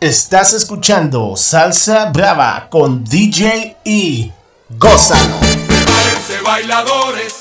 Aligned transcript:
Estás 0.00 0.54
escuchando 0.54 1.36
Salsa 1.36 2.06
Brava 2.06 2.68
con 2.70 3.04
DJ 3.04 3.76
E. 3.84 4.30
Gózalo. 4.70 5.40
Prepárense 5.40 6.40
bailadores, 6.42 7.34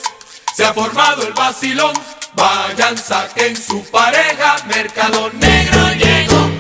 se 0.54 0.66
ha 0.66 0.74
formado 0.74 1.26
el 1.26 1.32
vacilón. 1.32 1.94
Vayan, 2.34 2.98
saquen 2.98 3.56
su 3.56 3.82
pareja, 3.84 4.58
Mercado 4.68 5.32
Negro 5.40 5.94
llegó. 5.94 6.59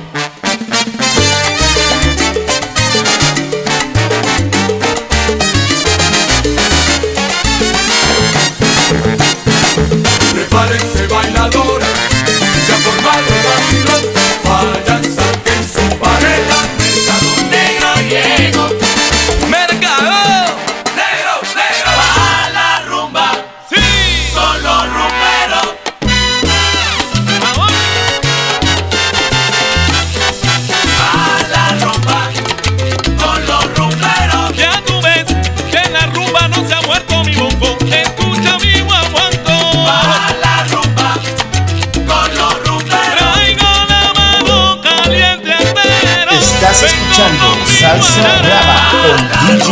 Salsa. 47.89 48.21
Brava 48.43 48.77
con 48.91 49.65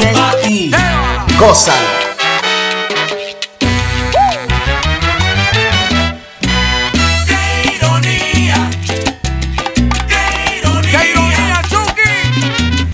E. 0.49 0.71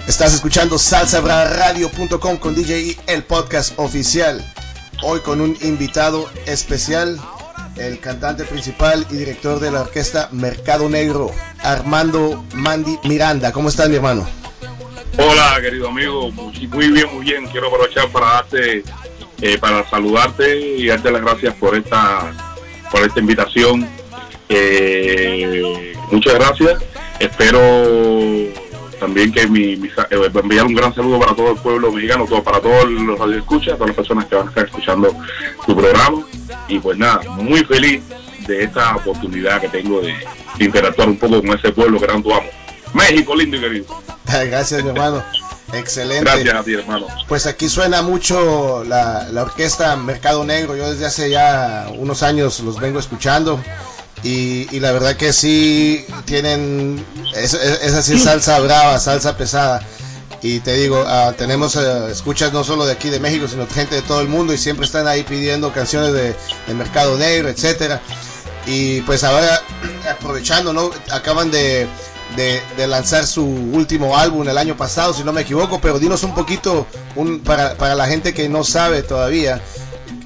Estás 0.06 0.34
escuchando 0.34 0.78
salsabraradio.com 0.78 2.36
con 2.36 2.54
DJ 2.54 2.90
E, 2.90 2.98
el 3.08 3.24
podcast 3.24 3.80
oficial. 3.80 4.46
Hoy 5.04 5.22
con 5.22 5.40
un 5.40 5.58
invitado 5.62 6.30
especial, 6.46 7.18
el 7.78 8.02
cantante 8.02 8.44
principal 8.44 9.08
y 9.10 9.16
director 9.16 9.62
de 9.62 9.72
la 9.72 9.84
orquesta 9.84 10.28
Mercado 10.34 10.90
Negro, 10.90 11.32
Armando 11.60 12.44
Mandy 12.56 13.00
Miranda. 13.06 13.54
¿Cómo 13.54 13.70
estás, 13.70 13.88
mi 13.88 13.96
hermano? 13.96 14.43
Hola, 15.18 15.60
querido 15.62 15.90
amigo. 15.90 16.32
Muy 16.32 16.90
bien, 16.90 17.08
muy 17.14 17.26
bien. 17.26 17.46
Quiero 17.48 17.68
aprovechar 17.68 18.10
para 18.10 18.28
darte, 18.28 18.84
eh, 19.42 19.58
para 19.60 19.88
saludarte 19.88 20.60
y 20.60 20.88
darte 20.88 21.12
las 21.12 21.22
gracias 21.22 21.54
por 21.56 21.76
esta, 21.76 22.34
por 22.92 23.02
esta 23.02 23.20
invitación. 23.20 23.88
Eh, 24.50 25.94
muchas 26.12 26.34
gracias. 26.34 26.84
Espero 27.20 27.60
también 29.00 29.32
que 29.32 29.48
mi, 29.48 29.76
mi 29.76 29.88
eh, 29.88 30.32
enviar 30.34 30.66
un 30.66 30.74
gran 30.74 30.96
saludo 30.96 31.20
para 31.20 31.36
todo 31.36 31.52
el 31.52 31.58
pueblo 31.58 31.92
mexicano, 31.92 32.26
todo, 32.26 32.44
para 32.44 32.60
todos 32.60 32.90
los 32.90 33.20
radioescuchas, 33.20 33.74
todas 33.74 33.90
las 33.90 33.96
personas 33.96 34.26
que 34.26 34.36
van 34.36 34.48
a 34.48 34.50
estar 34.50 34.66
escuchando 34.66 35.16
tu 35.66 35.76
programa. 35.76 36.24
Y 36.68 36.80
pues 36.80 36.98
nada, 36.98 37.22
muy 37.38 37.64
feliz 37.66 38.02
de 38.48 38.64
esta 38.64 38.96
oportunidad 38.96 39.62
que 39.62 39.70
tengo 39.70 40.02
de 40.02 40.16
interactuar 40.60 41.08
un 41.08 41.18
poco 41.18 41.40
con 41.42 41.56
ese 41.58 41.72
pueblo 41.72 42.00
que 42.00 42.08
tanto 42.08 42.34
amo. 42.34 42.63
México, 42.94 43.36
lindo 43.36 43.58
y 43.58 43.62
querido. 43.62 43.86
Gracias, 44.26 44.84
mi 44.84 44.90
hermano. 44.90 45.24
Excelente. 45.74 46.24
Gracias 46.24 46.54
a 46.54 46.64
ti, 46.64 46.74
hermano. 46.74 47.08
Pues 47.28 47.46
aquí 47.48 47.68
suena 47.68 48.02
mucho 48.02 48.84
la, 48.84 49.28
la 49.32 49.44
orquesta 49.44 49.96
Mercado 49.96 50.44
Negro. 50.44 50.76
Yo 50.76 50.92
desde 50.92 51.06
hace 51.06 51.30
ya 51.30 51.88
unos 51.98 52.22
años 52.22 52.60
los 52.60 52.80
vengo 52.80 53.00
escuchando. 53.00 53.60
Y, 54.22 54.68
y 54.74 54.80
la 54.80 54.92
verdad 54.92 55.16
que 55.16 55.34
sí 55.34 56.06
tienen. 56.26 57.04
Es, 57.36 57.54
es, 57.54 57.94
así 57.94 58.18
salsa 58.20 58.60
brava, 58.60 59.00
salsa 59.00 59.36
pesada. 59.36 59.82
Y 60.42 60.60
te 60.60 60.76
digo, 60.76 61.04
ah, 61.08 61.34
tenemos 61.38 61.76
eh, 61.78 62.12
escuchas 62.12 62.52
no 62.54 62.64
solo 62.64 62.86
de 62.86 62.92
aquí 62.92 63.10
de 63.10 63.20
México, 63.20 63.48
sino 63.48 63.66
gente 63.66 63.96
de 63.96 64.02
todo 64.02 64.22
el 64.22 64.28
mundo. 64.28 64.54
Y 64.54 64.58
siempre 64.58 64.86
están 64.86 65.08
ahí 65.08 65.24
pidiendo 65.24 65.74
canciones 65.74 66.14
de, 66.14 66.36
de 66.68 66.74
Mercado 66.76 67.18
Negro, 67.18 67.50
etcétera. 67.50 68.02
Y 68.68 69.02
pues 69.02 69.24
ahora, 69.24 69.62
aprovechando, 70.12 70.72
¿no? 70.72 70.92
Acaban 71.12 71.50
de, 71.50 71.88
de, 72.36 72.88
lanzar 72.88 73.26
su 73.26 73.46
último 73.46 74.18
álbum 74.18 74.48
el 74.48 74.58
año 74.58 74.76
pasado, 74.76 75.14
si 75.14 75.24
no 75.24 75.32
me 75.34 75.42
equivoco, 75.42 75.80
pero 75.80 76.00
dinos 76.00 76.24
un 76.24 76.34
poquito, 76.34 76.88
un, 77.16 77.40
para, 77.40 77.76
para 77.76 77.96
la 77.96 78.08
gente 78.08 78.34
que 78.34 78.50
no 78.50 78.64
sabe 78.64 79.04
todavía, 79.04 79.62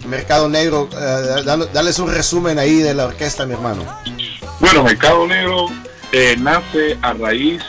Mercado 0.07 0.47
Negro, 0.47 0.89
eh, 0.93 1.43
darles 1.73 1.99
un 1.99 2.11
resumen 2.11 2.59
ahí 2.59 2.77
de 2.77 2.93
la 2.93 3.05
orquesta, 3.05 3.45
mi 3.45 3.53
hermano. 3.53 3.83
Bueno, 4.59 4.83
Mercado 4.83 5.27
Negro 5.27 5.67
eh, 6.11 6.35
nace 6.39 6.97
a 7.01 7.13
raíz 7.13 7.61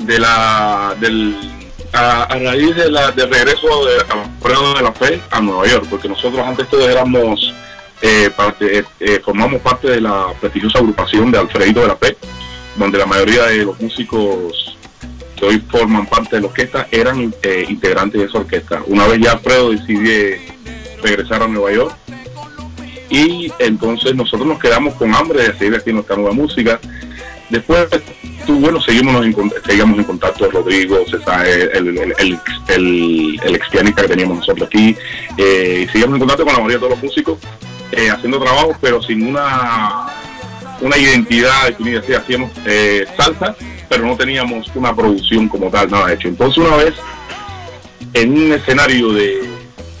de 0.00 0.18
la 0.18 0.94
del 1.00 1.36
a, 1.92 2.24
a 2.24 2.38
raíz 2.38 2.74
de 2.76 2.90
la 2.90 3.10
del 3.12 3.30
regreso 3.30 3.66
de 3.86 3.94
Alfredo 4.10 4.74
de 4.74 4.82
la 4.82 4.92
Fe 4.92 5.22
a 5.30 5.40
Nueva 5.40 5.66
York, 5.66 5.86
porque 5.88 6.08
nosotros 6.08 6.44
antes 6.46 6.68
todos 6.68 6.88
éramos 6.88 7.52
eh, 8.00 8.30
parte, 8.36 8.78
eh, 8.78 8.84
eh, 9.00 9.20
formamos 9.24 9.60
parte 9.60 9.88
de 9.88 10.00
la 10.00 10.32
prestigiosa 10.40 10.78
agrupación 10.78 11.32
de 11.32 11.38
Alfredito 11.38 11.80
de 11.80 11.88
la 11.88 11.96
Fe, 11.96 12.16
donde 12.78 12.98
la 12.98 13.06
mayoría 13.06 13.44
de 13.44 13.64
los 13.64 13.80
músicos 13.80 14.76
que 15.36 15.44
hoy 15.44 15.62
forman 15.70 16.06
parte 16.06 16.36
de 16.36 16.42
la 16.42 16.48
orquesta 16.48 16.88
eran 16.90 17.34
eh, 17.42 17.66
integrantes 17.68 18.20
de 18.20 18.26
esa 18.26 18.38
orquesta. 18.38 18.82
Una 18.86 19.06
vez 19.06 19.20
ya 19.20 19.32
Alfredo 19.32 19.70
decide 19.70 20.40
regresar 21.02 21.42
a 21.42 21.48
Nueva 21.48 21.72
York, 21.72 21.96
y 23.10 23.50
entonces 23.58 24.14
nosotros 24.14 24.46
nos 24.46 24.58
quedamos 24.58 24.94
con 24.94 25.14
hambre 25.14 25.42
de 25.42 25.58
seguir 25.58 25.76
haciendo 25.76 26.02
esta 26.02 26.14
nueva 26.16 26.32
música. 26.32 26.78
Después, 27.48 27.88
tú, 28.46 28.60
bueno, 28.60 28.80
seguimos 28.80 29.24
en, 29.24 29.34
seguíamos 29.64 29.98
en 29.98 30.04
contacto 30.04 30.50
Rodrigo, 30.50 30.98
César, 31.10 31.46
el, 31.46 31.70
el, 31.88 32.14
el, 32.18 33.40
el, 33.42 33.54
ex 33.54 33.68
pianista 33.70 34.02
que 34.02 34.08
teníamos 34.08 34.38
nosotros 34.38 34.68
aquí, 34.68 34.94
eh, 35.38 35.88
seguimos 35.90 36.14
en 36.14 36.18
contacto 36.18 36.44
con 36.44 36.52
la 36.52 36.58
mayoría 36.58 36.76
de 36.76 36.80
todos 36.80 36.92
los 36.92 37.02
músicos, 37.02 37.38
eh, 37.92 38.10
haciendo 38.10 38.38
trabajos, 38.38 38.76
pero 38.82 39.02
sin 39.02 39.26
una, 39.26 40.08
una 40.80 40.96
identidad 40.96 41.66
definida. 41.66 42.02
Sí, 42.02 42.12
hacíamos 42.12 42.50
eh, 42.64 43.06
salsa, 43.16 43.54
pero 43.88 44.06
no 44.06 44.16
teníamos 44.16 44.70
una 44.74 44.94
producción 44.94 45.48
como 45.48 45.70
tal, 45.70 45.90
nada 45.90 46.12
hecho. 46.12 46.28
Entonces, 46.28 46.58
una 46.58 46.76
vez, 46.76 46.94
en 48.14 48.32
un 48.32 48.52
escenario 48.52 49.12
de 49.12 49.48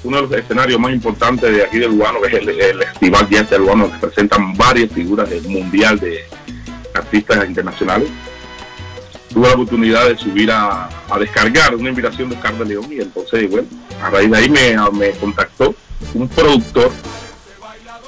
uno 0.04 0.16
de 0.16 0.22
los 0.22 0.32
escenarios 0.32 0.78
más 0.80 0.92
importantes 0.92 1.54
de 1.54 1.64
aquí 1.64 1.78
del 1.78 1.90
Lugano, 1.90 2.20
que 2.20 2.28
es 2.28 2.34
el, 2.34 2.48
el 2.48 2.78
Festival 2.84 3.28
Jazz 3.28 3.50
del 3.50 3.62
Lugano, 3.62 3.90
que 3.90 3.98
presentan 3.98 4.56
varias 4.56 4.90
figuras 4.92 5.28
del 5.28 5.42
mundial 5.48 5.98
de 5.98 6.24
artistas 6.94 7.46
internacionales. 7.46 8.08
Tuve 9.32 9.46
la 9.48 9.54
oportunidad 9.54 10.08
de 10.08 10.16
subir 10.16 10.50
a, 10.50 10.88
descargar 11.18 11.74
una 11.74 11.90
invitación 11.90 12.30
de 12.30 12.36
Oscar 12.36 12.54
León 12.66 12.86
y 12.90 13.00
entonces, 13.00 13.50
bueno, 13.50 13.68
a 14.02 14.10
raíz 14.10 14.30
de 14.30 14.36
ahí 14.36 14.48
me, 14.48 14.76
me 14.92 15.10
contactó 15.12 15.74
un 16.14 16.28
productor 16.28 16.90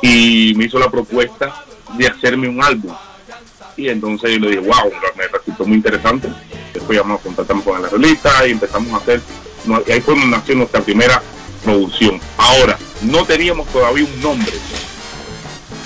y 0.00 0.54
me 0.56 0.64
hizo 0.64 0.78
la 0.78 0.90
propuesta 0.90 1.64
de 1.96 2.06
hacerme 2.06 2.48
un 2.48 2.62
álbum. 2.62 2.94
Y 3.76 3.88
entonces 3.88 4.32
yo 4.32 4.38
le 4.38 4.48
dije, 4.48 4.60
wow, 4.60 4.92
me 5.16 5.26
resultó 5.26 5.64
muy 5.64 5.76
interesante. 5.76 6.28
Después 6.72 6.98
ya 6.98 7.06
nos 7.06 7.20
contactamos 7.20 7.64
con 7.64 7.78
el 7.78 7.84
arreglista 7.84 8.46
y 8.46 8.52
empezamos 8.52 8.92
a 8.92 8.96
hacer, 8.96 9.20
y 9.86 9.92
ahí 9.92 10.00
fue 10.00 10.14
donde 10.14 10.36
nació 10.36 10.54
nuestra 10.54 10.80
primera 10.80 11.22
producción. 11.64 12.20
Ahora, 12.36 12.78
no 13.02 13.24
teníamos 13.24 13.68
todavía 13.68 14.04
un 14.04 14.20
nombre. 14.20 14.52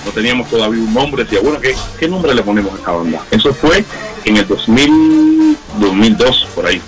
No 0.05 0.11
teníamos 0.11 0.49
todavía 0.51 0.81
un 0.81 0.93
nombre. 0.93 1.25
Decía, 1.25 1.41
bueno, 1.41 1.61
¿qué, 1.61 1.75
qué 1.99 2.09
nombre 2.09 2.35
le 2.35 2.43
ponemos 2.43 2.73
a 2.73 2.77
esta 2.77 2.91
banda? 2.93 3.25
Eso 3.31 3.55
fue 3.55 3.85
en 4.25 4.37
el 4.37 4.47
2000, 4.47 5.57
2002, 5.79 6.49
por 6.55 6.67
ahí. 6.67 6.81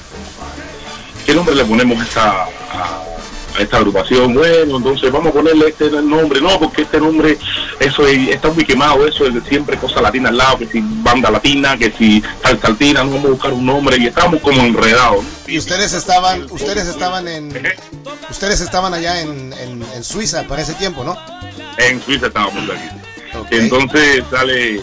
¿Qué 1.25 1.35
nombre 1.35 1.55
le 1.55 1.65
ponemos 1.65 1.99
a 1.99 2.05
esta, 2.05 2.45
a, 2.71 3.03
a 3.59 3.63
esta 3.63 3.79
agrupación? 3.79 4.35
Bueno, 4.35 4.77
entonces 4.77 5.11
vamos 5.11 5.29
a 5.29 5.33
ponerle 5.33 5.69
este 5.69 5.91
nombre. 6.03 6.41
No, 6.41 6.59
porque 6.59 6.83
este 6.83 6.99
nombre, 7.01 7.37
eso 7.81 8.07
es- 8.07 8.29
está 8.29 8.51
muy 8.51 8.65
quemado, 8.65 9.07
eso 9.07 9.27
es 9.27 9.35
de 9.35 9.41
siempre 9.49 9.77
cosa 9.77 10.01
latina 10.01 10.29
al 10.29 10.37
lado, 10.37 10.59
que 10.59 10.67
si 10.67 10.81
banda 10.83 11.31
latina, 11.31 11.77
que 11.77 11.91
si 11.97 12.23
salsa 12.43 12.69
latina, 12.71 13.05
no 13.05 13.11
vamos 13.11 13.27
a 13.27 13.31
buscar 13.31 13.53
un 13.53 13.67
nombre 13.67 13.97
y 13.99 14.07
estamos 14.07 14.41
como 14.41 14.61
enredados. 14.63 15.25
Y 15.47 15.59
ustedes 15.59 15.93
estaban, 15.93 16.47
ustedes 16.51 16.87
estaban 16.87 17.29
en, 17.29 17.49
ustedes 18.31 18.61
estaban 18.61 18.93
allá 18.95 19.21
en, 19.21 19.53
en, 19.53 19.83
en 19.95 20.05
Suiza 20.05 20.43
para 20.45 20.63
ese 20.63 20.75
tiempo, 20.75 21.05
¿no? 21.05 21.17
En 21.79 22.01
Suiza 22.03 22.27
estábamos 22.27 22.65
aquí. 22.71 22.89
Entonces 23.51 24.23
sale 24.31 24.81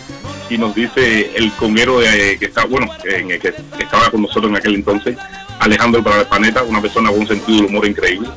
y 0.50 0.58
nos 0.58 0.76
dice 0.76 1.32
el 1.36 1.52
conguero 1.54 2.00
de- 2.00 2.38
que 2.38 2.46
está, 2.46 2.66
bueno, 2.66 2.88
en 3.06 3.32
el 3.32 3.40
que 3.40 3.54
estaba 3.80 4.10
con 4.12 4.22
nosotros 4.22 4.52
en 4.52 4.58
aquel 4.58 4.76
entonces, 4.76 5.18
Alejandro 5.60 6.04
para 6.04 6.22
el 6.22 6.28
Planeta, 6.28 6.62
una 6.64 6.82
persona 6.82 7.10
con 7.10 7.20
un 7.22 7.28
sentido 7.28 7.58
del 7.58 7.66
humor 7.68 7.88
increíble. 7.88 8.30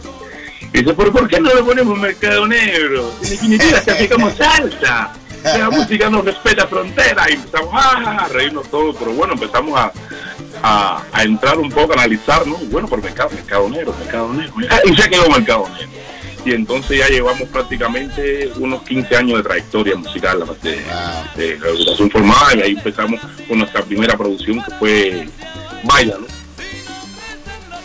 Dice, 0.80 0.92
¿pero 0.94 1.10
por 1.10 1.26
qué 1.26 1.40
no 1.40 1.54
le 1.54 1.62
ponemos 1.62 1.98
mercado 1.98 2.46
negro? 2.46 3.10
En 3.22 3.30
definitiva, 3.30 3.80
que 3.80 3.90
así 3.92 4.08
como 4.08 4.30
salsa. 4.30 5.12
La 5.42 5.70
música 5.70 6.10
no 6.10 6.22
respeta 6.22 6.66
fronteras 6.66 7.30
y 7.30 7.34
empezamos 7.34 7.72
a 7.72 8.26
reírnos 8.28 8.68
todos, 8.68 8.96
pero 8.98 9.12
bueno, 9.12 9.34
empezamos 9.34 9.78
a, 9.78 9.92
a, 10.62 11.02
a 11.12 11.22
entrar 11.22 11.56
un 11.58 11.70
poco, 11.70 11.92
a 11.92 11.94
analizar, 11.94 12.46
¿no? 12.46 12.56
Bueno, 12.56 12.88
por 12.88 13.00
mercado, 13.02 13.30
mercado 13.30 13.68
negro, 13.68 13.94
mercado 13.98 14.32
negro. 14.34 14.52
Y 14.84 14.96
se 14.96 15.08
quedó 15.08 15.30
mercado 15.30 15.68
negro. 15.68 15.88
Y 16.44 16.52
entonces 16.52 16.98
ya 16.98 17.08
llevamos 17.08 17.48
prácticamente 17.48 18.50
unos 18.56 18.82
15 18.82 19.16
años 19.16 19.38
de 19.38 19.44
trayectoria 19.44 19.96
musical 19.96 20.44
de, 20.62 20.70
de, 21.36 21.58
de 21.58 21.68
educación 21.68 22.10
formal 22.10 22.58
y 22.58 22.62
ahí 22.62 22.72
empezamos 22.72 23.20
con 23.48 23.58
nuestra 23.58 23.82
primera 23.82 24.16
producción 24.16 24.62
que 24.62 24.70
fue 24.78 25.28
Baila, 25.84 26.16
¿no? 26.20 26.35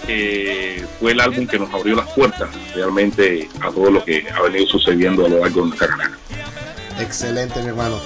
Eh, 0.07 0.86
fue 1.00 1.12
el 1.12 1.19
álbum 1.19 1.48
que 1.48 1.59
nos 1.59 1.74
abrió 1.74 1.95
las 1.95 2.12
puertas 2.12 2.50
realmente 2.74 3.48
a 3.62 3.69
todo 3.71 3.92
lo 3.92 4.03
que 4.03 4.25
ha 4.33 4.42
venido 4.42 4.68
sucediendo 4.68 5.25
a 5.25 5.30
lo 5.30 5.39
largo 5.39 5.62
de 5.62 5.68
nuestra 5.68 5.88
carrera. 5.88 6.18
Excelente, 7.00 7.62
mi 7.62 7.69
hermano. 7.69 8.00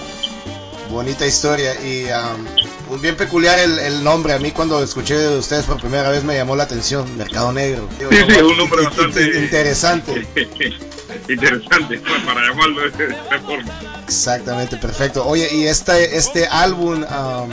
Bonita 0.89 1.25
historia 1.25 1.73
y 1.83 2.05
um, 2.05 3.01
bien 3.01 3.15
peculiar 3.15 3.57
el, 3.59 3.79
el, 3.79 4.03
nombre. 4.03 4.33
A 4.33 4.39
mí 4.39 4.51
cuando 4.51 4.81
escuché 4.83 5.17
de 5.17 5.37
ustedes 5.37 5.65
por 5.65 5.79
primera 5.79 6.09
vez 6.09 6.23
me 6.23 6.35
llamó 6.35 6.55
la 6.55 6.63
atención, 6.63 7.17
Mercado 7.17 7.51
Negro. 7.51 7.89
Sí, 7.97 8.05
sí, 8.27 8.41
un 8.41 8.57
nombre 8.57 8.83
bastante 8.85 9.39
interesante. 9.39 10.27
interesante 11.29 11.99
para 12.25 12.47
llamarlo 12.47 12.81
de 12.81 13.05
esta 13.05 13.39
forma. 13.39 13.71
Exactamente, 14.03 14.77
perfecto. 14.77 15.25
Oye, 15.25 15.47
y 15.51 15.65
este, 15.65 16.15
este 16.15 16.47
álbum, 16.47 17.03
um, 17.03 17.49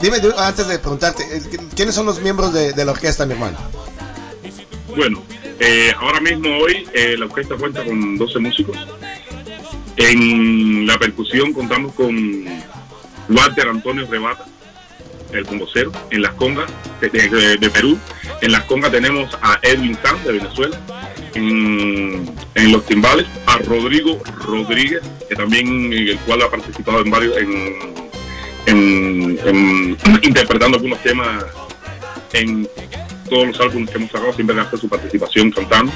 dime 0.00 0.18
antes 0.36 0.68
de 0.68 0.78
preguntarte, 0.78 1.24
eh, 1.24 1.42
¿quiénes 1.74 1.94
son 1.94 2.06
los 2.06 2.20
miembros 2.20 2.52
de, 2.52 2.72
de 2.72 2.84
la 2.84 2.92
orquesta, 2.92 3.24
mi 3.26 3.32
hermano? 3.32 3.56
Bueno, 4.94 5.22
eh, 5.58 5.92
ahora 5.98 6.20
mismo 6.20 6.48
hoy 6.58 6.86
eh, 6.92 7.16
la 7.18 7.26
orquesta 7.26 7.56
cuenta 7.56 7.84
con 7.84 8.16
12 8.16 8.38
músicos. 8.38 8.76
En 9.96 10.86
la 10.86 10.98
percusión 10.98 11.52
contamos 11.52 11.94
con 11.94 12.44
Walter 13.28 13.68
Antonio 13.68 14.06
Rebata, 14.10 14.44
el 15.32 15.44
bombocero, 15.44 15.92
en 16.10 16.22
las 16.22 16.34
congas 16.34 16.70
de, 17.00 17.08
de, 17.08 17.56
de, 17.56 17.70
Perú. 17.70 17.98
En 18.42 18.52
las 18.52 18.64
congas 18.64 18.90
tenemos 18.90 19.36
a 19.40 19.58
Edwin 19.62 19.96
San 20.02 20.22
de 20.24 20.32
Venezuela. 20.32 20.78
En, 21.36 22.72
los 22.72 22.84
timbales 22.86 23.26
a 23.46 23.58
Rodrigo 23.58 24.20
Rodríguez, 24.44 25.02
que 25.28 25.36
también 25.36 25.92
el 25.92 26.18
cual 26.20 26.42
ha 26.42 26.50
participado 26.50 27.00
en 27.00 27.10
varios, 27.10 27.36
en, 27.36 27.76
en, 28.66 29.96
interpretando 30.22 30.78
algunos 30.78 31.02
temas 31.02 31.44
en 32.32 32.68
todos 33.28 33.48
los 33.48 33.60
álbumes 33.60 33.90
que 33.90 33.96
hemos 33.98 34.10
sacado, 34.10 34.32
siempre 34.32 34.58
hace 34.58 34.76
su 34.78 34.88
participación 34.88 35.50
cantando. 35.50 35.92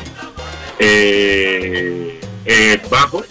Eh, 0.79 2.21
eh, 2.45 2.81
bajo 2.91 3.23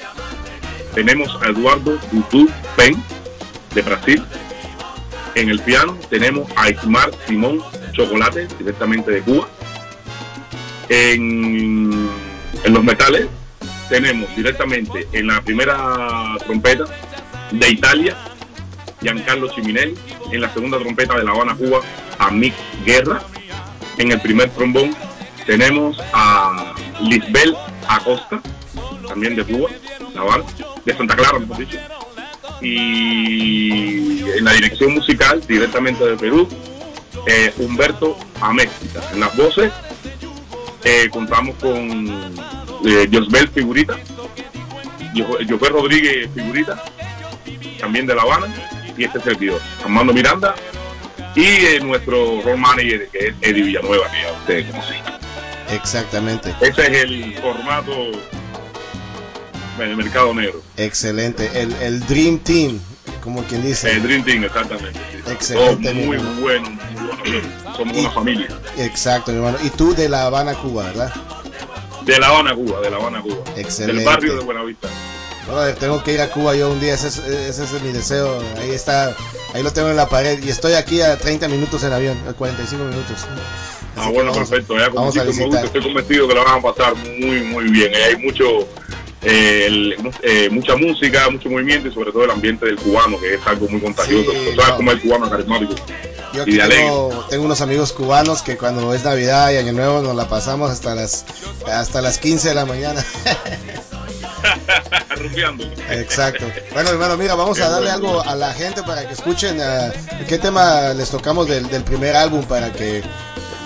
tenemos 0.93 1.29
a 1.41 1.47
Eduardo 1.47 1.97
Dudu 2.11 2.49
Pen 2.75 3.01
de 3.73 3.81
Brasil. 3.81 4.23
En 5.35 5.49
el 5.49 5.59
piano 5.59 5.97
tenemos 6.09 6.49
a 6.55 6.69
Ismar 6.69 7.11
Simón 7.27 7.61
Chocolate, 7.93 8.47
directamente 8.57 9.11
de 9.11 9.21
Cuba. 9.21 9.47
En, 10.89 11.89
en, 12.63 12.73
los 12.73 12.83
metales 12.83 13.27
tenemos 13.89 14.33
directamente 14.35 15.07
en 15.11 15.27
la 15.27 15.41
primera 15.41 16.35
trompeta 16.45 16.85
de 17.51 17.69
Italia, 17.69 18.15
Giancarlo 19.01 19.49
Chiminelli. 19.53 19.95
En 20.31 20.41
la 20.41 20.53
segunda 20.53 20.77
trompeta 20.77 21.17
de 21.17 21.23
La 21.23 21.31
Habana, 21.31 21.55
Cuba, 21.55 21.79
a 22.19 22.29
Mick 22.29 22.53
Guerra. 22.85 23.21
En 23.97 24.11
el 24.11 24.21
primer 24.21 24.49
trombón 24.51 24.95
tenemos 25.45 25.99
a 26.13 26.75
Lisbel 27.01 27.55
Acosta, 27.87 28.41
también 29.07 29.35
de 29.35 29.43
Cuba, 29.43 29.69
La 30.13 30.21
Habana 30.21 30.43
de 30.85 30.95
Santa 30.95 31.15
Clara, 31.15 31.39
mejor 31.39 31.57
dicho. 31.57 31.79
Y 32.61 34.21
en 34.37 34.45
la 34.45 34.53
dirección 34.53 34.93
musical, 34.93 35.41
directamente 35.47 36.05
de 36.05 36.17
Perú, 36.17 36.47
eh, 37.25 37.53
Humberto 37.57 38.17
Améxica. 38.41 39.01
En 39.13 39.21
las 39.21 39.35
voces 39.35 39.71
eh, 40.83 41.09
contamos 41.11 41.55
con 41.55 42.07
eh, 42.85 43.09
Josbel 43.11 43.49
Figurita, 43.49 43.97
José 45.15 45.69
Rodríguez 45.69 46.29
Figurita, 46.33 46.83
también 47.79 48.05
de 48.05 48.15
La 48.15 48.21
Habana, 48.23 48.47
y 48.97 49.03
este 49.03 49.19
servidor, 49.19 49.61
Armando 49.83 50.13
Miranda, 50.13 50.55
y 51.35 51.45
eh, 51.45 51.79
nuestro 51.81 52.41
role 52.41 52.57
manager, 52.57 53.09
que 53.09 53.17
es 53.27 53.33
Eddie 53.41 53.63
Villanueva, 53.63 54.09
que 54.11 54.21
ya 54.21 54.33
ustedes 54.33 54.65
conocen. 54.71 54.97
Exactamente. 55.71 56.53
Ese 56.61 56.81
es 56.81 57.03
el 57.03 57.35
formato 57.35 58.11
el 59.87 59.95
mercado 59.95 60.33
negro. 60.33 60.61
Excelente, 60.77 61.49
el, 61.55 61.73
el 61.81 61.99
Dream 62.01 62.39
Team, 62.39 62.79
como 63.23 63.43
quien 63.43 63.63
dice. 63.63 63.91
El 63.91 64.03
Dream 64.03 64.23
Team, 64.23 64.43
exactamente. 64.43 64.99
Excelente. 65.27 65.91
Todo 65.91 66.05
muy 66.05 66.17
bueno. 66.41 66.69
Somos 67.75 67.95
y, 67.95 67.99
una 67.99 68.11
familia. 68.11 68.47
Exacto, 68.77 69.31
mi 69.31 69.37
hermano. 69.37 69.57
Y 69.63 69.69
tú 69.69 69.93
de 69.93 70.09
La 70.09 70.25
Habana, 70.25 70.53
Cuba, 70.55 70.83
¿verdad? 70.83 71.13
De 72.05 72.19
La 72.19 72.27
Habana, 72.27 72.55
Cuba, 72.55 72.81
de 72.81 72.89
La 72.89 72.97
Habana, 72.97 73.21
Cuba. 73.21 73.37
Excelente. 73.55 73.97
Del 73.97 74.05
barrio 74.05 74.35
de 74.35 74.43
Buenavista. 74.43 74.87
Brother, 75.49 75.75
tengo 75.75 76.03
que 76.03 76.13
ir 76.13 76.21
a 76.21 76.29
Cuba 76.29 76.55
yo 76.55 76.69
un 76.69 76.79
día, 76.79 76.93
ese 76.93 77.07
es, 77.07 77.17
ese 77.17 77.63
es, 77.63 77.81
mi 77.81 77.91
deseo. 77.91 78.39
Ahí 78.59 78.69
está, 78.69 79.15
ahí 79.53 79.63
lo 79.63 79.73
tengo 79.73 79.89
en 79.89 79.97
la 79.97 80.07
pared. 80.07 80.41
Y 80.43 80.49
estoy 80.49 80.73
aquí 80.73 81.01
a 81.01 81.17
30 81.17 81.47
minutos 81.47 81.83
en 81.83 81.91
avión, 81.91 82.17
a 82.27 82.33
45 82.33 82.83
minutos. 82.83 83.11
Así 83.11 83.27
ah, 83.95 84.09
bueno, 84.09 84.31
vamos, 84.31 84.49
perfecto. 84.49 84.77
Ya, 84.77 84.89
como 84.89 85.05
gusta, 85.05 85.63
estoy 85.63 85.81
convencido 85.81 86.27
que 86.27 86.35
la 86.35 86.43
van 86.43 86.59
a 86.59 86.61
pasar 86.61 86.95
muy, 86.95 87.41
muy 87.41 87.63
bien. 87.71 87.91
Hay 87.95 88.17
mucho, 88.17 88.67
eh, 89.23 89.65
el, 89.65 90.11
eh, 90.21 90.49
mucha 90.51 90.75
música, 90.75 91.29
mucho 91.29 91.49
movimiento 91.49 91.87
y 91.87 91.93
sobre 91.93 92.11
todo 92.11 92.25
el 92.25 92.31
ambiente 92.31 92.67
del 92.67 92.75
cubano, 92.75 93.19
que 93.19 93.33
es 93.33 93.47
algo 93.47 93.67
muy 93.69 93.81
contagioso. 93.81 94.31
Sí, 94.31 94.37
¿Sabes 94.55 94.69
no. 94.69 94.77
cómo 94.77 94.91
es 94.91 94.97
el 94.97 95.01
cubano 95.01 95.29
carismático? 95.29 95.75
Yo 96.33 96.43
aquí 96.43 96.57
tengo, 96.57 97.25
tengo, 97.29 97.45
unos 97.45 97.61
amigos 97.61 97.93
cubanos 97.93 98.41
que 98.41 98.57
cuando 98.57 98.93
es 98.93 99.03
Navidad 99.03 99.51
y 99.51 99.57
Año 99.57 99.73
Nuevo 99.73 100.01
nos 100.01 100.15
la 100.15 100.27
pasamos 100.27 100.69
hasta 100.69 100.93
las 100.95 101.25
hasta 101.65 102.01
las 102.01 102.17
15 102.17 102.49
de 102.49 102.55
la 102.55 102.65
mañana. 102.65 103.03
Exacto. 105.89 106.45
Bueno, 106.73 106.89
hermano, 106.91 107.17
mira, 107.17 107.35
vamos 107.35 107.57
Qué 107.57 107.63
a 107.63 107.69
darle 107.69 107.91
bueno. 107.91 108.07
algo 108.07 108.21
a 108.29 108.35
la 108.35 108.53
gente 108.53 108.83
para 108.83 109.05
que 109.07 109.13
escuchen 109.13 109.59
uh, 109.59 109.91
qué 110.27 110.37
tema 110.37 110.93
les 110.93 111.09
tocamos 111.09 111.47
del, 111.47 111.67
del 111.69 111.83
primer 111.83 112.15
álbum 112.15 112.43
para 112.45 112.71
que 112.71 113.03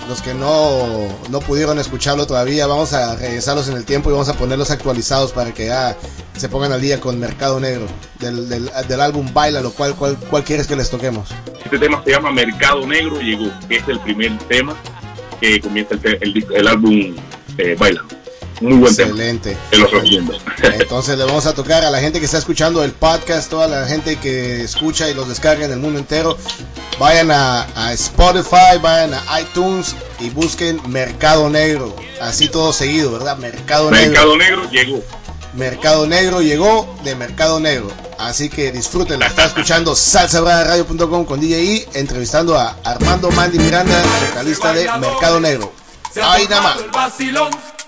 los 0.08 0.20
que 0.20 0.34
no, 0.34 1.08
no 1.30 1.40
pudieron 1.40 1.78
escucharlo 1.78 2.26
todavía, 2.26 2.66
vamos 2.66 2.92
a 2.92 3.16
regresarlos 3.16 3.68
en 3.68 3.76
el 3.76 3.84
tiempo 3.84 4.10
y 4.10 4.12
vamos 4.12 4.28
a 4.28 4.34
ponerlos 4.34 4.70
actualizados 4.70 5.32
para 5.32 5.52
que 5.52 5.66
ya 5.66 5.96
se 6.36 6.48
pongan 6.48 6.72
al 6.72 6.80
día 6.80 7.00
con 7.00 7.18
Mercado 7.18 7.60
Negro 7.60 7.86
del, 8.18 8.48
del, 8.48 8.70
del 8.88 9.00
álbum 9.00 9.32
Baila, 9.32 9.60
lo 9.60 9.72
cual, 9.72 9.94
cuál, 9.94 10.16
cuál 10.30 10.44
quieres 10.44 10.66
que 10.66 10.76
les 10.76 10.90
toquemos? 10.90 11.28
Este 11.64 11.78
tema 11.78 12.02
se 12.04 12.10
llama 12.10 12.30
Mercado 12.32 12.86
Negro 12.86 13.20
Llegó, 13.20 13.50
que 13.68 13.76
es 13.76 13.88
el 13.88 14.00
primer 14.00 14.36
tema 14.48 14.76
que 15.40 15.60
comienza 15.60 15.94
el, 15.94 16.18
el, 16.20 16.46
el 16.54 16.68
álbum 16.68 17.16
eh, 17.58 17.76
Baila. 17.78 18.04
Muy 18.60 18.74
buen 18.74 18.92
Excelente. 18.92 19.50
tema. 19.50 19.62
Te 19.70 19.78
lo 19.78 19.86
recomiendo. 19.88 20.32
Entonces 20.62 21.18
le 21.18 21.24
vamos 21.24 21.44
a 21.46 21.54
tocar 21.54 21.84
a 21.84 21.90
la 21.90 21.98
gente 22.00 22.20
que 22.20 22.26
está 22.26 22.38
escuchando 22.38 22.84
el 22.84 22.92
podcast, 22.92 23.50
toda 23.50 23.66
la 23.66 23.86
gente 23.86 24.16
que 24.16 24.62
escucha 24.62 25.10
y 25.10 25.14
los 25.14 25.28
descarga 25.28 25.64
en 25.66 25.72
el 25.72 25.78
mundo 25.78 25.98
entero. 25.98 26.38
Vayan 26.98 27.32
a, 27.32 27.66
a 27.74 27.92
Spotify, 27.94 28.78
vayan 28.80 29.12
a 29.14 29.40
iTunes 29.40 29.96
y 30.20 30.30
busquen 30.30 30.80
Mercado 30.88 31.50
Negro. 31.50 31.94
Así 32.20 32.48
todo 32.48 32.72
seguido, 32.72 33.10
¿verdad? 33.12 33.36
Mercado, 33.38 33.90
Mercado 33.90 34.36
Negro. 34.36 34.62
Negro 34.62 34.70
llegó. 34.70 35.02
Mercado 35.56 36.06
Negro 36.06 36.42
llegó 36.42 36.94
de 37.04 37.14
Mercado 37.14 37.60
Negro. 37.60 37.90
Así 38.18 38.48
que 38.48 38.72
disfrútenla. 38.72 39.26
Está 39.26 39.46
escuchando 39.46 39.94
salsabradadio.com 39.94 41.24
con 41.24 41.40
DJI, 41.40 41.86
entrevistando 41.94 42.58
a 42.58 42.76
Armando 42.84 43.30
Mandy 43.30 43.58
Miranda, 43.58 44.02
vocalista 44.28 44.72
de 44.72 44.84
Mercado 44.98 45.40
Negro. 45.40 45.72
Ahí 46.22 46.46
nada 46.48 46.62
más. 46.62 46.76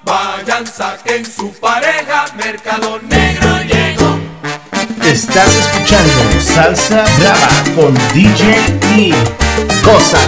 Vayan, 0.05 0.65
saquen 0.65 1.25
su 1.27 1.53
pareja, 1.55 2.27
Mercado 2.37 3.01
Negro 3.01 3.63
llegó. 3.63 4.19
Estás 5.05 5.53
escuchando 5.57 6.41
Salsa 6.41 7.05
Brava 7.19 7.65
con 7.75 7.95
DJ 8.13 8.79
E. 8.83 9.15
Cosa. 9.83 10.19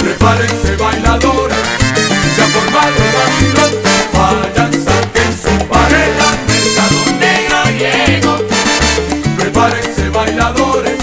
Prepárense 0.00 0.76
bailadores, 0.76 1.56
se 2.36 2.42
ha 2.42 2.46
formado 2.48 2.92
el 2.96 3.12
vacilón. 3.16 3.72
Vayan, 4.12 4.72
saquen 4.84 5.32
su 5.32 5.66
pareja, 5.66 6.28
Mercado 6.46 7.00
Negro 7.18 7.58
llegó. 7.80 8.34
Prepárense 9.38 10.10
bailadores, 10.10 10.98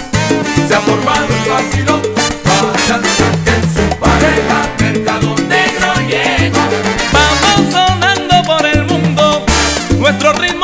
se 0.68 0.74
ha 0.74 0.80
formado 0.80 1.26
el 1.26 1.50
vacilón. 1.50 2.02
Vayan, 2.44 3.02
saquen 3.02 3.62
su 3.74 3.84
pareja, 3.98 4.58
Mercado 4.78 5.34
Negro 5.48 5.94
llegó. 6.08 6.62
Vamos 7.12 7.72
sonando 7.72 8.42
por 8.44 8.64
el 8.64 8.84
mundo, 8.84 9.44
nuestro 9.98 10.32
ritmo 10.34 10.63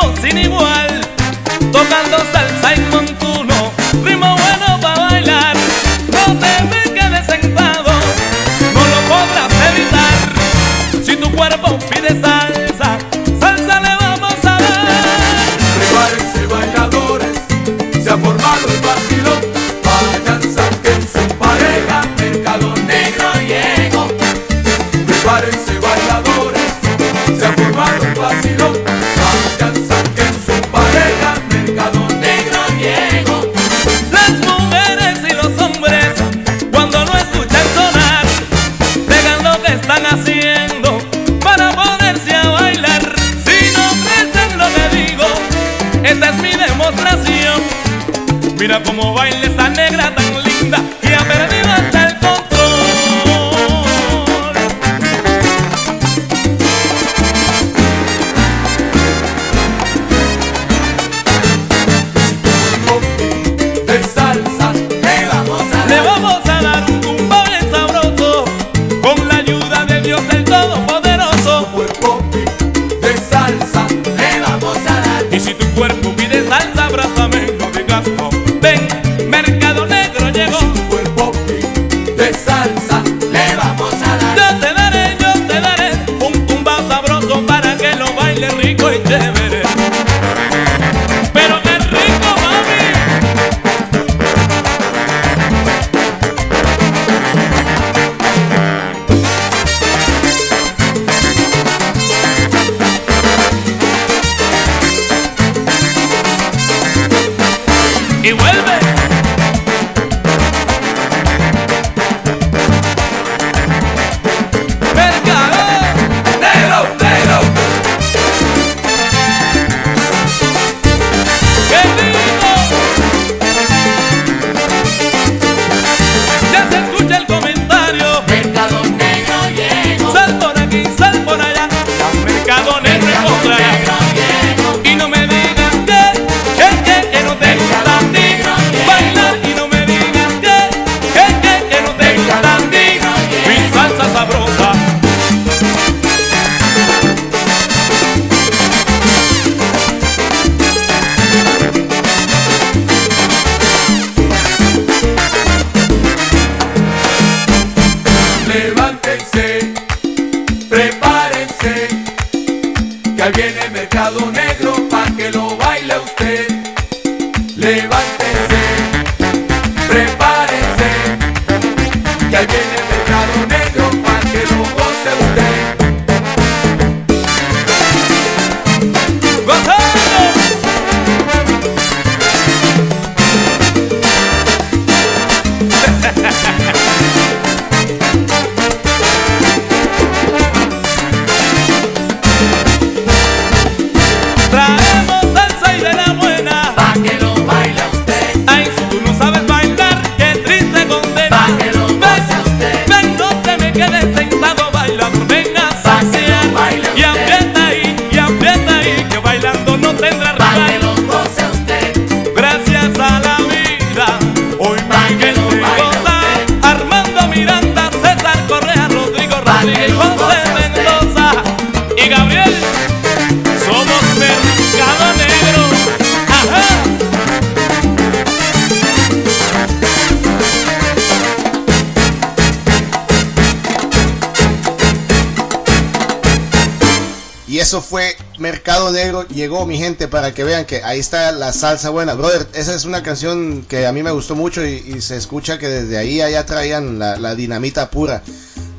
Llegó 239.41 239.65
mi 239.65 239.75
gente 239.79 240.07
para 240.07 240.35
que 240.35 240.43
vean 240.43 240.65
que 240.65 240.83
ahí 240.83 240.99
está 240.99 241.31
la 241.31 241.51
salsa 241.51 241.89
buena. 241.89 242.13
Brother, 242.13 242.45
esa 242.53 242.75
es 242.75 242.85
una 242.85 243.01
canción 243.01 243.65
que 243.67 243.87
a 243.87 243.91
mí 243.91 244.03
me 244.03 244.11
gustó 244.11 244.35
mucho 244.35 244.63
y, 244.63 244.73
y 244.85 245.01
se 245.01 245.17
escucha 245.17 245.57
que 245.57 245.67
desde 245.67 245.97
ahí 245.97 246.21
allá 246.21 246.45
traían 246.45 246.99
la, 246.99 247.17
la 247.17 247.33
dinamita 247.33 247.89
pura. 247.89 248.21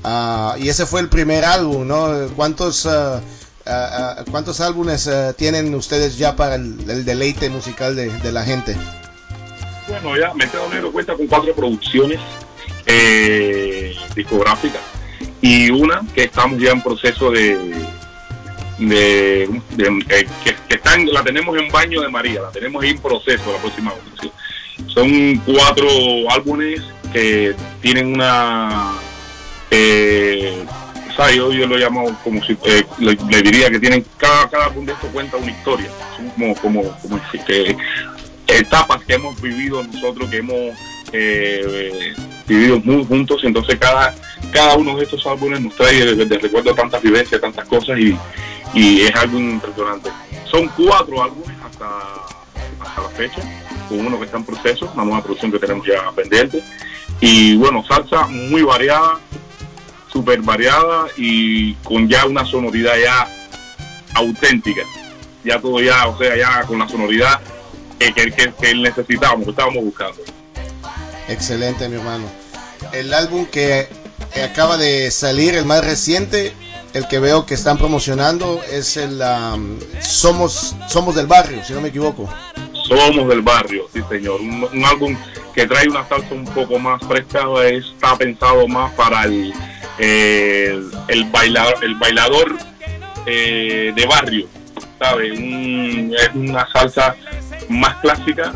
Ah, 0.04 0.54
y 0.60 0.68
ese 0.68 0.86
fue 0.86 1.00
el 1.00 1.08
primer 1.08 1.44
álbum, 1.44 1.84
¿no? 1.84 2.28
¿Cuántos, 2.36 2.86
ah, 2.86 3.20
ah, 3.66 4.24
¿cuántos 4.30 4.60
álbumes 4.60 5.10
tienen 5.36 5.74
ustedes 5.74 6.16
ya 6.16 6.36
para 6.36 6.54
el, 6.54 6.76
el 6.88 7.04
deleite 7.04 7.50
musical 7.50 7.96
de, 7.96 8.08
de 8.20 8.30
la 8.30 8.44
gente? 8.44 8.76
Bueno, 9.88 10.16
ya 10.16 10.32
Mercado 10.32 10.68
Negro 10.68 10.92
cuenta 10.92 11.14
con 11.14 11.26
cuatro 11.26 11.52
producciones 11.56 12.20
eh, 12.86 13.96
discográficas 14.14 14.80
y 15.40 15.70
una 15.72 16.02
que 16.14 16.22
estamos 16.22 16.60
ya 16.62 16.70
en 16.70 16.82
proceso 16.82 17.32
de, 17.32 17.58
de, 18.78 19.60
de- 19.76 20.04
eh, 20.08 20.26
tenemos 21.22 21.56
en 21.58 21.70
baño 21.70 22.00
de 22.02 22.08
María, 22.08 22.42
la 22.42 22.50
tenemos 22.50 22.84
en 22.84 22.98
proceso 22.98 23.52
la 23.52 23.58
próxima. 23.58 23.92
Son 24.86 25.36
cuatro 25.46 25.88
álbumes 26.30 26.80
que 27.12 27.54
tienen 27.80 28.14
una 28.14 28.92
eh, 29.70 30.64
yo, 31.34 31.66
lo 31.66 31.76
llamo 31.76 32.18
como 32.24 32.42
si 32.44 32.56
eh, 32.64 32.84
le, 32.98 33.14
diría 33.42 33.70
que 33.70 33.78
tienen 33.78 34.04
cada, 34.16 34.48
cada 34.48 34.66
álbum 34.66 34.84
de 34.84 34.92
estos 34.92 35.10
cuenta 35.10 35.36
una 35.36 35.50
historia, 35.50 35.88
son 36.16 36.28
como, 36.30 36.54
como, 36.56 36.98
como 37.00 37.20
que 37.46 37.76
etapas 38.48 39.04
que 39.04 39.14
hemos 39.14 39.40
vivido 39.40 39.82
nosotros, 39.84 40.28
que 40.28 40.38
hemos 40.38 40.76
eh, 41.12 42.12
vivido 42.46 42.80
muy 42.80 43.04
juntos, 43.04 43.40
entonces 43.44 43.78
cada, 43.78 44.14
cada 44.52 44.76
uno 44.76 44.96
de 44.96 45.04
estos 45.04 45.24
álbumes 45.26 45.60
nos 45.60 45.76
trae 45.76 46.04
de, 46.04 46.24
de 46.26 46.38
recuerdo 46.38 46.74
tantas 46.74 47.02
vivencias, 47.02 47.40
tantas 47.40 47.66
cosas 47.66 47.98
y, 47.98 48.16
y 48.74 49.02
es 49.02 49.14
algo 49.16 49.38
impresionante. 49.38 50.10
Son 50.50 50.68
cuatro 50.68 51.22
álbumes 51.22 51.56
hasta, 51.64 51.86
hasta 52.80 53.02
la 53.02 53.08
fecha, 53.10 53.40
con 53.88 54.06
uno 54.06 54.18
que 54.18 54.26
está 54.26 54.36
en 54.38 54.44
proceso, 54.44 54.90
una 54.94 55.04
nueva 55.04 55.22
producción 55.22 55.50
que 55.52 55.58
tenemos 55.58 55.86
ya 55.86 56.10
pendiente. 56.12 56.62
Y 57.20 57.56
bueno, 57.56 57.84
salsa 57.86 58.26
muy 58.26 58.62
variada, 58.62 59.18
súper 60.12 60.40
variada 60.42 61.06
y 61.16 61.74
con 61.76 62.08
ya 62.08 62.26
una 62.26 62.44
sonoridad 62.44 62.94
ya 63.02 63.28
auténtica. 64.14 64.82
Ya 65.44 65.60
todo 65.60 65.80
ya, 65.80 66.06
o 66.06 66.18
sea, 66.18 66.36
ya 66.36 66.62
con 66.66 66.78
la 66.78 66.88
sonoridad 66.88 67.40
que, 67.98 68.12
que, 68.12 68.52
que- 68.60 68.74
necesitábamos, 68.74 69.44
que 69.44 69.50
estábamos 69.50 69.84
buscando. 69.84 70.18
Excelente, 71.28 71.88
mi 71.88 71.96
hermano. 71.96 72.24
El 72.92 73.12
álbum 73.14 73.46
que 73.46 73.88
acaba 74.44 74.76
de 74.76 75.10
salir, 75.10 75.54
el 75.54 75.64
más 75.64 75.84
reciente, 75.84 76.52
el 76.92 77.08
que 77.08 77.18
veo 77.18 77.46
que 77.46 77.54
están 77.54 77.78
promocionando, 77.78 78.60
es 78.70 78.96
el 78.96 79.20
um, 79.20 79.78
Somos, 80.00 80.76
Somos 80.88 81.14
del 81.14 81.26
Barrio, 81.26 81.64
si 81.64 81.72
no 81.72 81.80
me 81.80 81.88
equivoco. 81.88 82.28
Somos 82.86 83.28
del 83.28 83.42
barrio, 83.42 83.88
sí 83.92 84.00
señor. 84.08 84.40
Un, 84.40 84.84
álbum 84.84 85.16
que 85.54 85.66
trae 85.66 85.88
una 85.88 86.06
salsa 86.08 86.34
un 86.34 86.44
poco 86.44 86.78
más 86.78 87.00
fresca, 87.06 87.44
está 87.64 88.16
pensado 88.16 88.66
más 88.68 88.92
para 88.92 89.24
el, 89.24 89.52
eh, 89.98 90.78
el, 91.08 91.24
bailador, 91.30 91.74
el 91.82 91.94
bailador 91.94 92.58
eh, 93.24 93.92
de 93.94 94.06
barrio, 94.06 94.46
¿sabe? 94.98 95.32
Un- 95.32 96.14
es 96.18 96.30
una 96.34 96.66
salsa 96.72 97.14
más 97.68 97.96
clásica 97.98 98.52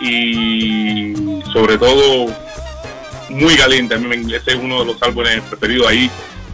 y 0.00 1.14
sobre 1.52 1.76
todo 1.78 2.26
muy 3.28 3.56
caliente. 3.56 3.94
Ese 4.34 4.52
es 4.52 4.56
uno 4.56 4.80
de 4.80 4.86
los 4.86 5.02
álbumes 5.02 5.42
preferidos 5.42 5.86
ahí. 5.88 6.10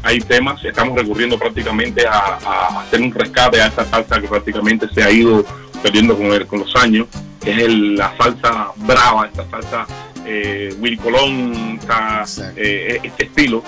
Hay 0.07 0.21
temas, 0.21 0.65
estamos 0.65 0.97
recurriendo 0.97 1.37
prácticamente 1.37 2.07
a, 2.07 2.39
a 2.45 2.81
hacer 2.83 3.01
un 3.03 3.13
rescate 3.13 3.61
a 3.61 3.67
esta 3.67 3.85
salsa 3.85 4.21
que 4.21 4.29
prácticamente 4.29 4.87
se 4.95 5.03
ha 5.03 5.11
ido 5.11 5.45
perdiendo 5.83 6.17
con, 6.17 6.27
el- 6.27 6.47
con 6.47 6.61
los 6.61 6.77
años, 6.77 7.09
que 7.43 7.51
es 7.51 7.59
el- 7.59 7.97
la 7.97 8.17
salsa 8.17 8.69
brava, 8.77 9.27
esta 9.27 9.45
salsa 9.51 9.87
eh, 10.25 10.73
Willy 10.79 10.97
Colón, 10.97 11.79
esta, 11.81 12.25
eh, 12.57 13.01
este 13.03 13.25
estilo 13.25 13.65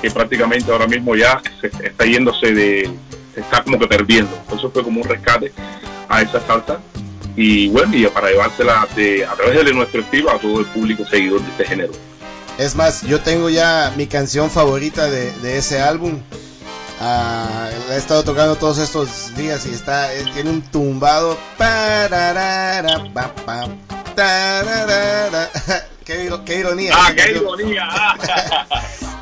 que 0.00 0.10
prácticamente 0.10 0.72
ahora 0.72 0.86
mismo 0.86 1.14
ya 1.16 1.40
se 1.60 1.66
está 1.86 2.04
yéndose 2.06 2.52
de, 2.54 2.90
se 3.34 3.40
está 3.40 3.62
como 3.62 3.78
que 3.78 3.86
perdiendo. 3.86 4.34
Entonces 4.42 4.70
fue 4.72 4.82
como 4.82 5.02
un 5.02 5.08
rescate 5.08 5.52
a 6.08 6.22
esa 6.22 6.40
salsa 6.46 6.78
y 7.36 7.68
bueno, 7.68 7.94
y 7.94 8.06
para 8.06 8.30
llevársela 8.30 8.86
de, 8.96 9.24
a 9.26 9.34
través 9.34 9.64
de 9.64 9.72
nuestro 9.74 10.00
estilo 10.00 10.30
a 10.30 10.38
todo 10.38 10.60
el 10.60 10.66
público 10.66 11.04
seguidor 11.06 11.40
de 11.42 11.50
este 11.50 11.64
género. 11.66 11.92
Es 12.58 12.74
más, 12.76 13.02
yo 13.02 13.20
tengo 13.20 13.50
ya 13.50 13.92
mi 13.96 14.06
canción 14.06 14.50
favorita 14.50 15.10
de, 15.10 15.32
de 15.40 15.58
ese 15.58 15.80
álbum. 15.80 16.20
Ah, 17.00 17.68
la 17.88 17.94
he 17.96 17.98
estado 17.98 18.22
tocando 18.22 18.54
todos 18.56 18.78
estos 18.78 19.34
días 19.34 19.66
y 19.66 19.70
está 19.70 20.14
eh, 20.14 20.24
tiene 20.32 20.50
un 20.50 20.62
tumbado. 20.62 21.36
Qué, 26.04 26.24
iro- 26.26 26.44
qué 26.44 26.58
ironía. 26.60 26.92
¡Ah, 26.94 27.12
qué 27.14 27.30
ironía! 27.32 27.88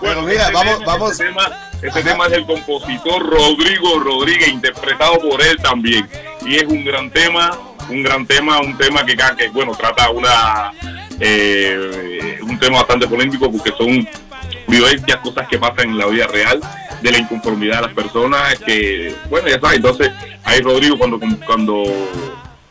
Bueno, 0.03 0.23
mira, 0.23 0.43
este 0.49 0.53
vamos- 0.53 0.79
tema- 0.81 0.93
vamos- 0.93 1.13
Este, 1.13 1.25
tema, 1.27 1.71
este 1.81 2.03
tema 2.03 2.25
es 2.27 2.33
del 2.33 2.45
compositor 2.45 3.23
Rodrigo 3.25 4.01
Rodríguez, 4.01 4.49
interpretado 4.49 5.21
por 5.21 5.41
él 5.41 5.57
también. 5.63 6.09
Y 6.45 6.57
es 6.57 6.65
un 6.65 6.85
gran 6.85 7.09
tema, 7.09 7.57
un 7.89 8.03
gran 8.03 8.27
tema, 8.27 8.59
un 8.59 8.77
tema 8.77 9.07
que, 9.07 9.17
que 9.17 9.49
bueno, 9.51 9.77
trata 9.79 10.11
una 10.11 10.73
eh, 11.25 12.39
un 12.43 12.59
tema 12.59 12.79
bastante 12.79 13.07
polémico 13.07 13.51
porque 13.51 13.73
son 13.79 14.07
vivencias, 14.67 15.19
cosas 15.23 15.47
que 15.49 15.59
pasan 15.59 15.91
en 15.91 15.99
la 15.99 16.07
vida 16.07 16.27
real, 16.27 16.61
de 17.01 17.11
la 17.13 17.19
inconformidad 17.19 17.77
de 17.77 17.83
las 17.83 17.95
personas, 17.95 18.59
que, 18.59 19.15
bueno, 19.31 19.49
ya 19.49 19.61
sabes, 19.61 19.77
entonces 19.77 20.11
ahí 20.45 20.61
Rodrigo 20.61 20.99
cuando, 20.99 21.21
cuando 21.47 21.83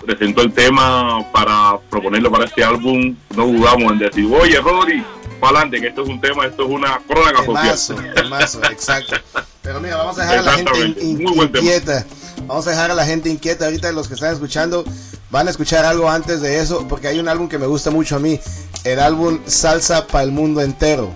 presentó 0.06 0.42
el 0.42 0.52
tema 0.54 1.32
para 1.32 1.78
proponerlo 1.90 2.32
para 2.32 2.46
este 2.46 2.64
álbum, 2.64 3.16
no 3.36 3.48
dudamos 3.48 3.92
en 3.94 4.00
decir, 4.00 4.28
oye 4.32 4.60
Rodri, 4.60 5.04
para 5.40 5.60
adelante, 5.60 5.82
que 5.82 5.88
esto 5.88 6.04
es 6.04 6.10
un 6.10 6.20
tema, 6.22 6.46
esto 6.46 6.64
es 6.64 6.70
una 6.70 7.00
crónica 7.08 7.42
Temazo, 7.46 7.96
social. 7.96 8.14
temazo, 8.14 8.64
exacto. 8.66 9.16
Pero 9.62 9.80
mira, 9.80 9.96
vamos 9.98 10.18
a 10.20 10.22
dejar 10.24 10.40
a 10.40 10.42
la 10.42 10.54
gente 10.54 11.04
in- 11.04 11.24
muy 11.24 11.34
buen 11.36 11.52
tema. 11.52 11.64
inquieta. 11.66 12.06
Vamos 12.48 12.68
a 12.68 12.72
dejar 12.72 12.92
a 12.92 12.96
la 12.96 13.06
gente 13.06 13.30
inquieta. 13.30 13.66
Ahorita 13.66 13.92
los 13.92 14.08
que 14.08 14.16
están 14.16 14.34
escuchando 14.34 14.84
van 15.32 15.48
a 15.48 15.52
escuchar 15.52 15.86
algo 15.86 16.10
antes 16.10 16.42
de 16.42 16.60
eso, 16.60 16.88
porque 16.88 17.08
hay 17.08 17.20
un 17.20 17.28
álbum 17.28 17.48
que 17.50 17.58
me 17.58 17.66
gusta 17.66 17.90
mucho 17.90 18.18
a 18.18 18.20
mí, 18.20 18.40
el 18.84 19.00
álbum 19.00 19.40
Salsa 19.46 20.06
para 20.08 20.24
el 20.24 20.32
Mundo 20.32 20.62
Entero. 20.62 21.14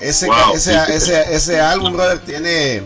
Ese, 0.00 0.26
Wow, 0.26 0.54
ese, 0.54 0.76
ese, 0.88 1.34
ese 1.34 1.60
álbum, 1.60 1.92
brother, 1.92 2.18
tiene 2.20 2.82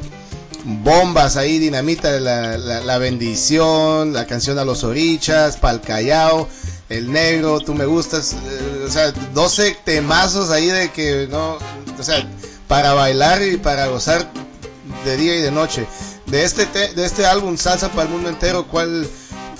bombas 0.64 1.36
ahí, 1.36 1.58
dinamita, 1.58 2.10
la, 2.20 2.58
la, 2.58 2.80
la 2.80 2.98
bendición, 2.98 4.12
la 4.12 4.26
canción 4.26 4.58
a 4.58 4.64
los 4.64 4.84
orichas, 4.84 5.56
pal 5.56 5.80
Callao, 5.80 6.48
el 6.88 7.10
negro, 7.12 7.60
tú 7.60 7.74
me 7.74 7.84
gustas, 7.86 8.32
eh, 8.34 8.84
o 8.86 8.90
sea, 8.90 9.12
12 9.32 9.76
temazos 9.84 10.50
ahí 10.50 10.66
de 10.66 10.90
que 10.90 11.28
no, 11.30 11.58
o 11.98 12.02
sea, 12.02 12.26
para 12.68 12.94
bailar 12.94 13.42
y 13.42 13.56
para 13.56 13.86
gozar 13.86 14.28
de 15.04 15.16
día 15.16 15.36
y 15.36 15.40
de 15.42 15.50
noche. 15.50 15.86
De 16.26 16.42
este 16.44 16.66
te- 16.66 16.92
de 16.94 17.06
este 17.06 17.24
álbum 17.24 17.56
Salsa 17.56 17.88
para 17.90 18.02
el 18.02 18.08
mundo 18.08 18.28
entero, 18.28 18.66
¿cuál 18.66 19.06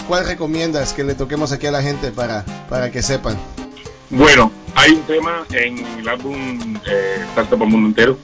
cuál 0.07 0.27
recomiendas 0.27 0.93
que 0.93 1.05
le 1.05 1.15
toquemos 1.15 1.53
aquí 1.53 1.67
a 1.67 1.71
la 1.71 1.83
gente 1.83 2.11
para 2.11 2.45
para 2.69 2.91
que 2.91 3.03
sepan? 3.03 3.37
Bueno, 4.11 4.53
hay 4.75 4.93
un 4.93 5.03
tema 5.03 5.45
en 5.51 5.79
el 5.99 6.09
álbum 6.09 6.77
eh, 6.87 7.25
Salsa 7.35 7.57
por 7.57 7.63
el 7.63 7.69
Mundo 7.73 7.89
Entero 7.89 8.19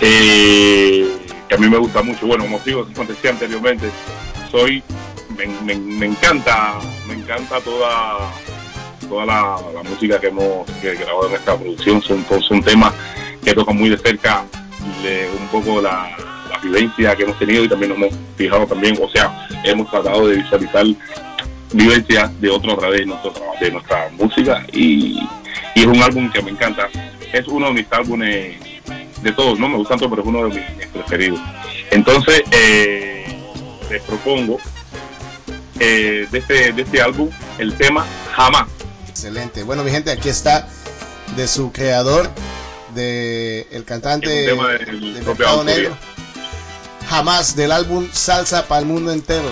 eh, 0.00 1.16
que 1.48 1.54
a 1.54 1.58
mí 1.58 1.68
me 1.68 1.78
gusta 1.78 2.02
mucho. 2.02 2.26
Bueno, 2.26 2.44
como 2.44 2.58
digo, 2.60 2.86
como 2.94 3.08
decía 3.08 3.30
anteriormente, 3.30 3.90
soy, 4.50 4.82
me, 5.36 5.74
me- 5.74 6.06
encanta, 6.06 6.78
me 7.06 7.14
encanta 7.14 7.60
toda 7.60 8.30
toda 9.08 9.26
la, 9.26 9.82
música 9.88 10.18
que 10.18 10.28
hemos 10.28 10.66
que 10.80 10.94
grabado 10.94 11.28
en 11.28 11.34
esta 11.34 11.56
producción. 11.56 12.02
Son, 12.02 12.24
son, 12.42 12.62
temas 12.62 12.92
que 13.44 13.54
tocan 13.54 13.76
muy 13.76 13.90
de 13.90 13.98
cerca 13.98 14.44
un 15.38 15.48
poco 15.48 15.80
la 15.82 16.16
vivencia 16.64 17.14
que 17.14 17.22
hemos 17.22 17.38
tenido 17.38 17.64
y 17.64 17.68
también 17.68 17.90
nos 17.90 17.98
hemos 17.98 18.14
fijado 18.36 18.66
también, 18.66 18.98
o 19.00 19.08
sea, 19.08 19.46
hemos 19.64 19.90
tratado 19.90 20.28
de 20.28 20.36
visualizar 20.36 20.84
vivencias 21.72 22.40
de 22.40 22.50
otros 22.50 22.74
a 22.74 22.78
través 22.78 23.00
de, 23.00 23.06
nuestro 23.06 23.32
de 23.60 23.70
nuestra 23.70 24.08
música 24.10 24.66
y, 24.72 25.18
y 25.74 25.80
es 25.80 25.86
un 25.86 26.02
álbum 26.02 26.30
que 26.30 26.42
me 26.42 26.50
encanta. 26.50 26.88
Es 27.32 27.48
uno 27.48 27.66
de 27.66 27.72
mis 27.72 27.86
álbumes 27.90 28.56
de 29.22 29.32
todos, 29.32 29.58
no 29.58 29.68
me 29.68 29.76
gustan 29.76 29.98
todos, 29.98 30.10
pero 30.10 30.22
es 30.22 30.28
uno 30.28 30.48
de 30.48 30.60
mis, 30.60 30.86
preferidos. 30.88 31.40
Entonces, 31.90 32.42
eh, 32.52 33.24
les 33.90 34.02
propongo 34.02 34.58
eh, 35.80 36.28
de, 36.30 36.38
este, 36.38 36.72
de 36.72 36.82
este 36.82 37.00
álbum 37.00 37.28
el 37.58 37.74
tema 37.74 38.06
Jamás. 38.34 38.68
Excelente. 39.08 39.62
Bueno, 39.62 39.82
mi 39.82 39.90
gente, 39.90 40.10
aquí 40.10 40.28
está 40.28 40.68
de 41.36 41.48
su 41.48 41.72
creador, 41.72 42.30
de 42.94 43.66
el 43.72 43.84
cantante 43.84 44.46
tema 44.46 44.68
del 44.68 45.14
de 45.14 45.22
propio 45.22 45.46
Mercado. 45.46 45.64
Negro. 45.64 45.96
Jamás 47.08 47.54
del 47.56 47.72
álbum 47.72 48.08
Salsa 48.12 48.66
para 48.66 48.80
el 48.80 48.86
mundo 48.86 49.12
entero. 49.12 49.48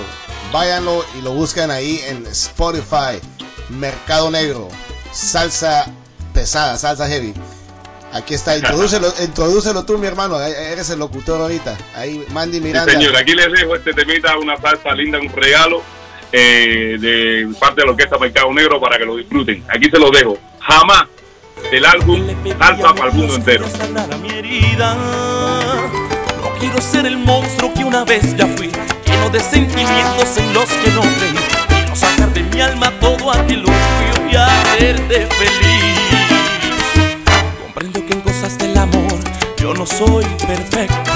Váyanlo 0.53 1.05
y 1.19 1.23
lo 1.23 1.33
buscan 1.33 1.71
ahí 1.71 2.01
en 2.07 2.27
Spotify. 2.27 3.21
Mercado 3.69 4.31
Negro. 4.31 4.69
Salsa 5.13 5.87
pesada, 6.35 6.77
salsa 6.79 7.07
heavy. 7.09 7.35
Aquí 8.13 8.35
está, 8.35 8.57
introdúcelo, 8.57 9.13
introdúcelo 9.23 9.85
tú, 9.85 9.97
mi 9.99 10.07
hermano. 10.07 10.41
eh, 10.43 10.73
Eres 10.73 10.91
el 10.91 10.99
locutor 10.99 11.41
ahorita. 11.41 11.77
Ahí, 11.95 12.25
Mandy 12.31 12.59
Sí, 12.59 12.65
Miranda. 12.65 12.93
señor, 12.93 13.17
aquí 13.17 13.35
les 13.35 13.51
dejo 13.53 13.75
este 13.75 13.93
temita, 13.95 14.37
una 14.39 14.57
salsa 14.61 14.93
linda, 14.93 15.19
un 15.19 15.31
regalo 15.31 15.83
eh, 16.31 16.97
de 17.01 17.49
parte 17.59 17.81
de 17.81 17.87
la 17.87 17.93
Orquesta 17.93 18.19
Mercado 18.19 18.53
Negro 18.53 18.81
para 18.81 18.99
que 18.99 19.05
lo 19.07 19.17
disfruten. 19.17 19.65
Aquí 19.69 19.89
se 19.91 19.99
lo 19.99 20.11
dejo. 20.11 20.39
Jamás 20.61 21.05
del 21.71 21.85
álbum 21.87 22.27
Salsa 22.59 22.95
para 22.95 23.09
el 23.11 23.15
mundo 23.15 23.35
entero. 23.37 23.67
Quiero 26.63 26.81
ser 26.81 27.07
el 27.07 27.19
monstruo 27.19 27.75
que 27.75 27.85
una 27.85 28.05
vez 28.05 28.37
ya 28.37 28.47
fui, 28.47 28.71
lleno 29.05 29.31
de 29.31 29.41
sentimientos 29.41 30.37
en 30.37 30.55
los 30.55 30.69
que 30.71 30.91
no 30.93 31.01
creí. 31.01 31.35
Quiero 31.67 31.97
sacar 31.97 32.33
de 32.33 32.45
mi 32.45 32.61
alma 32.61 32.93
todo 33.01 33.33
aquel 33.33 33.65
orgullo 33.65 34.31
y 34.31 34.37
hacerte 34.37 35.27
feliz. 35.27 35.99
Comprendo 37.61 38.07
que 38.07 38.13
en 38.13 38.21
cosas 38.21 38.57
del 38.59 38.79
amor 38.79 39.19
yo 39.59 39.75
no 39.75 39.85
soy 39.85 40.25
perfecto. 40.47 41.11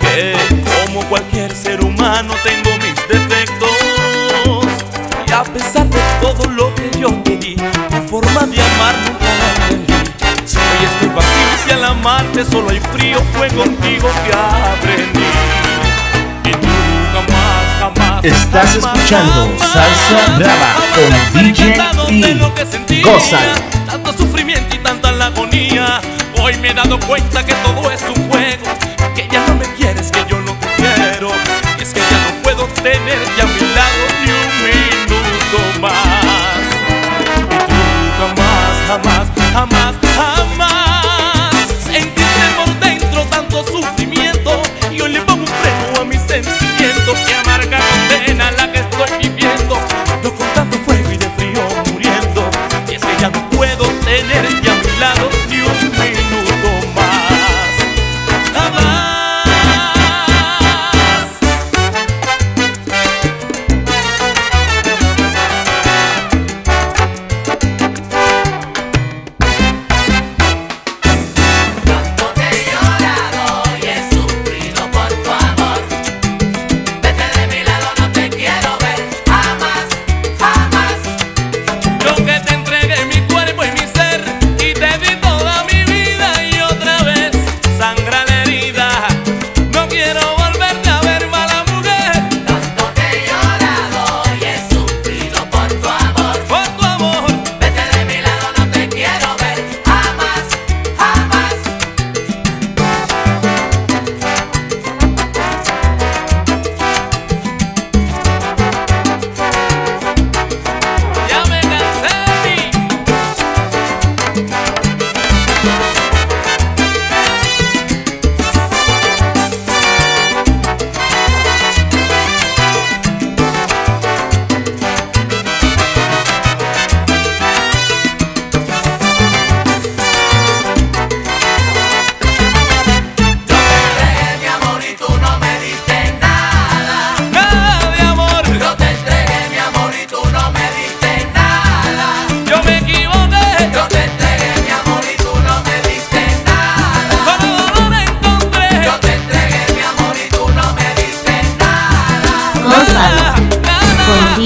Que 0.00 0.34
como 0.84 1.06
cualquier 1.08 1.54
ser 1.54 1.80
humano 1.80 2.34
tengo 2.42 2.70
mis 2.78 2.96
defectos. 3.08 3.70
Y 5.24 5.30
a 5.30 5.44
pesar 5.44 5.88
de 5.88 6.00
todo 6.20 6.50
lo 6.50 6.74
que 6.74 6.90
yo 6.98 7.10
te 7.22 7.36
di, 7.36 7.54
tu 7.54 8.08
forma 8.08 8.44
de 8.46 8.60
amar 8.60 8.94
nunca 9.06 9.51
amarte 12.02 12.44
solo 12.44 12.70
hay 12.70 12.80
frío, 12.80 13.18
fue 13.32 13.46
contigo 13.48 14.10
que 14.26 14.32
aprendí. 14.34 15.20
Y 16.44 16.50
tú 16.50 16.68
jamás, 17.14 17.78
jamás. 17.78 18.24
Estás 18.24 18.72
jamás, 18.72 18.96
escuchando 18.96 19.56
jamás 19.58 19.72
Salsa 19.72 20.38
Brava 20.38 20.74
con 21.32 21.44
DJ 21.44 22.66
sentía. 22.66 23.04
Gózalo. 23.04 23.52
Tanto 23.86 24.12
sufrimiento 24.14 24.74
y 24.74 24.78
tanta 24.80 25.12
la 25.12 25.26
agonía. 25.26 26.00
Hoy 26.42 26.56
me 26.58 26.70
he 26.70 26.74
dado 26.74 26.98
cuenta 26.98 27.46
que 27.46 27.54
todo 27.54 27.88
es 27.90 28.02
un 28.02 28.28
juego. 28.28 28.66
Que 29.14 29.28
ya 29.30 29.46
no 29.46 29.54
me 29.54 29.66
quieres, 29.74 30.10
que 30.10 30.24
yo 30.28 30.40
no 30.40 30.54
te 30.54 30.66
quiero. 30.82 31.30
Y 31.78 31.82
es 31.82 31.92
que 31.92 32.00
ya 32.00 32.18
no 32.26 32.42
puedo 32.42 32.64
tenerte 32.82 33.42
a 33.42 33.46
mi 33.46 33.60
lado 33.74 33.91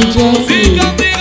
DJ. 0.07 1.16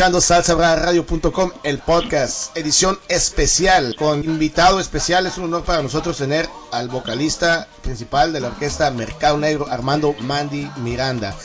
Escuchando 0.00 1.52
el 1.62 1.78
podcast, 1.78 2.56
edición 2.56 2.98
especial, 3.08 3.94
con 3.96 4.24
invitado 4.24 4.80
especial. 4.80 5.26
Es 5.26 5.36
un 5.36 5.44
honor 5.44 5.62
para 5.62 5.82
nosotros 5.82 6.16
tener 6.16 6.48
al 6.72 6.88
vocalista 6.88 7.68
principal 7.82 8.32
de 8.32 8.40
la 8.40 8.48
orquesta 8.48 8.90
Mercado 8.92 9.36
Negro, 9.36 9.66
Armando 9.68 10.14
Mandy 10.20 10.70
Miranda. 10.78 11.36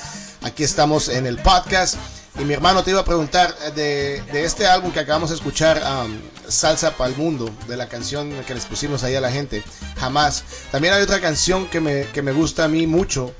Aquí 0.43 0.63
estamos 0.63 1.09
en 1.09 1.25
el 1.25 1.37
podcast. 1.39 1.97
Y 2.39 2.45
mi 2.45 2.53
hermano 2.53 2.81
te 2.81 2.91
iba 2.91 3.01
a 3.01 3.05
preguntar 3.05 3.53
de, 3.75 4.23
de 4.31 4.45
este 4.45 4.65
álbum 4.67 4.93
que 4.93 5.01
acabamos 5.01 5.31
de 5.31 5.35
escuchar, 5.35 5.81
um, 6.05 6.17
Salsa 6.47 6.91
para 6.95 7.09
el 7.09 7.17
Mundo, 7.17 7.49
de 7.67 7.75
la 7.75 7.89
canción 7.89 8.31
que 8.47 8.53
les 8.53 8.63
pusimos 8.63 9.03
ahí 9.03 9.15
a 9.15 9.21
la 9.21 9.31
gente, 9.31 9.65
Jamás. 9.97 10.45
También 10.71 10.93
hay 10.93 11.01
otra 11.01 11.19
canción 11.19 11.67
que 11.67 11.81
me, 11.81 12.03
que 12.13 12.21
me 12.21 12.31
gusta 12.31 12.63
a 12.63 12.67
mí 12.69 12.87
mucho, 12.87 13.33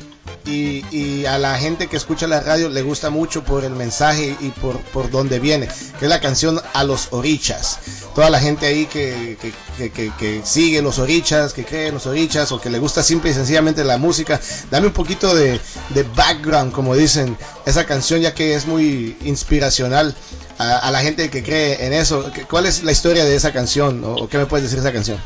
y, 0.45 0.86
y, 0.91 1.25
a 1.25 1.38
la 1.38 1.58
gente 1.58 1.88
que 1.88 1.97
escucha 1.97 2.27
la 2.27 2.39
radio 2.39 2.69
le 2.69 2.81
gusta 2.81 3.10
mucho 3.10 3.43
por 3.43 3.63
el 3.63 3.71
mensaje 3.71 4.36
y 4.39 4.49
por, 4.49 4.79
por 4.81 5.10
donde 5.10 5.39
viene, 5.39 5.67
que 5.99 6.05
es 6.05 6.10
la 6.10 6.19
canción 6.19 6.62
A 6.73 6.84
los 6.84 7.08
Orichas. 7.12 7.79
Toda 8.13 8.29
la 8.29 8.39
gente 8.39 8.65
ahí 8.65 8.86
que, 8.86 9.38
que, 9.77 9.91
que, 9.91 10.12
que, 10.17 10.41
sigue 10.43 10.81
los 10.81 10.99
Orichas, 10.99 11.53
que 11.53 11.65
cree 11.65 11.88
en 11.88 11.95
los 11.95 12.05
Orichas 12.05 12.51
o 12.51 12.62
que 12.62 12.69
le 12.69 12.79
gusta 12.79 13.03
simple 13.03 13.31
y 13.31 13.34
sencillamente 13.34 13.84
la 13.84 13.97
música, 13.97 14.39
dame 14.69 14.88
un 14.88 14.93
poquito 14.93 15.36
de, 15.36 15.60
de 15.89 16.03
background, 16.15 16.71
como 16.71 16.95
dicen, 16.95 17.36
esa 17.65 17.86
canción 17.86 18.21
ya 18.21 18.34
que 18.34 18.55
es 18.55 18.65
muy 18.67 19.17
inspiracional. 19.25 20.15
A, 20.58 20.89
la 20.89 21.01
gente 21.01 21.29
que 21.29 21.43
cree 21.43 21.86
en 21.86 21.91
eso, 21.91 22.31
¿cuál 22.49 22.65
es 22.65 22.84
la 22.84 22.93
historia 22.93 23.25
de 23.25 23.36
esa 23.36 23.51
canción 23.51 24.01
o, 24.05 24.29
qué 24.29 24.38
me 24.38 24.45
puedes 24.45 24.63
decir 24.63 24.81
de 24.81 24.88
esa 24.88 24.93
canción? 24.93 25.17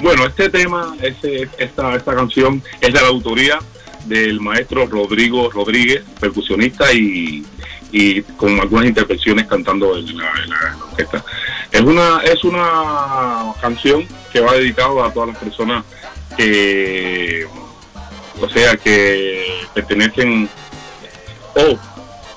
Bueno, 0.00 0.26
este 0.26 0.48
tema, 0.48 0.96
esta, 1.00 1.94
esta 1.94 2.14
canción 2.14 2.62
es 2.80 2.92
de 2.92 3.00
la 3.00 3.06
autoría 3.06 3.60
del 4.08 4.40
maestro 4.40 4.86
Rodrigo 4.86 5.50
Rodríguez, 5.50 6.02
percusionista 6.18 6.92
y, 6.92 7.44
y 7.92 8.22
con 8.22 8.58
algunas 8.60 8.86
intervenciones 8.86 9.46
cantando 9.46 9.96
en 9.96 10.16
la, 10.16 10.32
en 10.44 10.82
orquesta. 10.82 11.24
Es 11.70 11.80
una, 11.82 12.20
es 12.24 12.44
una 12.44 13.52
canción 13.60 14.06
que 14.32 14.40
va 14.40 14.54
dedicado 14.54 15.04
a 15.04 15.12
todas 15.12 15.30
las 15.30 15.38
personas 15.38 15.84
que, 16.36 17.46
o 18.40 18.48
sea, 18.48 18.76
que 18.76 19.44
pertenecen 19.74 20.48
o 21.54 21.78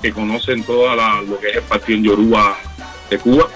que 0.00 0.12
conocen 0.12 0.64
toda 0.64 0.96
la, 0.96 1.22
lo 1.22 1.38
que 1.38 1.50
es 1.50 1.56
el 1.56 1.62
partido 1.62 1.98
Yoruba 2.00 2.56
de 3.08 3.18
Cuba, 3.18 3.48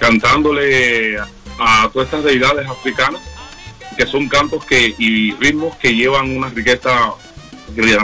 cantándole 0.00 1.18
a 1.58 1.90
todas 1.92 2.06
estas 2.06 2.24
deidades 2.24 2.66
africanas 2.68 3.20
que 3.96 4.06
son 4.06 4.28
cantos 4.28 4.64
que 4.64 4.94
y 4.98 5.32
ritmos 5.32 5.76
que 5.76 5.94
llevan 5.94 6.34
una 6.36 6.48
riqueza 6.48 7.12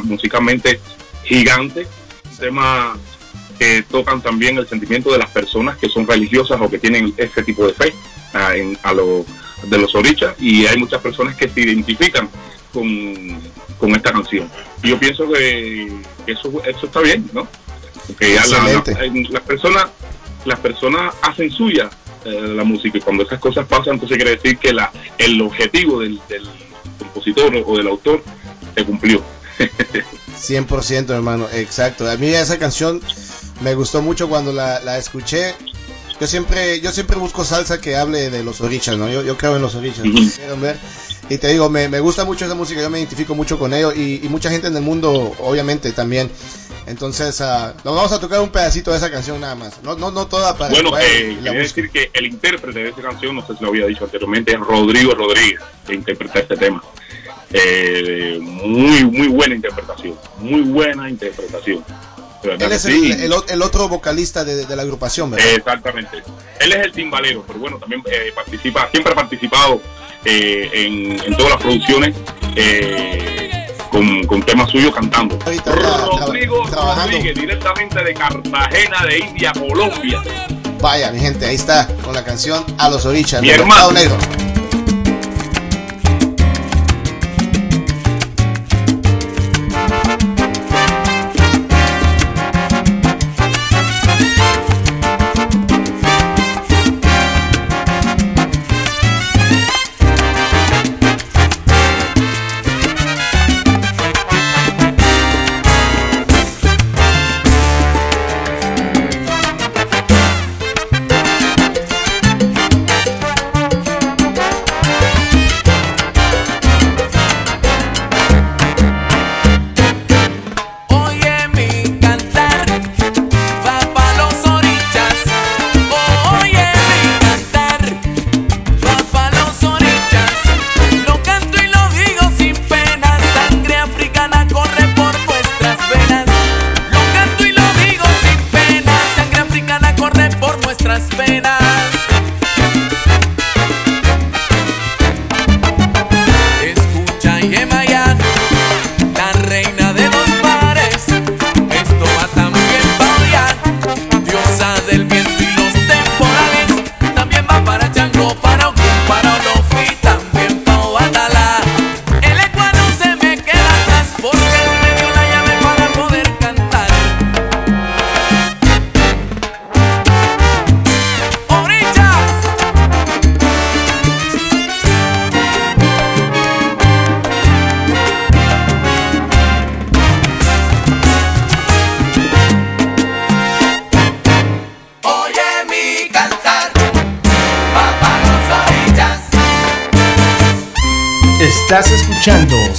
musicalmente 0.05 0.81
gigante, 1.25 1.87
temas 2.39 2.99
que 3.59 3.83
tocan 3.83 4.21
también 4.21 4.57
el 4.57 4.69
sentimiento 4.69 5.13
de 5.13 5.19
las 5.19 5.31
personas 5.31 5.77
que 5.79 5.89
son 5.89 6.07
religiosas 6.07 6.61
o 6.61 6.71
que 6.71 6.79
tienen 6.79 7.13
ese 7.17 7.43
tipo 7.43 7.67
de 7.67 7.75
fe 7.75 7.93
a, 8.33 8.55
en, 8.57 8.79
a 8.83 8.93
lo, 8.93 9.27
de 9.65 9.79
los 9.79 9.95
orichas 9.95 10.35
y 10.39 10.67
hay 10.67 10.77
muchas 10.77 11.03
personas 11.03 11.35
que 11.37 11.49
se 11.49 11.61
identifican 11.61 12.29
con, 12.73 13.41
con 13.79 13.95
esta 13.97 14.13
canción. 14.13 14.49
Y 14.83 14.91
yo 14.91 14.99
pienso 14.99 15.29
que, 15.31 15.93
eso, 16.27 16.63
eso 16.65 16.87
está 16.87 17.01
bien, 17.01 17.29
¿no? 17.33 17.49
Porque 18.07 18.35
ya 18.35 18.47
la, 18.47 18.59
la, 18.69 18.83
las 19.31 19.43
personas 19.43 19.89
las 20.45 20.61
personas 20.61 21.15
hacen 21.23 21.51
suya 21.51 21.91
eh, 22.25 22.53
la 22.55 22.65
música 22.65 22.99
y 22.99 23.01
cuando 23.01 23.25
esas 23.25 23.39
cosas 23.39 23.67
pasan 23.67 23.95
entonces 23.95 24.17
quiere 24.17 24.37
decir 24.37 24.59
que 24.59 24.73
la, 24.73 24.91
el 25.19 25.41
objetivo 25.41 26.01
del, 26.01 26.21
del 26.29 26.43
compositor 26.99 27.53
o 27.67 27.77
del 27.77 27.89
autor 27.89 28.23
se 28.75 28.85
cumplió. 28.85 29.23
100% 29.59 31.11
hermano, 31.11 31.49
exacto. 31.53 32.09
A 32.09 32.17
mí 32.17 32.29
esa 32.29 32.59
canción 32.59 33.01
me 33.61 33.75
gustó 33.75 34.03
mucho 34.03 34.29
cuando 34.29 34.53
la, 34.53 34.81
la, 34.81 34.99
escuché. 34.99 35.55
Yo 36.21 36.27
siempre, 36.27 36.81
yo 36.81 36.91
siempre 36.91 37.17
busco 37.17 37.45
salsa 37.45 37.81
que 37.81 37.97
hable 37.97 38.31
de 38.31 38.43
los 38.43 38.61
orichas, 38.61 38.97
¿no? 38.97 39.09
Yo, 39.09 39.23
yo 39.23 39.37
creo 39.37 39.57
en 39.57 39.63
los 39.63 39.75
orichas. 39.75 40.05
Ver? 40.61 40.77
Y 41.29 41.39
te 41.39 41.49
digo, 41.49 41.69
me, 41.69 41.89
me, 41.89 42.01
gusta 42.01 42.25
mucho 42.25 42.45
esa 42.45 42.55
música, 42.55 42.81
yo 42.81 42.91
me 42.91 42.99
identifico 42.99 43.35
mucho 43.35 43.59
con 43.59 43.73
ellos 43.73 43.95
y, 43.97 44.21
y 44.25 44.29
mucha 44.29 44.51
gente 44.51 44.67
en 44.67 44.77
el 44.77 44.83
mundo, 44.83 45.37
obviamente, 45.39 45.93
también. 45.93 46.31
Entonces, 46.89 47.39
uh, 47.41 47.75
nos 47.85 47.95
vamos 47.95 48.13
a 48.13 48.19
tocar 48.19 48.41
un 48.41 48.49
pedacito 48.49 48.91
de 48.91 48.97
esa 48.97 49.11
canción 49.11 49.39
nada 49.41 49.55
más. 49.55 49.83
No, 49.83 49.95
no, 49.95 50.11
no 50.11 50.27
toda 50.27 50.57
para. 50.57 50.71
Bueno, 50.71 50.99
eh, 50.99 51.39
quería 51.43 51.61
decir 51.61 51.91
que 51.91 52.11
el 52.15 52.27
intérprete 52.27 52.79
de 52.83 52.89
esa 52.89 53.03
canción, 53.03 53.37
no 53.37 53.47
sé 53.47 53.55
si 53.57 53.63
lo 53.63 53.69
había 53.69 53.87
dicho 53.87 54.05
anteriormente, 54.05 54.53
es 54.53 54.59
Rodrigo 54.59 55.13
Rodríguez, 55.13 55.61
que 55.87 55.95
interpreta 55.95 56.41
este 56.41 56.57
tema. 56.57 56.83
Eh, 57.53 58.39
muy, 58.41 59.05
muy 59.05 59.29
buena 59.29 59.55
interpretación. 59.55 60.15
Muy 60.39 60.63
buena 60.63 61.09
interpretación. 61.09 61.85
Él 62.43 62.73
es 62.73 62.83
sí. 62.83 63.11
el, 63.13 63.33
el, 63.33 63.35
el, 63.49 63.63
otro 63.63 63.89
vocalista 63.89 64.45
de, 64.45 64.65
de, 64.65 64.77
la 64.77 64.83
agrupación, 64.83 65.31
¿verdad? 65.31 65.55
Exactamente. 65.55 66.23
Él 66.61 66.73
es 66.73 66.79
el 66.79 66.93
timbalero, 66.93 67.45
pero 67.47 67.59
bueno, 67.59 67.79
también 67.79 68.03
eh, 68.07 68.33
participa, 68.35 68.89
siempre 68.91 69.13
ha 69.13 69.17
participado 69.17 69.81
eh, 70.25 70.71
en, 70.73 71.21
en, 71.21 71.37
todas 71.37 71.53
las 71.53 71.63
producciones 71.63 72.15
eh, 72.55 73.67
con, 73.91 74.25
con, 74.27 74.43
temas 74.43 74.71
suyos 74.71 74.95
cantando. 74.95 75.39
Ahorita 75.45 75.75
Rodrigo 75.75 76.65
Rodríguez, 76.65 77.35
directamente 77.35 78.05
de 78.05 78.15
Cartagena, 78.15 79.05
de 79.07 79.19
India, 79.19 79.53
Colombia. 79.53 80.23
Vaya, 80.81 81.11
mi 81.11 81.19
gente, 81.19 81.45
ahí 81.45 81.57
está 81.57 81.89
con 82.05 82.15
la 82.15 82.25
canción 82.25 82.65
A 82.79 82.89
los 82.89 83.05
Orichas. 83.05 83.43
Mi 83.43 83.51
hermano. 83.51 83.91
Negro. 83.91 84.17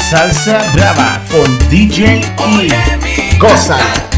Salsa 0.10 0.60
Brava 0.74 1.22
con 1.30 1.69
DJ 1.69 2.19
y 2.63 3.38
Cosa. 3.38 4.09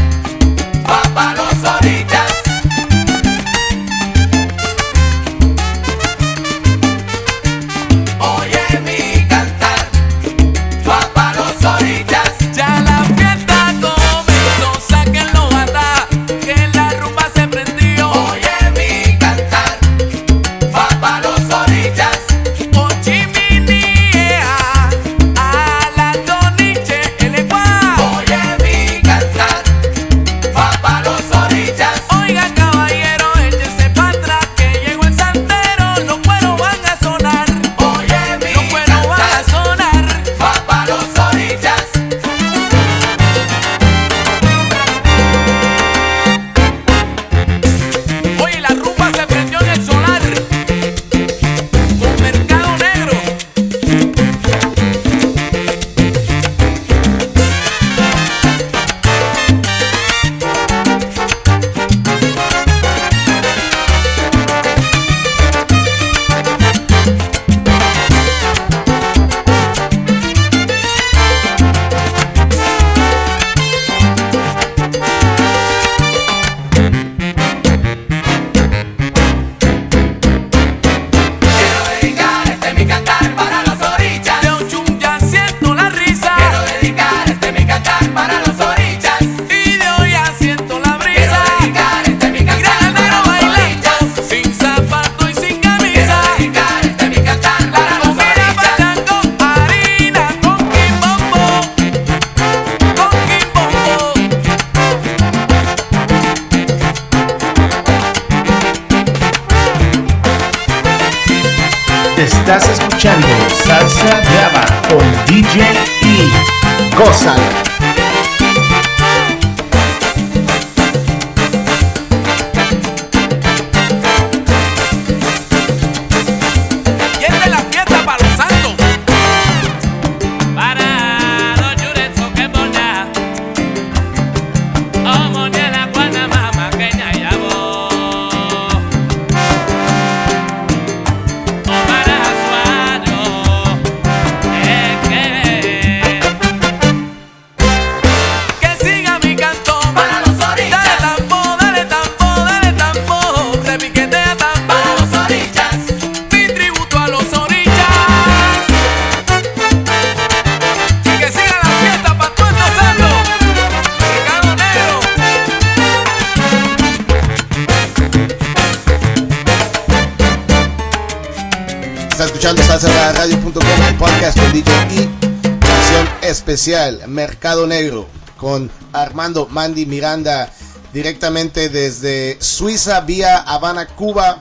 Mercado 177.08 177.66
Negro 177.66 178.06
con 178.36 178.70
Armando 178.92 179.48
Mandy 179.50 179.84
Miranda 179.84 180.48
directamente 180.92 181.68
desde 181.68 182.36
Suiza 182.40 183.00
vía 183.00 183.38
Habana, 183.38 183.88
Cuba. 183.88 184.40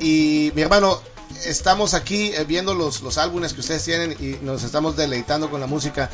Y 0.00 0.52
mi 0.54 0.62
hermano, 0.62 1.02
estamos 1.44 1.92
aquí 1.92 2.32
eh, 2.34 2.46
viendo 2.48 2.74
los, 2.74 3.02
los 3.02 3.18
álbumes 3.18 3.52
que 3.52 3.60
ustedes 3.60 3.84
tienen 3.84 4.12
y 4.12 4.42
nos 4.42 4.62
estamos 4.62 4.96
deleitando 4.96 5.50
con 5.50 5.60
la 5.60 5.66
música. 5.66 6.08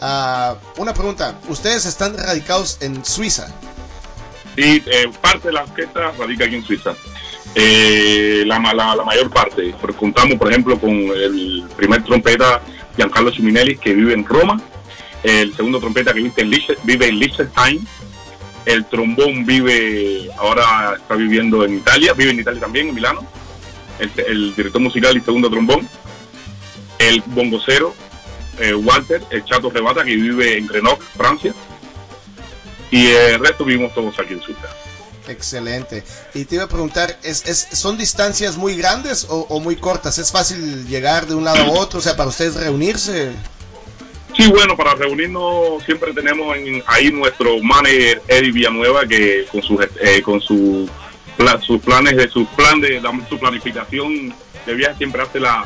Ah, 0.00 0.54
una 0.76 0.94
pregunta, 0.94 1.36
¿ustedes 1.48 1.84
están 1.84 2.16
radicados 2.16 2.78
en 2.80 3.04
Suiza? 3.04 3.48
Y 4.56 4.76
eh, 4.76 5.10
parte 5.20 5.48
de 5.48 5.54
la 5.54 5.64
orquesta 5.64 6.12
radica 6.12 6.44
aquí 6.44 6.54
en 6.54 6.64
Suiza. 6.64 6.94
Eh, 7.56 8.44
la, 8.46 8.60
la, 8.60 8.94
la 8.94 9.04
mayor 9.04 9.30
parte. 9.30 9.74
Contamos, 9.98 10.38
por 10.38 10.48
ejemplo, 10.48 10.78
con 10.78 10.92
el 10.92 11.64
primer 11.76 12.04
trompeta 12.04 12.60
Giancarlo 12.94 13.32
Ciminelli, 13.32 13.76
que 13.76 13.92
vive 13.92 14.14
en 14.14 14.24
Roma. 14.24 14.62
El 15.26 15.56
segundo 15.56 15.80
trompeta 15.80 16.14
que 16.14 16.20
vive 16.20 16.32
en, 16.36 16.50
Liche- 16.50 16.76
vive 16.84 17.08
en 17.08 17.18
Liechtenstein. 17.18 17.84
El 18.64 18.84
trombón 18.84 19.44
vive, 19.44 20.30
ahora 20.38 20.94
está 20.96 21.14
viviendo 21.16 21.64
en 21.64 21.78
Italia, 21.78 22.12
vive 22.12 22.30
en 22.30 22.40
Italia 22.40 22.60
también, 22.60 22.88
en 22.88 22.94
Milano. 22.94 23.26
El, 23.98 24.54
director 24.54 24.80
musical 24.80 25.16
y 25.16 25.20
segundo 25.20 25.50
trombón. 25.50 25.88
El 27.00 27.22
bongocero, 27.26 27.92
eh, 28.60 28.72
Walter, 28.74 29.20
el 29.30 29.44
chato 29.44 29.68
Rebata, 29.68 30.04
que 30.04 30.14
vive 30.14 30.58
en 30.58 30.68
Grenoble, 30.68 31.04
Francia. 31.16 31.52
Y 32.92 33.08
el 33.08 33.40
resto 33.40 33.64
vivimos 33.64 33.92
todos 33.94 34.16
aquí 34.20 34.34
en 34.34 34.42
Suiza. 34.42 34.68
Excelente. 35.26 36.04
Y 36.34 36.44
te 36.44 36.54
iba 36.54 36.64
a 36.64 36.68
preguntar, 36.68 37.18
¿es, 37.24 37.68
¿son 37.72 37.98
distancias 37.98 38.56
muy 38.56 38.76
grandes 38.76 39.26
o 39.28 39.58
muy 39.58 39.74
cortas? 39.74 40.18
¿Es 40.18 40.30
fácil 40.30 40.86
llegar 40.86 41.26
de 41.26 41.34
un 41.34 41.42
lado 41.44 41.64
a 41.64 41.70
otro? 41.70 41.98
O 41.98 42.02
sea, 42.02 42.16
para 42.16 42.28
ustedes 42.28 42.54
reunirse. 42.54 43.32
Sí, 44.36 44.50
bueno, 44.50 44.76
para 44.76 44.94
reunirnos 44.94 45.82
siempre 45.84 46.12
tenemos 46.12 46.54
en- 46.56 46.82
ahí 46.86 47.10
nuestro 47.10 47.58
manager 47.62 48.20
Eddie 48.28 48.52
Villanueva 48.52 49.06
que 49.06 49.46
con 49.50 49.62
sus 49.62 49.80
eh, 50.00 50.20
con 50.22 50.40
su 50.40 50.88
pla- 51.38 51.60
sus 51.60 51.80
planes 51.80 52.16
de 52.16 52.28
su 52.28 52.46
plan 52.48 52.80
de 52.80 53.00
la- 53.00 53.18
su 53.28 53.38
planificación 53.38 54.34
de 54.66 54.74
viaje 54.74 54.96
siempre 54.98 55.22
hace 55.22 55.40
la 55.40 55.64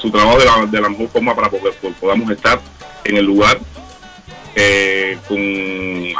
su 0.00 0.10
trabajo 0.10 0.38
de 0.38 0.46
la, 0.46 0.66
de 0.66 0.80
la 0.80 0.88
mejor 0.88 1.08
forma 1.10 1.34
para 1.36 1.50
poder 1.50 1.74
po- 1.74 1.92
podamos 2.00 2.30
estar 2.30 2.58
en 3.04 3.18
el 3.18 3.26
lugar 3.26 3.60
eh, 4.56 5.18
con 5.28 5.38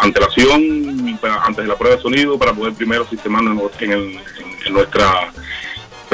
antelación 0.05 1.19
antes 1.43 1.65
de 1.65 1.69
la 1.69 1.77
prueba 1.77 1.97
de 1.97 2.03
sonido 2.03 2.39
para 2.39 2.53
poder 2.53 2.75
primero 2.75 3.07
sistemarnos 3.09 3.71
en, 3.81 3.93
el, 3.93 4.19
en 4.67 4.73
nuestra 4.73 5.33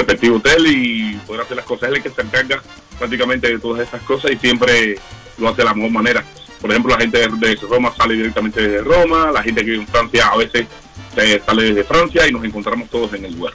respectivo 0.00 0.36
hotel 0.36 0.66
y 0.66 1.14
poder 1.26 1.42
hacer 1.42 1.56
las 1.56 1.66
cosas. 1.66 1.88
Él 1.88 1.96
es 1.96 2.04
el 2.04 2.10
que 2.12 2.20
se 2.22 2.26
encarga 2.26 2.62
prácticamente 2.98 3.48
de 3.48 3.58
todas 3.58 3.82
estas 3.82 4.02
cosas 4.02 4.30
y 4.32 4.36
siempre 4.36 4.98
lo 5.38 5.48
hace 5.48 5.58
de 5.58 5.64
la 5.64 5.74
mejor 5.74 5.90
manera. 5.90 6.24
Por 6.60 6.70
ejemplo, 6.70 6.92
la 6.94 7.00
gente 7.00 7.18
de, 7.18 7.54
Roma 7.56 7.92
sale 7.96 8.14
directamente 8.14 8.60
desde 8.60 8.82
Roma, 8.82 9.30
la 9.32 9.42
gente 9.42 9.64
que 9.64 9.70
vive 9.70 9.82
en 9.82 9.88
Francia 9.88 10.26
a 10.28 10.36
veces 10.36 10.66
eh, 11.16 11.40
sale 11.44 11.62
desde 11.64 11.84
Francia 11.84 12.26
y 12.28 12.32
nos 12.32 12.44
encontramos 12.44 12.90
todos 12.90 13.14
en 13.14 13.24
el 13.24 13.34
lugar. 13.34 13.54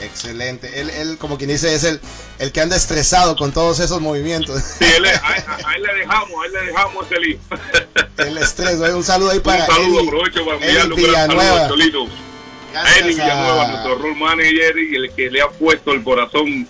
Excelente. 0.00 0.80
Él, 0.80 0.90
él 0.90 1.16
como 1.18 1.38
quien 1.38 1.50
dice, 1.50 1.72
es 1.74 1.84
el, 1.84 2.00
el 2.40 2.50
que 2.50 2.60
anda 2.60 2.74
estresado 2.74 3.36
con 3.36 3.52
todos 3.52 3.78
esos 3.78 4.00
movimientos. 4.00 4.60
Sí, 4.78 4.84
él 4.96 5.04
a, 5.22 5.74
él 5.76 5.82
le 5.82 5.94
dejamos, 5.94 6.30
a 6.42 6.46
él 6.46 6.52
le 6.52 6.62
dejamos 6.66 7.06
ese 7.06 7.20
lío. 7.20 7.38
el 8.18 8.38
estrés. 8.38 8.80
Un 8.80 9.04
saludo 9.04 9.30
ahí 9.30 9.38
para 9.40 9.64
un 9.66 9.70
saludo, 9.70 10.00
Eddie- 10.00 10.06
aprovecho 10.08 10.44
para 10.44 10.56
enviarle 10.56 10.94
un 10.94 11.02
gran 11.02 11.14
saludo 11.14 11.36
Villanueva. 11.40 11.64
a 11.64 11.68
Cholito. 11.68 12.06
Eddie 12.98 13.08
Villanueva, 13.14 13.64
a- 13.64 13.68
nuestro 13.68 13.94
role 13.98 14.14
manager 14.16 14.78
y 14.78 14.96
el 14.96 15.12
que 15.12 15.30
le 15.30 15.40
ha 15.42 15.48
puesto 15.48 15.92
el 15.92 16.02
corazón 16.02 16.66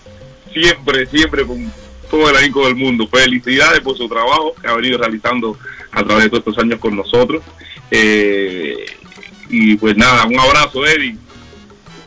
siempre, 0.53 1.05
siempre 1.07 1.45
con 1.45 1.71
todo 2.09 2.29
el 2.29 2.35
ahínco 2.35 2.65
del 2.65 2.75
mundo. 2.75 3.07
Felicidades 3.07 3.81
por 3.81 3.97
su 3.97 4.07
trabajo 4.07 4.53
que 4.61 4.67
ha 4.67 4.73
venido 4.73 4.97
realizando 4.97 5.57
a 5.91 6.03
través 6.03 6.25
de 6.25 6.29
todos 6.29 6.43
estos 6.47 6.57
años 6.63 6.79
con 6.79 6.95
nosotros. 6.95 7.41
Eh, 7.91 8.85
y 9.49 9.75
pues 9.77 9.95
nada, 9.97 10.25
un 10.25 10.39
abrazo, 10.39 10.85
Eddie. 10.85 11.17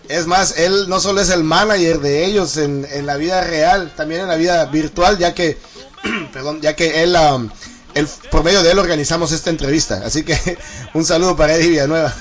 Es 0.08 0.26
más, 0.26 0.56
él 0.58 0.88
no 0.88 1.00
solo 1.00 1.20
es 1.20 1.30
el 1.30 1.42
manager 1.42 1.98
de 1.98 2.24
ellos 2.26 2.56
en, 2.58 2.86
en 2.92 3.06
la 3.06 3.16
vida 3.16 3.42
real, 3.42 3.92
también 3.96 4.20
en 4.22 4.28
la 4.28 4.36
vida 4.36 4.64
virtual, 4.66 5.18
ya 5.18 5.34
que, 5.34 5.56
perdón, 6.32 6.60
ya 6.60 6.76
que 6.76 7.02
él, 7.02 7.16
um, 7.16 7.48
él, 7.94 8.06
por 8.30 8.44
medio 8.44 8.62
de 8.62 8.70
él 8.70 8.78
organizamos 8.78 9.32
esta 9.32 9.50
entrevista. 9.50 10.02
Así 10.04 10.22
que 10.24 10.36
un 10.94 11.04
saludo 11.04 11.36
para 11.36 11.54
Eddie 11.56 11.70
Villanueva. 11.70 12.14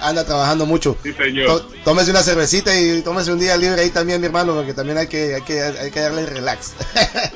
Anda 0.00 0.24
trabajando 0.24 0.66
mucho. 0.66 0.96
Sí, 1.02 1.12
señor. 1.12 1.46
Tó- 1.46 1.68
Tómese 1.84 2.10
una 2.10 2.22
cervecita 2.22 2.78
y 2.78 3.02
tómese 3.02 3.32
un 3.32 3.38
día 3.38 3.56
libre 3.56 3.82
ahí 3.82 3.90
también, 3.90 4.20
mi 4.20 4.26
hermano, 4.26 4.54
porque 4.54 4.74
también 4.74 4.98
hay 4.98 5.06
que, 5.08 5.34
hay 5.36 5.42
que, 5.42 5.62
hay 5.62 5.90
que 5.90 6.00
darle 6.00 6.26
relax. 6.26 6.72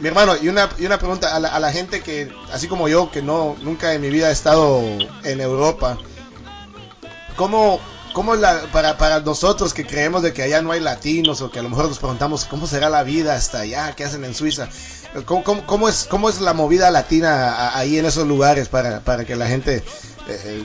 mi 0.00 0.08
hermano, 0.08 0.34
y 0.40 0.48
una, 0.48 0.68
y 0.78 0.86
una 0.86 0.98
pregunta 0.98 1.34
a 1.34 1.40
la, 1.40 1.48
a 1.48 1.60
la 1.60 1.72
gente 1.72 2.02
que, 2.02 2.30
así 2.52 2.68
como 2.68 2.88
yo, 2.88 3.10
que 3.10 3.22
no 3.22 3.56
nunca 3.62 3.94
en 3.94 4.00
mi 4.02 4.10
vida 4.10 4.28
he 4.28 4.32
estado 4.32 4.82
en 5.22 5.40
Europa, 5.40 5.98
¿cómo, 7.36 7.80
cómo 8.12 8.34
la, 8.34 8.62
para, 8.72 8.98
para 8.98 9.20
nosotros 9.20 9.72
que 9.74 9.86
creemos 9.86 10.22
de 10.22 10.32
que 10.32 10.42
allá 10.42 10.62
no 10.62 10.72
hay 10.72 10.80
latinos 10.80 11.40
o 11.40 11.50
que 11.50 11.58
a 11.58 11.62
lo 11.62 11.68
mejor 11.70 11.88
nos 11.88 11.98
preguntamos 11.98 12.44
cómo 12.44 12.66
será 12.66 12.90
la 12.90 13.02
vida 13.02 13.34
hasta 13.34 13.60
allá, 13.60 13.94
qué 13.96 14.04
hacen 14.04 14.24
en 14.24 14.34
Suiza? 14.34 14.68
¿Cómo, 15.26 15.44
cómo, 15.44 15.66
cómo 15.66 15.88
es, 15.88 16.06
cómo 16.10 16.28
es 16.28 16.40
la 16.40 16.54
movida 16.54 16.90
latina 16.90 17.76
ahí 17.78 17.98
en 17.98 18.04
esos 18.06 18.26
lugares 18.26 18.68
para, 18.68 19.00
para 19.00 19.24
que 19.24 19.36
la 19.36 19.46
gente 19.46 19.84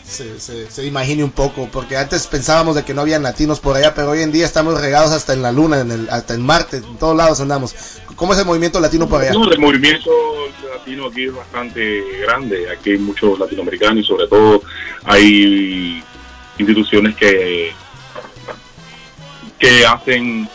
se, 0.03 0.39
se- 0.39 0.85
imagine 0.85 1.23
un 1.23 1.31
poco? 1.31 1.67
Porque 1.71 1.97
antes 1.97 2.27
pensábamos 2.27 2.75
de 2.75 2.83
que 2.85 2.93
no 2.93 3.01
habían 3.01 3.23
latinos 3.23 3.59
por 3.59 3.75
allá, 3.75 3.93
pero 3.93 4.11
hoy 4.11 4.21
en 4.21 4.31
día 4.31 4.45
estamos 4.45 4.79
regados 4.79 5.11
hasta 5.11 5.33
en 5.33 5.41
la 5.41 5.51
luna, 5.51 5.81
en 5.81 5.91
el, 5.91 6.09
hasta 6.09 6.33
en 6.33 6.41
Marte, 6.41 6.77
en 6.77 6.97
todos 6.97 7.15
lados 7.15 7.41
andamos. 7.41 7.75
¿Cómo 8.15 8.33
es 8.33 8.39
el 8.39 8.45
movimiento 8.45 8.79
latino 8.79 9.07
por 9.07 9.21
allá? 9.21 9.31
El 9.31 9.59
movimiento 9.59 10.11
latino 10.77 11.07
aquí 11.07 11.25
es 11.25 11.35
bastante 11.35 12.03
grande. 12.21 12.69
Aquí 12.69 12.91
hay 12.91 12.97
muchos 12.99 13.37
latinoamericanos 13.37 14.03
y 14.03 14.07
sobre 14.07 14.27
todo 14.27 14.61
hay 15.03 16.03
instituciones 16.57 17.15
que, 17.15 17.73
que 19.57 19.85
hacen 19.85 20.47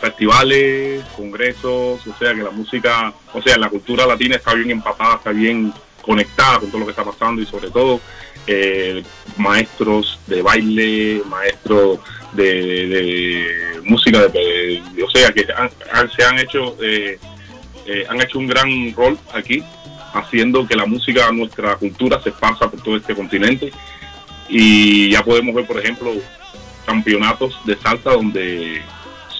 festivales, 0.00 1.04
congresos, 1.16 2.00
o 2.06 2.14
sea 2.18 2.34
que 2.34 2.42
la 2.42 2.50
música, 2.50 3.12
o 3.32 3.40
sea, 3.40 3.56
la 3.56 3.68
cultura 3.68 4.04
latina 4.06 4.36
está 4.36 4.52
bien 4.54 4.70
empapada, 4.72 5.14
está 5.16 5.30
bien 5.30 5.72
conectada 6.02 6.58
con 6.60 6.68
todo 6.70 6.80
lo 6.80 6.86
que 6.86 6.90
está 6.92 7.04
pasando 7.04 7.40
y 7.40 7.46
sobre 7.46 7.70
todo 7.70 8.00
eh, 8.46 9.02
maestros 9.36 10.18
de 10.26 10.42
baile, 10.42 11.22
maestros 11.28 12.00
de, 12.32 13.80
música, 13.84 14.26
de, 14.28 14.82
o 15.04 15.10
sea 15.10 15.32
que 15.32 15.46
han- 15.56 16.10
se 16.10 16.24
han 16.24 16.38
hecho 16.38 16.76
eh, 16.82 17.18
eh, 17.86 18.04
han 18.08 18.20
hecho 18.20 18.38
un 18.38 18.46
gran 18.46 18.94
rol 18.94 19.18
aquí, 19.34 19.62
haciendo 20.14 20.66
que 20.66 20.76
la 20.76 20.86
música, 20.86 21.30
nuestra 21.32 21.76
cultura 21.76 22.20
se 22.22 22.28
esparza 22.30 22.70
por 22.70 22.80
todo 22.82 22.96
este 22.96 23.14
continente. 23.14 23.72
Y 24.48 25.10
ya 25.10 25.22
podemos 25.24 25.54
ver, 25.54 25.66
por 25.66 25.78
ejemplo, 25.80 26.12
campeonatos 26.86 27.58
de 27.64 27.76
salsa 27.76 28.10
donde 28.10 28.82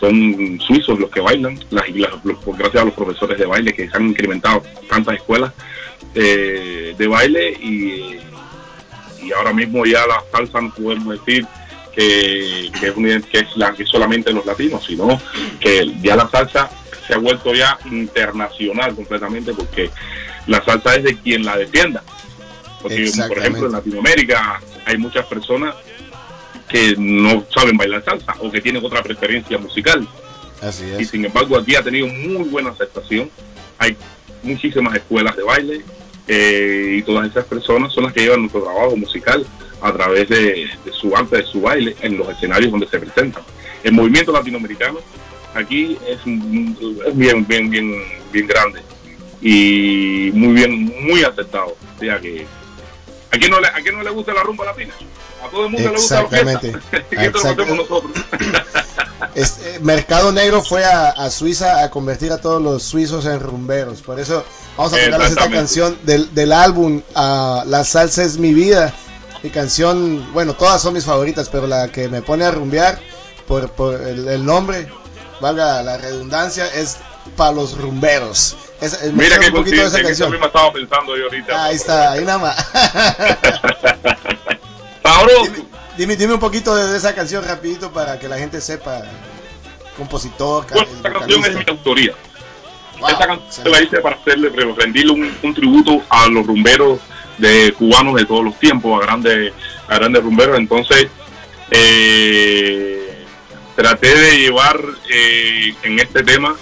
son 0.01 0.59
suizos 0.61 0.99
los 0.99 1.11
que 1.11 1.21
bailan, 1.21 1.59
las, 1.71 1.89
las- 1.91 2.13
gracias 2.59 2.83
a 2.83 2.85
los 2.85 2.95
profesores 2.95 3.39
de 3.39 3.47
baile 3.47 3.73
que 3.75 3.89
se 3.89 3.97
han 3.97 4.09
incrementado 4.09 4.63
tantas 4.89 5.15
escuelas 5.17 5.53
eh, 6.15 6.95
de 6.97 7.07
baile 7.07 7.53
y, 7.53 8.19
y 9.23 9.33
ahora 9.33 9.53
mismo 9.53 9.87
ya 9.87 10.07
la 10.07 10.23
salsa 10.31 10.61
no 10.61 10.75
podemos 10.75 11.19
decir 11.19 11.47
que, 11.95 12.71
que 12.79 12.89
es, 12.89 12.97
una, 12.97 13.21
que 13.21 13.39
es 13.39 13.57
la 13.57 13.73
que 13.73 13.87
solamente 13.87 14.33
los 14.33 14.45
latinos, 14.45 14.85
sino 14.85 15.21
que 15.61 15.93
ya 16.03 16.17
la 16.17 16.29
salsa 16.29 16.71
se 17.07 17.15
ha 17.15 17.19
vuelto 17.19 17.55
ya 17.55 17.79
internacional 17.91 18.95
completamente 18.95 19.53
porque 19.53 19.91
la 20.47 20.65
salsa 20.65 20.97
es 20.97 21.05
de 21.05 21.17
quien 21.19 21.45
la 21.45 21.57
defienda. 21.57 22.03
Porque, 22.81 23.11
por 23.29 23.39
ejemplo, 23.39 23.67
en 23.67 23.73
Latinoamérica 23.73 24.61
hay 24.85 24.99
muchas 24.99 25.25
personas 25.27 25.75
que 26.69 26.95
no 26.99 27.45
saben 27.55 27.77
bailar 27.77 28.05
salsa 28.05 28.35
o 28.41 28.51
que 28.51 28.61
tienen 28.61 28.85
otra 28.85 29.03
preferencia 29.03 29.57
musical. 29.59 30.07
Así 30.61 30.85
es. 30.85 31.01
Y 31.01 31.05
sin 31.05 31.25
embargo, 31.25 31.57
aquí 31.57 31.77
ha 31.77 31.83
tenido 31.83 32.07
muy 32.09 32.49
buena 32.49 32.71
aceptación. 32.71 33.31
Hay 33.79 33.97
muchísimas 34.43 34.95
escuelas 34.97 35.37
de 35.37 35.43
baile 35.43 35.85
eh, 36.29 36.97
y 36.99 37.03
todas 37.03 37.29
esas 37.29 37.45
personas 37.45 37.93
son 37.93 38.05
las 38.05 38.13
que 38.13 38.21
llevan 38.21 38.41
nuestro 38.41 38.63
trabajo 38.63 38.97
musical 38.97 39.45
a 39.81 39.93
través 39.93 40.29
de, 40.29 40.69
su 40.93 41.17
arte, 41.17 41.39
de 41.39 41.45
su 41.45 41.61
baile 41.61 41.97
en 42.01 42.17
los 42.17 42.29
escenarios 42.29 42.71
donde 42.71 42.87
se 42.87 42.99
presentan. 42.99 43.43
El 43.83 43.93
movimiento 43.93 44.33
latinoamericano 44.33 45.01
aquí 45.55 45.99
es, 46.07 46.19
es 46.19 47.17
bien, 47.17 47.47
bien, 47.47 47.69
bien, 47.69 47.93
bien 48.33 48.47
grande 48.47 48.81
y 49.41 50.31
muy 50.35 50.55
bien, 50.55 50.93
muy 51.05 51.25
aceptado. 51.25 51.77
O 51.97 51.99
sea 51.99 52.21
que 52.21 52.47
¿A 53.33 53.39
quién 53.39 53.51
no 53.51 53.61
le, 53.61 53.69
a 53.69 53.81
quién 53.83 53.97
no 53.97 54.03
le 54.03 54.11
gusta 54.11 54.35
la 54.35 54.43
rumba 54.43 54.67
latina? 54.67 54.93
A 55.43 55.49
todo 55.49 55.65
el 55.65 55.73
mundo 55.73 55.89
le 55.89 55.97
gusta 55.97 56.17
la 56.17 56.21
Exactamente. 56.23 56.79
Exactamente. 57.11 57.77
nosotros. 57.77 58.13
Este, 59.37 59.79
Mercado 59.81 60.33
Negro 60.33 60.63
fue 60.63 60.85
a, 60.85 61.11
a, 61.11 61.31
Suiza 61.31 61.83
a 61.85 61.91
convertir 61.91 62.33
a 62.33 62.39
todos 62.39 62.61
los 62.61 62.83
suizos 62.83 63.25
en 63.25 63.41
rumberos. 63.41 64.03
Por 64.03 64.19
eso 64.21 64.45
vamos 64.77 64.93
a 64.93 64.97
ponerles 64.97 65.31
esta 65.31 65.51
canción 65.51 65.99
del, 66.03 66.35
del 66.35 66.53
álbum 66.53 67.03
uh, 67.15 67.63
La 67.67 67.85
salsa 67.85 68.23
es 68.25 68.39
mi 68.39 68.55
vida. 68.55 68.95
Mi 69.43 69.51
canción, 69.51 70.33
bueno, 70.33 70.55
todas 70.55 70.81
son 70.81 70.95
mis 70.95 71.05
favoritas, 71.05 71.49
pero 71.49 71.67
la 71.67 71.89
que 71.89 72.09
me 72.09 72.23
pone 72.23 72.45
a 72.45 72.53
rumbear 72.53 73.01
por, 73.49 73.69
por 73.73 74.01
el, 74.01 74.29
el 74.29 74.45
nombre, 74.45 74.89
valga 75.41 75.83
la 75.83 75.97
redundancia, 75.97 76.67
es 76.73 76.99
para 77.37 77.53
los 77.53 77.77
rumberos. 77.77 78.57
Es, 78.81 78.95
es, 78.95 79.13
Mira 79.13 79.39
que 79.39 79.49
un 79.49 79.55
poquito 79.55 79.83
de 79.83 79.87
esa 79.89 80.03
canción. 80.03 80.31
mismo 80.31 80.47
estaba 80.47 80.73
pensando 80.73 81.17
yo 81.17 81.25
ahorita. 81.25 81.65
Ahí 81.65 81.77
está, 81.77 82.13
ahí 82.13 82.25
nada 82.25 82.39
más. 82.39 82.57
Sabroso. 85.03 85.53
Dime, 85.97 86.17
dime, 86.17 86.35
un 86.35 86.41
poquito 86.41 86.75
de 86.75 86.97
esa 86.97 87.15
canción 87.15 87.45
rapidito 87.45 87.93
para 87.93 88.19
que 88.19 88.29
la 88.29 88.39
gente 88.39 88.61
sepa 88.61 89.03
compositor. 89.97 90.67
Bueno, 90.73 90.89
esta 90.97 91.13
canción 91.13 91.45
es 91.45 91.55
mi 91.55 91.65
autoría. 91.69 92.15
Wow, 93.03 93.11
esta 93.11 93.27
canción 93.27 93.73
la 93.73 93.83
hice 93.83 93.99
para 93.99 94.15
hacerle, 94.15 94.49
rendirle 94.77 95.13
un, 95.13 95.35
un, 95.43 95.55
tributo 95.55 96.03
a 96.09 96.29
los 96.29 96.47
rumberos 96.47 97.01
de 97.37 97.73
cubanos 97.73 98.15
de 98.15 98.25
todos 98.27 98.45
los 98.45 98.59
tiempos, 98.61 99.03
a 99.03 99.05
grandes, 99.05 99.53
a 99.89 99.97
grandes 99.97 100.23
rumberos. 100.23 100.57
Entonces, 100.57 101.09
eh, 101.73 103.25
traté 103.75 104.15
de 104.15 104.39
llevar 104.39 104.81
eh, 105.11 105.75
en 105.83 105.99
este 105.99 106.23
tema 106.23 106.55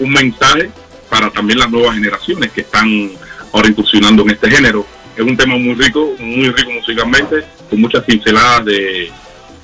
un 0.00 0.10
mensaje 0.10 0.70
para 1.08 1.30
también 1.30 1.60
las 1.60 1.70
nuevas 1.70 1.94
generaciones 1.94 2.50
que 2.50 2.62
están 2.62 3.12
ahora 3.52 3.68
incursionando 3.68 4.22
en 4.24 4.30
este 4.30 4.50
género. 4.50 4.84
Es 5.16 5.22
un 5.22 5.36
tema 5.36 5.56
muy 5.56 5.74
rico, 5.74 6.12
muy 6.18 6.50
rico 6.50 6.72
musicalmente, 6.72 7.44
con 7.68 7.80
muchas 7.80 8.02
pinceladas 8.02 8.64
de 8.64 9.12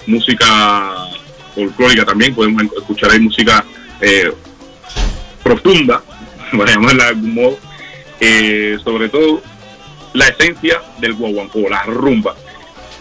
música 0.06 1.08
folclórica 1.56 2.04
también. 2.04 2.34
Podemos 2.36 2.62
escuchar 2.76 3.10
ahí 3.10 3.18
música 3.18 3.64
eh, 4.00 4.30
profunda, 5.47 6.03
para 6.57 6.72
llamarla 6.72 7.05
de 7.05 7.11
algún 7.11 7.34
modo. 7.34 7.59
Eh, 8.18 8.78
sobre 8.82 9.09
todo 9.11 9.42
la 10.14 10.28
esencia 10.28 10.80
del 10.99 11.14
guaguancó, 11.14 11.68
la 11.68 11.82
rumba, 11.84 12.34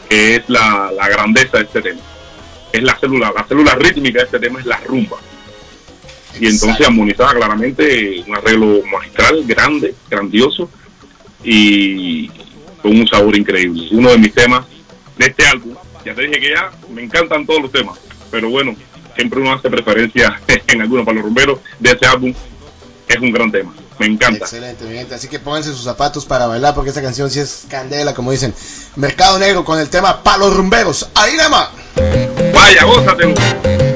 que 0.10 0.36
es 0.36 0.50
la, 0.50 0.92
la 0.96 1.08
grandeza 1.08 1.58
de 1.58 1.64
este 1.64 1.82
tema. 1.82 2.02
Es 2.74 2.84
la 2.84 2.98
célula, 3.00 3.32
la 3.36 3.46
célula 3.46 3.76
rítmica 3.76 4.20
de 4.20 4.26
este 4.26 4.40
tema 4.40 4.60
es 4.60 4.66
la 4.66 4.78
rumba 4.82 5.18
y 6.40 6.48
entonces 6.48 6.86
armonizaba 6.86 7.34
claramente 7.34 8.24
un 8.28 8.36
arreglo 8.36 8.82
magistral, 8.92 9.44
grande, 9.46 9.96
grandioso 10.10 10.70
y 11.44 12.28
con 12.82 13.00
un 13.00 13.08
sabor 13.08 13.36
increíble. 13.38 13.88
Uno 13.92 14.12
de 14.12 14.18
mis 14.18 14.34
temas 14.34 14.66
de 15.18 15.28
este 15.28 15.46
álbum, 15.46 15.76
ya 16.06 16.14
te 16.14 16.24
dije 16.24 16.40
que 16.40 16.50
ya 16.50 16.72
me 16.90 17.04
encantan 17.04 17.46
todos 17.46 17.62
los 17.62 17.72
temas, 17.72 18.00
pero 18.30 18.50
bueno, 18.50 18.76
siempre 19.16 19.40
uno 19.40 19.54
hace 19.54 19.70
preferencia 19.70 20.42
en 20.68 20.82
algunos 20.82 21.06
para 21.06 21.16
los 21.16 21.26
rumberos 21.26 21.60
de 21.80 21.92
ese 21.92 22.06
álbum, 22.06 22.34
es 23.08 23.18
un 23.18 23.32
gran 23.32 23.52
tema. 23.52 23.74
Me 23.98 24.08
encanta. 24.08 24.40
Excelente, 24.40 24.86
gente. 24.86 25.16
Así 25.16 25.28
que 25.28 25.40
pónganse 25.40 25.70
sus 25.70 25.84
zapatos 25.84 26.26
para 26.26 26.48
bailar 26.48 26.76
porque 26.76 26.90
esta 26.90 27.02
canción 27.02 27.30
sí 27.30 27.40
es 27.40 27.66
candela, 27.70 28.14
como 28.14 28.32
dicen. 28.32 28.54
Mercado 28.98 29.40
Negro 29.40 29.64
con 29.64 29.80
el 29.80 29.90
tema 29.90 30.22
Palos 30.22 30.54
Rumberos. 30.54 31.10
Ahí 31.16 31.36
nada 31.38 31.50
más. 31.50 31.70
Vaya, 32.54 32.84
gózate. 32.84 33.95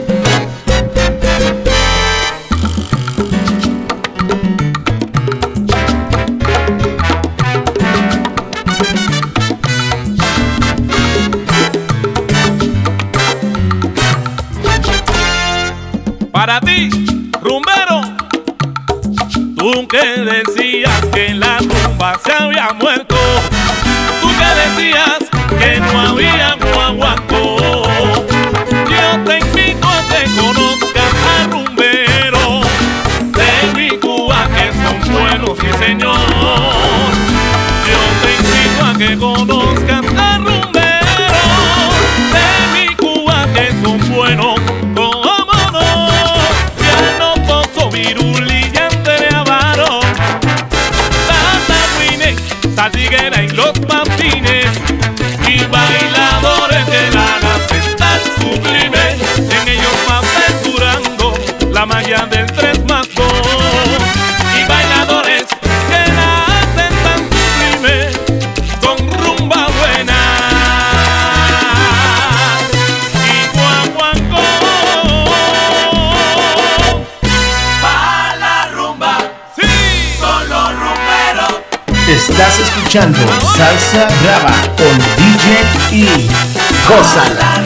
Que 19.90 20.22
decías 20.22 21.06
que 21.12 21.34
la 21.34 21.58
rumba 21.58 22.20
se 22.24 22.32
había 22.32 22.72
muerto, 22.74 23.16
tú 24.22 24.28
que 24.28 24.78
decías 24.78 25.18
que 25.58 25.80
no 25.80 26.00
había 26.00 26.29
escuchando 82.90 83.20
Salsa 83.56 84.08
Brava 84.20 84.64
con 84.76 84.98
DJ 85.16 85.62
y 85.92 86.28
Gózala. 86.88 87.59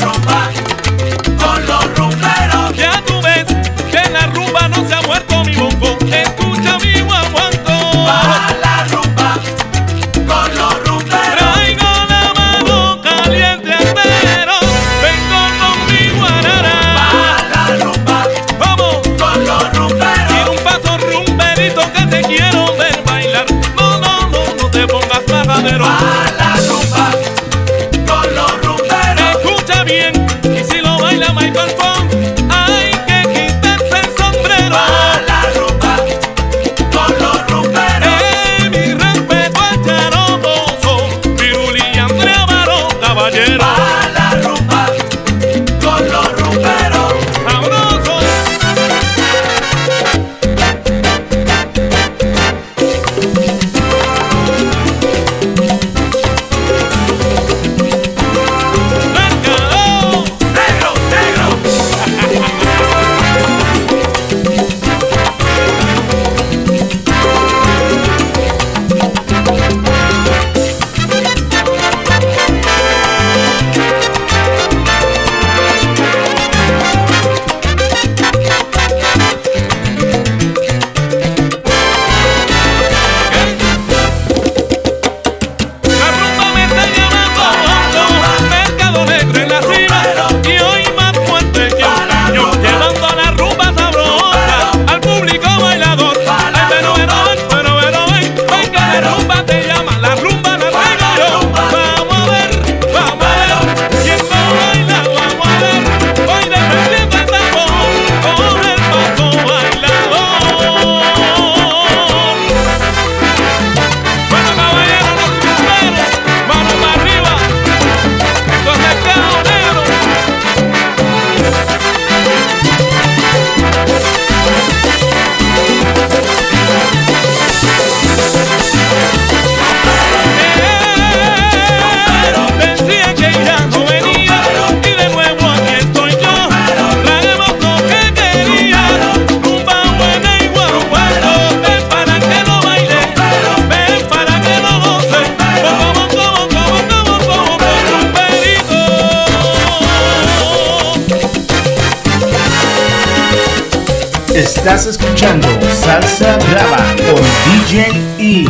Estás 154.34 154.88
escuchando 154.88 155.48
Salsa 155.80 156.38
Brava 156.50 156.78
con 156.96 157.22
DJ 157.46 157.92
y 158.18 158.50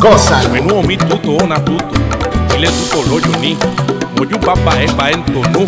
Gózalo. 0.00 0.48
Menudo 0.48 0.82
mi 0.82 0.96
tuto 0.96 1.36
ona 1.36 1.62
tuto. 1.62 1.84
Ile 2.56 2.68
tuto 2.68 3.02
lo 3.08 3.20
yo 3.20 3.38
ni. 3.38 3.56
Moyu 4.16 4.40
papa 4.40 4.82
es 4.82 4.90
pa 4.92 5.10
ento 5.10 5.42
no. 5.50 5.66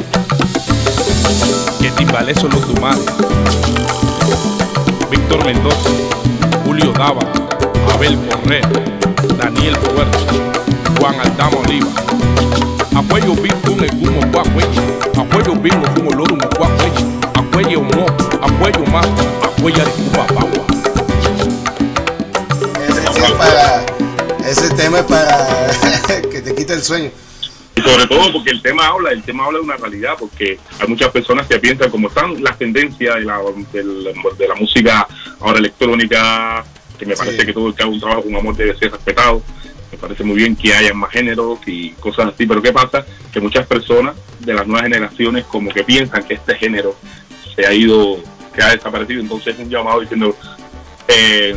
Que 1.80 1.90
timbale 1.90 2.34
solo 2.34 2.56
tu 2.60 2.80
madre. 2.80 3.02
Víctor 5.10 5.44
Mendoza. 5.44 5.90
Julio 6.64 6.92
Dava. 6.92 7.20
Abel 7.94 8.16
Correa. 8.28 8.68
Daniel 9.36 9.74
Roberto. 9.76 10.18
Juan 10.98 11.20
Aldama 11.20 11.58
Oliva. 11.58 11.90
Apoyo 12.96 13.34
bifu 13.34 13.72
un 13.72 13.84
egumo 13.84 14.26
kwa 14.32 14.42
kwenye. 14.44 14.80
Apoyo 15.20 15.54
bingo 15.54 15.86
fumo 15.94 16.10
loru 16.10 16.36
mo 16.36 17.21
Apoyo 17.62 17.80
mo. 17.80 18.06
Ma. 18.90 19.00
Arikupa 19.62 20.26
bawa. 20.34 20.66
Ese, 22.88 23.24
es 23.24 23.32
para, 23.32 23.86
ese 24.44 24.74
tema 24.74 24.98
es 24.98 25.04
para 25.04 25.70
que 26.30 26.40
te 26.42 26.54
quite 26.56 26.72
el 26.74 26.82
sueño. 26.82 27.10
Y 27.76 27.80
sobre 27.80 28.06
todo 28.08 28.32
porque 28.32 28.50
el 28.50 28.60
tema 28.62 28.88
habla, 28.88 29.12
el 29.12 29.22
tema 29.22 29.44
habla 29.46 29.58
de 29.60 29.64
una 29.64 29.76
realidad, 29.76 30.14
porque 30.18 30.58
hay 30.80 30.88
muchas 30.88 31.10
personas 31.10 31.46
que 31.46 31.58
piensan 31.60 31.90
como 31.90 32.08
están 32.08 32.42
las 32.42 32.58
tendencias 32.58 33.14
de 33.14 33.20
la, 33.22 33.38
de 33.72 34.48
música 34.58 35.06
ahora 35.40 35.58
electrónica, 35.60 36.64
que 36.98 37.06
me 37.06 37.14
Sí. 37.14 37.22
parece 37.24 37.46
que 37.46 37.52
todo 37.52 37.68
el 37.68 37.74
que 37.74 37.82
haga 37.84 37.92
un 37.92 38.00
trabajo 38.00 38.22
con 38.24 38.34
amor 38.34 38.56
debe 38.56 38.76
ser 38.76 38.90
respetado. 38.90 39.40
Me 39.92 39.98
parece 39.98 40.24
muy 40.24 40.36
bien 40.36 40.56
que 40.56 40.74
haya 40.74 40.92
más 40.94 41.10
géneros 41.12 41.60
y 41.66 41.90
cosas 41.92 42.32
así, 42.34 42.44
pero 42.46 42.60
¿qué 42.60 42.72
pasa? 42.72 43.04
Que 43.32 43.40
muchas 43.40 43.66
personas 43.66 44.16
de 44.40 44.54
las 44.54 44.66
nuevas 44.66 44.82
generaciones 44.84 45.44
como 45.44 45.70
que 45.70 45.84
piensan 45.84 46.24
que 46.24 46.34
este 46.34 46.56
género 46.56 46.96
se 47.54 47.66
ha 47.66 47.72
ido, 47.72 48.18
que 48.54 48.62
ha 48.62 48.70
desaparecido, 48.70 49.20
entonces 49.20 49.54
es 49.54 49.60
un 49.60 49.70
llamado 49.70 50.00
diciendo, 50.00 50.36
eh, 51.08 51.56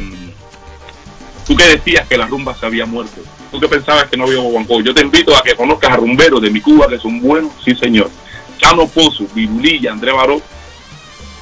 tú 1.46 1.56
que 1.56 1.66
decías 1.68 2.08
que 2.08 2.18
la 2.18 2.28
rumba 2.28 2.56
se 2.56 2.66
había 2.66 2.86
muerto, 2.86 3.22
tú 3.52 3.60
que 3.60 3.68
pensabas 3.68 4.06
que 4.06 4.18
no 4.18 4.26
había 4.26 4.39
guaguancó, 4.39 4.82
yo 4.82 4.93
te 4.93 5.02
invito 5.02 5.36
a 5.36 5.43
que 5.43 5.56
conozcas 5.56 5.91
a 5.91 5.98
rumberos 5.98 6.41
de 6.41 6.50
mi 6.50 6.62
Cuba 6.62 6.88
que 6.88 7.00
son 7.00 7.22
buenos, 7.22 7.52
sí 7.64 7.76
señor. 7.76 8.10
Chano 8.58 8.88
Pozo, 8.88 9.26
Virulilla, 9.34 9.91
André 9.91 10.12
Baró, 10.12 10.41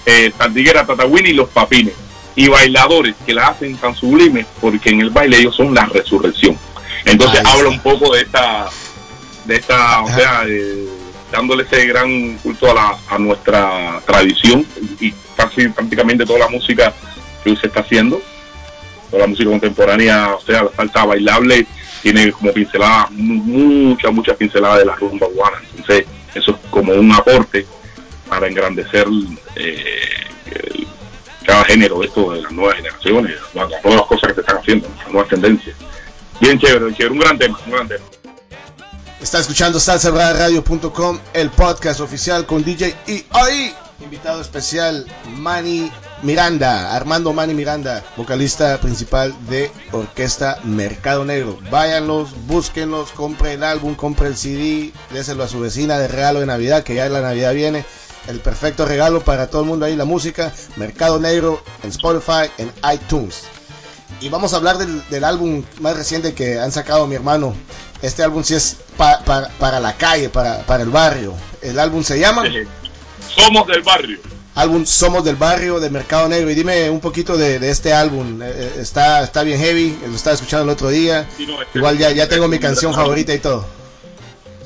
eh, 0.05 0.31
Tardiguera, 0.37 0.85
Tatahuini 0.85 1.29
y 1.29 1.33
Los 1.33 1.49
Papines. 1.49 1.93
Y 2.35 2.47
bailadores 2.47 3.15
que 3.25 3.33
la 3.33 3.49
hacen 3.49 3.77
tan 3.77 3.95
sublimes 3.95 4.47
porque 4.59 4.89
en 4.89 5.01
el 5.01 5.11
baile 5.11 5.37
ellos 5.37 5.55
son 5.55 5.73
la 5.73 5.85
resurrección. 5.85 6.57
Entonces 7.05 7.43
habla 7.45 7.69
un 7.69 7.79
poco 7.79 8.13
de 8.13 8.21
esta, 8.21 8.69
de 9.45 9.55
esta, 9.55 10.01
o 10.01 10.07
sea, 10.07 10.43
eh, 10.47 10.87
dándole 11.33 11.63
ese 11.63 11.85
gran 11.87 12.37
culto 12.37 12.71
a, 12.71 12.73
la, 12.73 12.97
a 13.09 13.17
nuestra 13.17 13.99
tradición 14.05 14.65
y 14.99 15.11
casi 15.35 15.67
prácticamente 15.67 16.25
toda 16.25 16.39
la 16.39 16.47
música 16.47 16.93
que 17.43 17.49
hoy 17.49 17.57
se 17.57 17.67
está 17.67 17.81
haciendo 17.81 18.21
toda 19.09 19.23
la 19.23 19.27
música 19.27 19.49
contemporánea, 19.49 20.33
o 20.35 20.41
sea, 20.41 20.63
la 20.63 20.71
salsa 20.75 21.05
bailable 21.05 21.67
tiene 22.01 22.31
como 22.31 22.51
pinceladas, 22.51 23.11
mu- 23.11 23.43
muchas, 23.43 24.11
muchas 24.11 24.35
pinceladas 24.37 24.79
de 24.79 24.85
la 24.85 24.95
rumba 24.95 25.27
cubana. 25.27 25.57
Entonces, 25.69 26.05
eso 26.33 26.51
es 26.51 26.57
como 26.71 26.93
un 26.93 27.11
aporte 27.11 27.65
para 28.27 28.47
engrandecer 28.47 29.05
eh, 29.55 30.09
cada 31.45 31.63
género 31.65 31.99
de 31.99 32.07
esto 32.07 32.31
de 32.31 32.41
las 32.41 32.51
nuevas 32.51 32.75
generaciones, 32.75 33.35
las, 33.53 33.69
las 33.69 33.85
nuevas 33.85 34.05
cosas 34.07 34.29
que 34.29 34.35
se 34.35 34.41
están 34.41 34.57
haciendo, 34.57 34.87
las 34.97 35.11
nuevas 35.11 35.29
tendencias. 35.29 35.75
Bien 36.39 36.57
chévere, 36.59 36.85
bien 36.85 36.95
chévere, 36.95 37.13
un 37.13 37.19
gran 37.19 37.37
tema, 37.37 37.59
un 37.65 37.71
gran 37.71 37.87
tema. 37.87 38.03
Está 39.23 39.39
escuchando 39.39 39.79
salsabravadradio.com, 39.79 41.17
el 41.33 41.49
podcast 41.49 42.01
oficial 42.01 42.45
con 42.45 42.61
DJ 42.61 42.93
y 43.07 43.25
ahí 43.29 43.73
invitado 44.01 44.41
especial 44.41 45.07
Manny 45.37 45.89
Miranda, 46.23 46.93
Armando 46.93 47.31
Manny 47.31 47.53
Miranda, 47.53 48.03
vocalista 48.17 48.77
principal 48.81 49.33
de 49.47 49.71
Orquesta 49.93 50.59
Mercado 50.65 51.23
Negro. 51.23 51.57
Váyanlos, 51.71 52.31
búsquenlos, 52.47 53.11
compre 53.11 53.53
el 53.53 53.63
álbum, 53.63 53.95
compre 53.95 54.27
el 54.27 54.35
CD, 54.35 54.91
déselo 55.11 55.43
a 55.43 55.47
su 55.47 55.61
vecina 55.61 55.97
de 55.99 56.09
regalo 56.09 56.41
de 56.41 56.45
Navidad, 56.45 56.83
que 56.83 56.95
ya 56.95 57.07
la 57.07 57.21
Navidad 57.21 57.53
viene. 57.53 57.85
El 58.27 58.41
perfecto 58.41 58.85
regalo 58.85 59.23
para 59.23 59.47
todo 59.47 59.61
el 59.61 59.69
mundo 59.69 59.85
ahí, 59.85 59.95
la 59.95 60.03
música, 60.03 60.53
Mercado 60.75 61.17
Negro 61.17 61.63
en 61.81 61.91
Spotify, 61.91 62.51
en 62.57 62.73
iTunes. 62.93 63.43
Y 64.19 64.27
vamos 64.27 64.51
a 64.53 64.57
hablar 64.57 64.77
del, 64.77 65.01
del 65.07 65.23
álbum 65.23 65.63
más 65.79 65.95
reciente 65.95 66.33
que 66.33 66.59
han 66.59 66.73
sacado 66.73 67.07
mi 67.07 67.15
hermano. 67.15 67.55
Este 68.03 68.21
álbum 68.21 68.43
sí 68.43 68.53
es 68.53 68.77
pa- 68.97 69.19
pa- 69.23 69.49
para 69.57 69.79
la 69.79 69.93
calle, 69.97 70.29
para, 70.29 70.59
para 70.67 70.83
el 70.83 70.89
barrio. 70.89 71.33
El 71.61 71.79
álbum 71.79 72.03
se 72.03 72.19
llama 72.19 72.45
Eh, 72.45 72.67
Somos 73.35 73.65
del 73.65 73.81
barrio. 73.81 74.19
álbum 74.55 74.85
Somos 74.85 75.23
del 75.23 75.37
Barrio 75.37 75.79
de 75.79 75.89
Mercado 75.89 76.27
Negro. 76.27 76.51
Y 76.51 76.53
dime 76.55 76.89
un 76.89 76.99
poquito 76.99 77.37
de, 77.37 77.57
de 77.59 77.69
este 77.71 77.93
álbum. 77.93 78.41
Eh, 78.43 78.51
eh, 78.53 78.73
está, 78.79 79.23
está 79.23 79.41
bien 79.43 79.57
heavy, 79.59 79.97
lo 80.07 80.15
estaba 80.15 80.35
escuchando 80.35 80.65
el 80.65 80.69
otro 80.69 80.89
día. 80.89 81.25
Sí, 81.37 81.47
no, 81.47 81.55
Igual 81.73 81.97
ya, 81.97 82.11
ya 82.11 82.27
tengo 82.27 82.47
mi 82.49 82.59
canción 82.59 82.93
favorita 82.93 83.33
y 83.33 83.39
todo. 83.39 83.65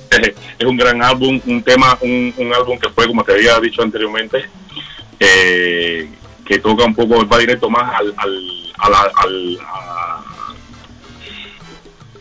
es 0.09 0.65
un 0.65 0.75
gran 0.75 1.01
álbum, 1.03 1.39
un 1.45 1.61
tema, 1.63 1.95
un, 2.01 2.33
un 2.37 2.53
álbum 2.53 2.79
que 2.79 2.89
fue, 2.89 3.05
como 3.07 3.23
te 3.23 3.33
había 3.33 3.59
dicho 3.59 3.83
anteriormente, 3.83 4.49
eh, 5.19 6.09
que 6.45 6.57
toca 6.59 6.85
un 6.85 6.95
poco, 6.95 7.27
va 7.27 7.37
directo 7.37 7.69
más 7.69 7.93
al, 7.99 8.13
al, 8.17 8.33
a- 8.79 9.11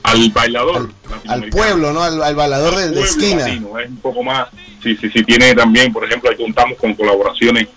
al 0.06 0.30
bailador. 0.30 0.90
Al 1.28 1.48
pueblo, 1.50 1.92
¿no? 1.92 2.02
Al, 2.02 2.22
al 2.22 2.34
bailador 2.34 2.76
de, 2.76 2.88
de 2.88 2.92
pueblo 2.92 3.06
esquina. 3.10 3.46
latino, 3.46 3.78
es 3.78 3.88
un 3.88 3.96
poco 3.98 4.22
más, 4.22 4.48
sí, 4.82 4.96
sí, 4.96 5.10
sí, 5.10 5.22
tiene 5.24 5.54
también, 5.54 5.92
por 5.92 6.04
ejemplo, 6.04 6.30
ahí 6.30 6.36
contamos 6.36 6.78
con 6.78 6.94
colaboraciones 6.94 7.68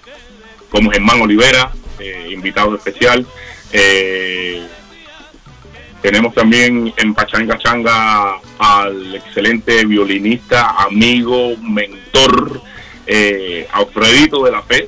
como 0.69 0.91
Germán 0.91 1.21
Olivera, 1.21 1.71
eh, 1.99 2.29
invitado 2.31 2.75
especial. 2.75 3.25
eh, 3.71 4.67
tenemos 6.01 6.33
también 6.33 6.93
en 6.95 7.13
Pachanga 7.13 7.57
Changa 7.57 8.39
al 8.57 9.15
excelente 9.15 9.85
violinista, 9.85 10.69
amigo, 10.77 11.57
mentor, 11.57 12.61
eh, 13.05 13.67
Alfredito 13.73 14.43
de 14.45 14.51
la 14.51 14.61
Fe, 14.61 14.87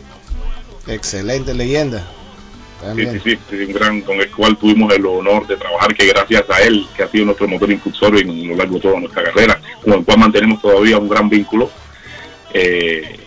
Excelente 0.87 1.53
leyenda. 1.53 2.07
También. 2.81 3.21
sí, 3.21 3.31
sí, 3.31 3.39
sí, 3.49 3.55
un 3.63 3.73
gran 3.73 4.01
con 4.01 4.19
el 4.19 4.29
cual 4.31 4.57
tuvimos 4.57 4.93
el 4.93 5.05
honor 5.05 5.45
de 5.47 5.55
trabajar, 5.57 5.93
que 5.95 6.07
gracias 6.07 6.43
a 6.49 6.61
él, 6.61 6.85
que 6.95 7.03
ha 7.03 7.07
sido 7.07 7.25
nuestro 7.25 7.47
motor 7.47 7.71
impulsor 7.71 8.17
en, 8.17 8.47
lo 8.47 8.55
largo 8.55 8.75
de 8.75 8.81
toda 8.81 8.99
nuestra 8.99 9.23
carrera, 9.23 9.59
con 9.83 9.93
el 9.93 10.03
cual 10.03 10.17
mantenemos 10.19 10.61
todavía 10.61 10.97
un 10.97 11.07
gran 11.09 11.29
vínculo. 11.29 11.69
Eh, 12.53 13.17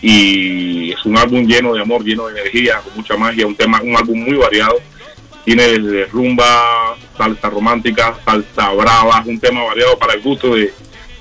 y 0.00 0.92
es 0.92 1.04
un 1.04 1.16
álbum 1.18 1.44
lleno 1.46 1.74
de 1.74 1.80
amor, 1.82 2.04
lleno 2.04 2.26
de 2.28 2.40
energía, 2.40 2.80
con 2.84 2.94
mucha 2.96 3.16
magia, 3.16 3.46
un 3.46 3.56
tema, 3.56 3.80
un 3.82 3.96
álbum 3.96 4.18
muy 4.18 4.34
variado. 4.36 4.76
Tiene 5.44 5.66
desde 5.66 6.04
rumba, 6.06 6.96
salsa 7.16 7.48
romántica, 7.50 8.14
salsa 8.24 8.70
brava, 8.72 9.22
un 9.26 9.40
tema 9.40 9.64
variado 9.64 9.98
para 9.98 10.14
el 10.14 10.20
gusto 10.20 10.54
de, 10.54 10.72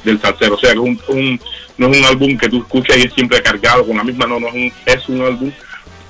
del 0.04 0.20
salsero. 0.22 0.56
O 0.56 0.60
sea, 0.60 0.72
que 0.74 0.78
es 0.80 0.84
un, 0.84 1.00
un- 1.08 1.40
no 1.78 1.88
es 1.88 1.98
un 2.00 2.06
álbum 2.06 2.38
que 2.38 2.50
tú 2.50 2.58
escuchas 2.58 2.98
y 2.98 3.02
es 3.08 3.14
siempre 3.14 3.42
cargado 3.42 3.86
con 3.86 3.98
la 3.98 4.04
misma, 4.04 4.26
no, 4.26 4.40
no 4.40 4.48
es 4.50 4.54
un, 4.56 4.72
es 4.86 5.10
un 5.10 5.22
álbum 5.22 5.52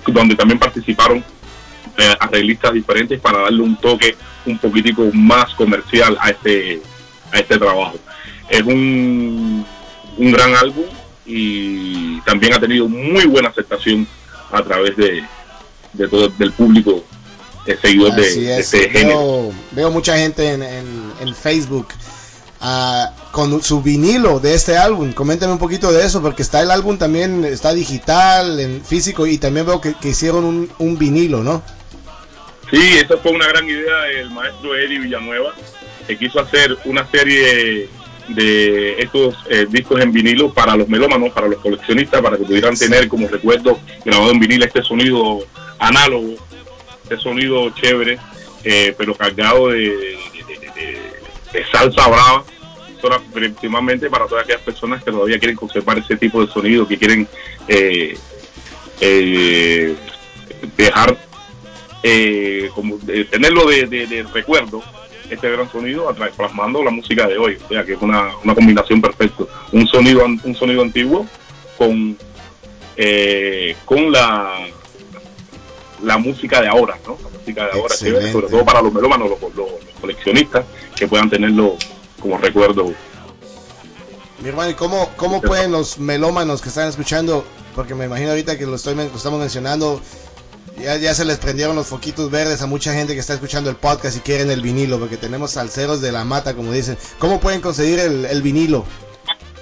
donde 0.07 0.36
también 0.36 0.57
participaron 0.57 1.24
arreglistas 2.19 2.73
diferentes 2.73 3.19
para 3.19 3.39
darle 3.39 3.61
un 3.61 3.75
toque 3.77 4.15
un 4.45 4.57
poquitico 4.57 5.05
más 5.13 5.53
comercial 5.55 6.17
a 6.21 6.29
este 6.29 6.81
a 7.31 7.39
este 7.39 7.57
trabajo. 7.57 7.95
Es 8.49 8.61
un, 8.61 9.65
un 10.17 10.31
gran 10.31 10.55
álbum 10.55 10.85
y 11.25 12.21
también 12.21 12.53
ha 12.53 12.59
tenido 12.59 12.87
muy 12.87 13.25
buena 13.25 13.49
aceptación 13.49 14.07
a 14.51 14.61
través 14.63 14.95
de, 14.95 15.23
de 15.93 16.07
todo 16.07 16.29
del 16.29 16.53
público 16.53 17.03
eh, 17.65 17.77
seguidor 17.81 18.15
de, 18.15 18.21
Así 18.27 18.41
de 18.41 18.59
es. 18.59 18.73
este 18.73 18.89
género. 18.89 19.17
Veo, 19.19 19.53
veo 19.71 19.91
mucha 19.91 20.17
gente 20.17 20.53
en, 20.53 20.63
en- 20.63 21.11
en 21.19 21.35
Facebook 21.35 21.87
ah, 22.61 23.11
con 23.33 23.61
su 23.61 23.81
vinilo 23.81 24.39
de 24.39 24.53
este 24.53 24.77
álbum. 24.77 25.11
Coméntame 25.11 25.51
un 25.51 25.59
poquito 25.59 25.91
de 25.91 26.05
eso, 26.05 26.21
porque 26.21 26.43
está 26.43 26.61
el 26.61 26.71
álbum 26.71 26.97
también, 26.97 27.43
está 27.43 27.73
digital, 27.73 28.57
en 28.61 28.81
físico, 28.85 29.27
y 29.27 29.37
también 29.37 29.65
veo 29.65 29.81
que, 29.81 29.93
que 29.95 30.09
hicieron 30.09 30.45
un, 30.45 30.69
un 30.79 30.97
vinilo, 30.97 31.43
¿no? 31.43 31.61
Sí, 32.72 32.97
esa 32.97 33.18
fue 33.18 33.32
una 33.32 33.47
gran 33.47 33.68
idea 33.68 34.01
del 34.03 34.30
maestro 34.32 34.76
Eddie 34.76 34.99
Villanueva, 34.99 35.53
que 36.05 36.18
quiso 36.18 36.39
hacer 36.39 36.78
una 36.86 37.05
serie 37.09 37.88
de 38.30 38.95
estos 38.99 39.36
eh, 39.49 39.65
discos 39.70 40.01
en 40.01 40.11
vinilo 40.11 40.53
para 40.53 40.76
los 40.76 40.89
melómanos, 40.89 41.32
para 41.32 41.47
los 41.47 41.59
coleccionistas, 41.61 42.22
para 42.22 42.38
que 42.38 42.43
pudieran 42.43 42.76
tener 42.76 43.07
como 43.07 43.28
recuerdo 43.30 43.80
grabado 44.03 44.32
en 44.32 44.39
vinilo 44.39 44.65
este 44.65 44.84
sonido 44.84 45.39
análogo, 45.80 46.36
este 47.03 47.18
sonido 47.18 47.70
chévere, 47.70 48.18
eh, 48.65 48.93
pero 48.97 49.15
cargado 49.15 49.70
de, 49.70 49.80
de- 49.80 50.18
de- 50.47 50.72
de- 50.76 51.01
de 51.53 51.65
salsa 51.72 52.07
brava. 52.07 52.43
Principalmente 53.32 54.09
para 54.09 54.26
todas 54.26 54.43
aquellas 54.43 54.61
personas 54.63 55.01
que 55.03 55.11
todavía 55.11 55.38
quieren 55.39 55.55
conservar 55.55 55.97
ese 55.99 56.18
tipo 56.18 56.43
de 56.45 56.51
sonido, 56.51 56.86
que 56.88 56.97
quieren 56.97 57.28
eh, 57.68 58.18
eh, 58.99 59.95
dejar 60.76 61.15
eh, 62.09 62.69
como 62.73 62.97
de 62.99 63.25
tenerlo 63.25 63.65
de, 63.67 63.85
de- 63.87 64.07
de 64.07 64.23
recuerdo 64.23 64.81
este 65.29 65.49
gran 65.51 65.69
sonido 65.69 66.15
plasmando 66.37 66.81
la 66.83 66.91
música 66.91 67.27
de 67.27 67.37
hoy 67.37 67.57
o 67.63 67.67
sea 67.67 67.83
que 67.83 67.93
es 67.93 68.01
una, 68.01 68.29
una 68.45 68.55
combinación 68.55 69.01
perfecta 69.01 69.43
un 69.73 69.85
sonido 69.87 70.23
un 70.25 70.55
sonido 70.55 70.81
antiguo 70.83 71.25
con 71.77 72.17
eh, 72.95 73.75
con 73.85 74.11
la 74.11 74.53
la 76.03 76.17
música 76.19 76.61
de 76.61 76.67
ahora, 76.67 76.95
¿no? 77.07 77.17
La 77.23 77.29
música 77.39 77.65
de 77.65 77.71
ahora, 77.71 77.95
chévere, 77.95 78.31
sobre 78.31 78.47
todo 78.49 78.63
para 78.63 78.81
los 78.83 78.93
melómanos, 78.93 79.29
los, 79.31 79.41
los- 79.41 79.55
los 79.55 79.99
coleccionistas, 79.99 80.63
que 80.95 81.07
puedan 81.07 81.27
tenerlo 81.27 81.75
como 82.21 82.37
recuerdo. 82.37 82.93
Mi 84.43 84.49
hermano, 84.49 84.69
¿y 84.69 84.73
cómo, 84.75 85.09
cómo 85.17 85.41
pueden 85.41 85.71
los 85.71 85.97
melómanos 85.97 86.61
que 86.61 86.69
están 86.69 86.87
escuchando? 86.87 87.43
Porque 87.75 87.95
me 87.95 88.05
imagino 88.05 88.29
ahorita 88.29 88.59
que 88.59 88.67
lo, 88.67 88.75
estoy, 88.75 88.93
lo 88.93 89.01
estamos 89.05 89.39
mencionando, 89.39 89.99
ya, 90.80 90.97
ya 90.97 91.13
se 91.13 91.25
les 91.25 91.38
prendieron 91.38 91.75
los 91.75 91.88
foquitos 91.88 92.30
verdes 92.32 92.61
a 92.61 92.67
mucha 92.67 92.93
gente 92.93 93.13
que 93.13 93.19
está 93.19 93.34
escuchando 93.34 93.69
el 93.69 93.75
podcast 93.75 94.17
y 94.17 94.19
quieren 94.21 94.49
el 94.51 94.61
vinilo, 94.61 94.99
porque 94.99 95.17
tenemos 95.17 95.51
salseros 95.51 96.01
de 96.01 96.11
la 96.11 96.23
mata, 96.23 96.53
como 96.55 96.71
dicen. 96.71 96.97
¿Cómo 97.19 97.39
pueden 97.39 97.61
conseguir 97.61 97.99
el, 97.99 98.25
el 98.25 98.41
vinilo? 98.41 98.86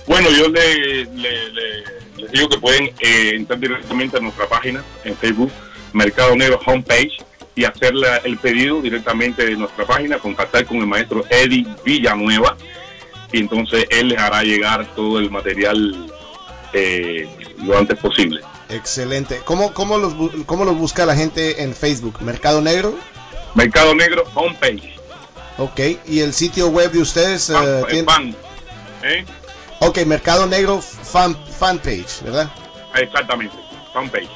Bueno, 0.07 0.29
yo 0.29 0.47
le, 0.49 1.05
le- 1.05 1.49
le- 1.51 1.83
les 2.17 2.31
digo 2.31 2.47
que 2.49 2.57
pueden 2.59 2.85
eh, 2.99 3.31
entrar 3.35 3.59
directamente 3.59 4.17
a 4.17 4.19
nuestra 4.19 4.47
página 4.47 4.83
en 5.03 5.17
Facebook, 5.17 5.51
Mercado 5.93 6.35
Negro 6.35 6.59
Homepage, 6.65 7.11
y 7.55 7.63
hacer 7.63 7.93
la- 7.95 8.17
el 8.17 8.37
pedido 8.37 8.81
directamente 8.81 9.45
de 9.45 9.55
nuestra 9.55 9.85
página, 9.85 10.17
contactar 10.19 10.65
con 10.65 10.77
el 10.77 10.87
maestro 10.87 11.23
Eddie 11.29 11.65
Villanueva, 11.83 12.55
y 13.31 13.39
entonces 13.39 13.85
él 13.89 14.09
les 14.09 14.19
hará 14.19 14.43
llegar 14.43 14.93
todo 14.95 15.19
el 15.19 15.29
material 15.31 16.11
eh, 16.73 17.27
lo 17.63 17.77
antes 17.77 17.97
posible. 17.99 18.41
Excelente. 18.69 19.41
¿Cómo, 19.45 19.73
cómo, 19.73 19.97
los, 19.97 20.13
¿Cómo 20.45 20.65
los 20.65 20.75
busca 20.77 21.05
la 21.05 21.15
gente 21.15 21.63
en 21.63 21.73
Facebook? 21.75 22.21
¿Mercado 22.21 22.61
Negro? 22.61 22.95
Mercado 23.53 23.93
Negro 23.95 24.23
Homepage, 24.33 24.95
Ok. 25.57 25.79
¿Y 26.07 26.19
el 26.19 26.33
sitio 26.33 26.67
web 26.67 26.91
de 26.91 26.99
ustedes? 26.99 27.47
fan, 27.47 27.63
eh, 27.65 27.79
eh, 27.79 27.85
tiene- 27.89 28.03
fan, 28.05 28.35
¿eh? 29.03 29.25
Ok, 29.79 29.99
Mercado 30.05 30.45
Negro 30.47 30.81
fan, 30.81 31.37
fanpage, 31.57 32.21
¿verdad? 32.23 32.49
exactamente, 32.95 33.55
fanpage. 33.93 34.29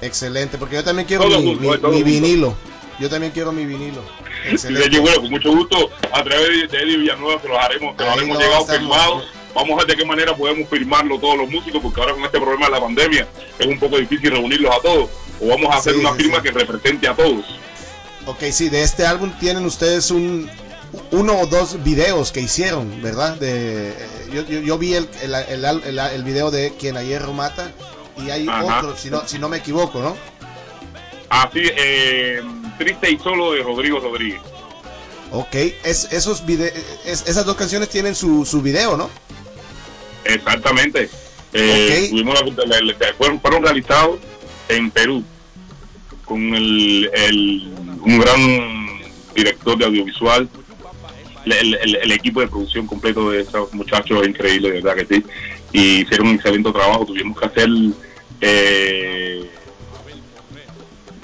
Excelente, 0.00 0.56
porque 0.58 0.76
yo 0.76 0.84
también 0.84 1.06
quiero 1.08 1.24
Todo 1.24 1.40
mi, 1.40 1.54
junto, 1.56 1.88
mi- 1.88 1.96
mi 1.96 2.02
vinilo. 2.02 2.54
Yo 3.00 3.08
también 3.10 3.32
quiero 3.32 3.50
mi 3.50 3.64
vinilo. 3.66 4.02
Excelente. 4.48 4.88
hecho, 4.88 5.02
bueno, 5.02 5.20
con 5.22 5.30
mucho 5.30 5.50
gusto, 5.50 5.90
a 6.12 6.22
través 6.22 6.70
de 6.70 6.78
Eddie 6.78 6.96
Villanueva 6.98 7.40
se 7.40 7.48
los 7.48 7.58
haremos, 7.58 7.96
se 7.96 8.04
los 8.04 8.12
haremos 8.12 8.38
llegado 8.38 8.66
firmados. 8.66 9.24
Vamos 9.54 9.72
a 9.72 9.76
ver 9.84 9.86
de 9.86 9.96
qué 9.96 10.04
manera 10.04 10.34
podemos 10.36 10.68
firmarlo 10.68 11.18
todos 11.18 11.36
los 11.38 11.48
músicos, 11.48 11.80
porque 11.80 12.00
ahora 12.00 12.14
con 12.14 12.24
este 12.24 12.40
problema 12.40 12.66
de 12.66 12.72
la 12.72 12.80
pandemia 12.80 13.28
es 13.58 13.66
un 13.66 13.78
poco 13.78 13.98
difícil 13.98 14.30
reunirlos 14.32 14.74
a 14.74 14.80
todos. 14.80 15.10
O 15.40 15.46
vamos 15.48 15.72
a 15.74 15.78
hacer 15.78 15.94
Sí, 15.94 16.00
una 16.00 16.10
sí, 16.12 16.22
firma 16.22 16.36
sí. 16.38 16.42
que 16.42 16.50
represente 16.52 17.08
a 17.08 17.14
todos. 17.14 17.44
Ok, 18.26 18.42
sí, 18.50 18.68
de 18.68 18.82
este 18.82 19.06
álbum 19.06 19.30
tienen 19.38 19.64
ustedes 19.64 20.10
un 20.10 20.50
uno 21.10 21.38
o 21.40 21.46
dos 21.46 21.82
videos 21.84 22.32
que 22.32 22.40
hicieron, 22.40 23.02
¿verdad? 23.02 23.36
De, 23.36 23.94
yo, 24.32 24.42
yo, 24.46 24.60
yo 24.60 24.78
vi 24.78 24.94
el, 24.94 25.08
el, 25.22 25.34
el, 25.34 25.64
el- 25.64 25.98
el 25.98 26.24
video 26.24 26.50
de 26.50 26.72
Quien 26.78 26.96
a 26.96 27.02
Hierro 27.02 27.32
Mata 27.32 27.70
y 28.16 28.30
hay 28.30 28.46
Ajá. 28.48 28.78
otro, 28.78 28.96
si 28.96 29.10
no, 29.10 29.26
si 29.26 29.38
no 29.38 29.48
me 29.48 29.58
equivoco, 29.58 30.00
¿no? 30.00 30.16
Así, 31.28 31.62
eh, 31.76 32.40
Triste 32.78 33.10
y 33.10 33.18
Solo 33.18 33.52
de 33.52 33.62
Rodrigo 33.62 33.98
Rodríguez. 34.00 34.40
Ok, 35.32 35.54
es, 35.84 36.12
esos 36.12 36.46
vide 36.46 36.72
es- 37.04 37.24
esas 37.26 37.44
dos 37.44 37.56
canciones 37.56 37.88
tienen 37.88 38.14
su, 38.14 38.44
su 38.46 38.62
video, 38.62 38.96
¿no? 38.96 39.10
Exactamente. 40.24 41.08
Eh, 41.52 42.08
tuvimos 42.10 42.34
la- 42.34 43.12
fueron, 43.16 43.40
fueron 43.40 43.62
realizados 43.62 44.18
en 44.68 44.90
Perú 44.90 45.22
con 46.24 46.42
el, 46.54 47.10
el- 47.14 47.72
un 48.00 48.18
gran 48.18 48.86
director 49.34 49.78
de 49.78 49.84
audiovisual. 49.84 50.48
El, 51.44 51.74
el- 51.74 51.96
el 51.96 52.12
equipo 52.12 52.40
de 52.40 52.48
producción 52.48 52.86
completo 52.86 53.30
de 53.30 53.42
esos 53.42 53.72
muchachos 53.74 54.22
es 54.22 54.28
increíble, 54.28 54.70
de 54.72 54.80
verdad 54.80 54.96
que 55.06 55.14
sí. 55.16 55.24
Y 55.72 56.00
hicieron 56.02 56.28
un 56.28 56.34
excelente 56.36 56.72
trabajo. 56.72 57.04
Tuvimos 57.04 57.38
que 57.38 57.46
hacer 57.46 57.68
eh, 58.40 59.50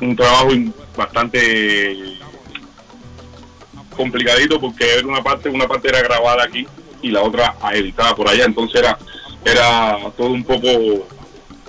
un 0.01 0.15
trabajo 0.17 0.51
bastante 0.97 1.97
complicadito 3.97 4.61
porque 4.61 4.85
era 4.99 5.07
una 5.07 5.23
parte, 5.23 5.49
una 5.49 5.67
parte 5.67 5.89
era 5.89 6.01
grabada 6.03 6.45
aquí 6.45 6.67
y 7.03 7.11
la 7.11 7.23
otra 7.23 7.57
editada 7.73 8.15
por 8.15 8.29
allá, 8.29 8.45
entonces 8.45 8.81
era, 8.81 8.99
era 9.45 9.97
todo 10.17 10.29
un 10.31 10.45
poco 10.45 11.07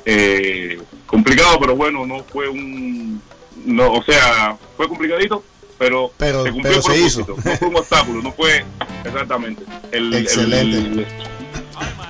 eh, 0.05 0.79
complicado, 1.05 1.57
pero 1.59 1.75
bueno, 1.75 2.05
no 2.05 2.23
fue 2.23 2.47
un, 2.49 3.21
no, 3.65 3.93
o 3.93 4.03
sea, 4.03 4.57
fue 4.77 4.87
complicadito, 4.87 5.43
pero, 5.77 6.11
Pero- 6.17 6.43
se 6.43 6.51
cumplió 6.51 6.79
pero 6.81 6.93
el 6.93 6.99
se 6.99 7.05
hizo. 7.05 7.25
propósito, 7.25 7.49
no 7.51 7.57
fue 7.57 7.67
un 7.67 7.75
obstáculo, 7.77 8.21
no 8.21 8.31
fue 8.31 8.65
exactamente, 9.03 9.63
el, 9.91 10.13
el- 10.13 10.21
Excelente. 10.23 10.77
el, 10.77 11.07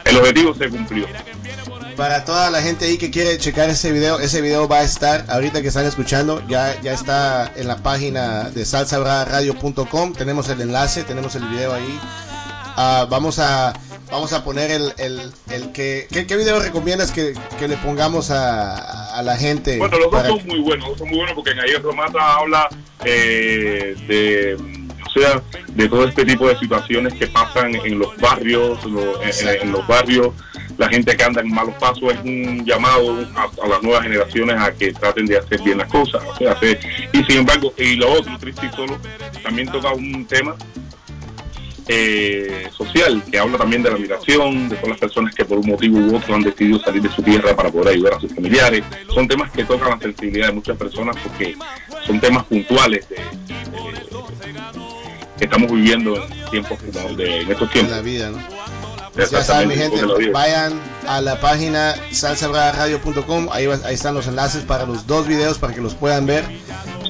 el 0.05 0.17
objetivo 0.17 0.53
se 0.55 0.69
cumplió. 0.69 1.07
Para 1.97 2.23
toda 2.25 2.49
la 2.49 2.61
gente 2.61 2.85
ahí 2.85 2.97
que 2.97 3.11
quiere 3.11 3.37
checar 3.37 3.69
ese 3.69 3.91
video, 3.91 4.19
ese 4.19 4.41
video 4.41 4.67
va 4.67 4.79
a 4.79 4.83
estar 4.83 5.25
ahorita 5.29 5.61
que 5.61 5.67
están 5.67 5.85
escuchando, 5.85 6.41
ya, 6.47 6.79
ya 6.81 6.93
está 6.93 7.51
en 7.55 7.67
la 7.67 7.77
página 7.77 8.49
de 8.49 8.65
salsabraradio.com, 8.65 10.13
tenemos 10.13 10.49
el 10.49 10.61
enlace, 10.61 11.03
tenemos 11.03 11.35
el 11.35 11.43
video 11.49 11.73
ahí. 11.73 11.99
Ah, 12.83 13.05
vamos 13.07 13.37
a 13.37 13.73
vamos 14.09 14.33
a 14.33 14.43
poner 14.43 14.71
el, 14.71 14.91
el, 14.97 15.31
el 15.51 15.71
que 15.71 16.07
¿qué, 16.11 16.25
qué 16.25 16.35
video 16.35 16.59
recomiendas 16.59 17.11
que, 17.11 17.33
que 17.59 17.67
le 17.67 17.77
pongamos 17.77 18.31
a, 18.31 19.15
a 19.17 19.21
la 19.21 19.37
gente? 19.37 19.77
Bueno, 19.77 19.99
los 19.99 20.09
dos 20.09 20.19
para 20.19 20.29
son 20.29 20.47
muy 20.47 20.59
buenos, 20.61 20.97
son 20.97 21.07
muy 21.09 21.17
buenos 21.17 21.35
porque 21.35 21.51
en 21.51 21.59
Ayer 21.59 21.79
Romata 21.81 22.37
habla 22.37 22.67
eh, 23.05 23.95
de, 24.07 24.55
o 25.05 25.09
sea, 25.19 25.43
de 25.75 25.87
todo 25.87 26.07
este 26.07 26.25
tipo 26.25 26.47
de 26.47 26.57
situaciones 26.57 27.13
que 27.13 27.27
pasan 27.27 27.75
en 27.75 27.99
los 27.99 28.17
barrios, 28.17 28.83
lo- 28.85 29.21
en, 29.21 29.29
en- 29.29 29.61
en 29.61 29.71
los 29.71 29.85
barrios, 29.85 30.29
la 30.79 30.89
gente 30.89 31.15
que 31.15 31.23
anda 31.23 31.41
en 31.41 31.53
malos 31.53 31.75
pasos 31.79 32.11
es 32.13 32.19
un 32.23 32.65
llamado 32.65 33.25
a, 33.35 33.43
a 33.63 33.67
las 33.67 33.83
nuevas 33.83 34.01
generaciones 34.01 34.59
a 34.59 34.71
que 34.73 34.91
traten 34.91 35.27
de 35.27 35.37
hacer 35.37 35.61
bien 35.61 35.77
las 35.77 35.87
cosas, 35.87 36.23
o 36.27 36.35
sea, 36.35 36.53
hacer- 36.53 36.79
y 37.13 37.23
sin 37.25 37.37
embargo, 37.41 37.73
y 37.77 37.95
lo 37.97 38.11
otro, 38.13 38.35
triste 38.39 38.65
y 38.65 38.75
solo, 38.75 38.97
también 39.43 39.71
toca 39.71 39.91
un 39.93 40.25
tema 40.25 40.55
eh, 41.87 42.67
social 42.75 43.23
que 43.29 43.39
habla 43.39 43.57
también 43.57 43.83
de 43.83 43.91
la 43.91 43.97
migración, 43.97 44.69
de 44.69 44.75
todas 44.75 44.89
las 44.91 44.99
personas 44.99 45.33
que 45.35 45.43
por 45.45 45.57
un 45.59 45.67
motivo 45.67 45.97
u 45.99 46.15
otro 46.15 46.35
han 46.35 46.41
decidido 46.41 46.79
salir 46.79 47.01
de 47.01 47.09
su 47.09 47.21
tierra 47.21 47.55
para 47.55 47.69
poder 47.71 47.95
ayudar 47.95 48.13
a 48.15 48.19
sus 48.19 48.33
familiares. 48.33 48.83
Son 49.13 49.27
temas 49.27 49.51
que 49.51 49.63
tocan 49.65 49.89
la 49.91 49.99
sensibilidad 49.99 50.47
de 50.47 50.53
muchas 50.53 50.77
personas 50.77 51.15
porque 51.23 51.55
son 52.05 52.19
temas 52.19 52.43
puntuales 52.45 53.07
de, 53.09 53.15
de- 53.15 54.01
que 55.37 55.45
estamos 55.45 55.71
viviendo 55.71 56.15
en 56.23 56.49
tiempos 56.51 56.77
como 56.93 57.15
de, 57.15 57.41
en 57.41 57.51
estos 57.51 57.69
tiempos. 57.71 57.95
la 57.95 58.01
vida, 58.01 58.29
¿no? 58.29 58.37
Ya 59.17 59.43
saben, 59.43 59.67
mi 59.67 59.75
gente, 59.75 59.99
vayan 60.31 60.79
a 61.07 61.19
la 61.19 61.39
página 61.41 61.95
salsabraradio.com, 62.11 63.49
ahí, 63.51 63.65
va- 63.65 63.79
ahí 63.85 63.95
están 63.95 64.13
los 64.13 64.27
enlaces 64.27 64.63
para 64.63 64.85
los 64.85 65.05
dos 65.07 65.27
videos 65.27 65.57
para 65.57 65.73
que 65.73 65.81
los 65.81 65.95
puedan 65.95 66.25
ver 66.25 66.45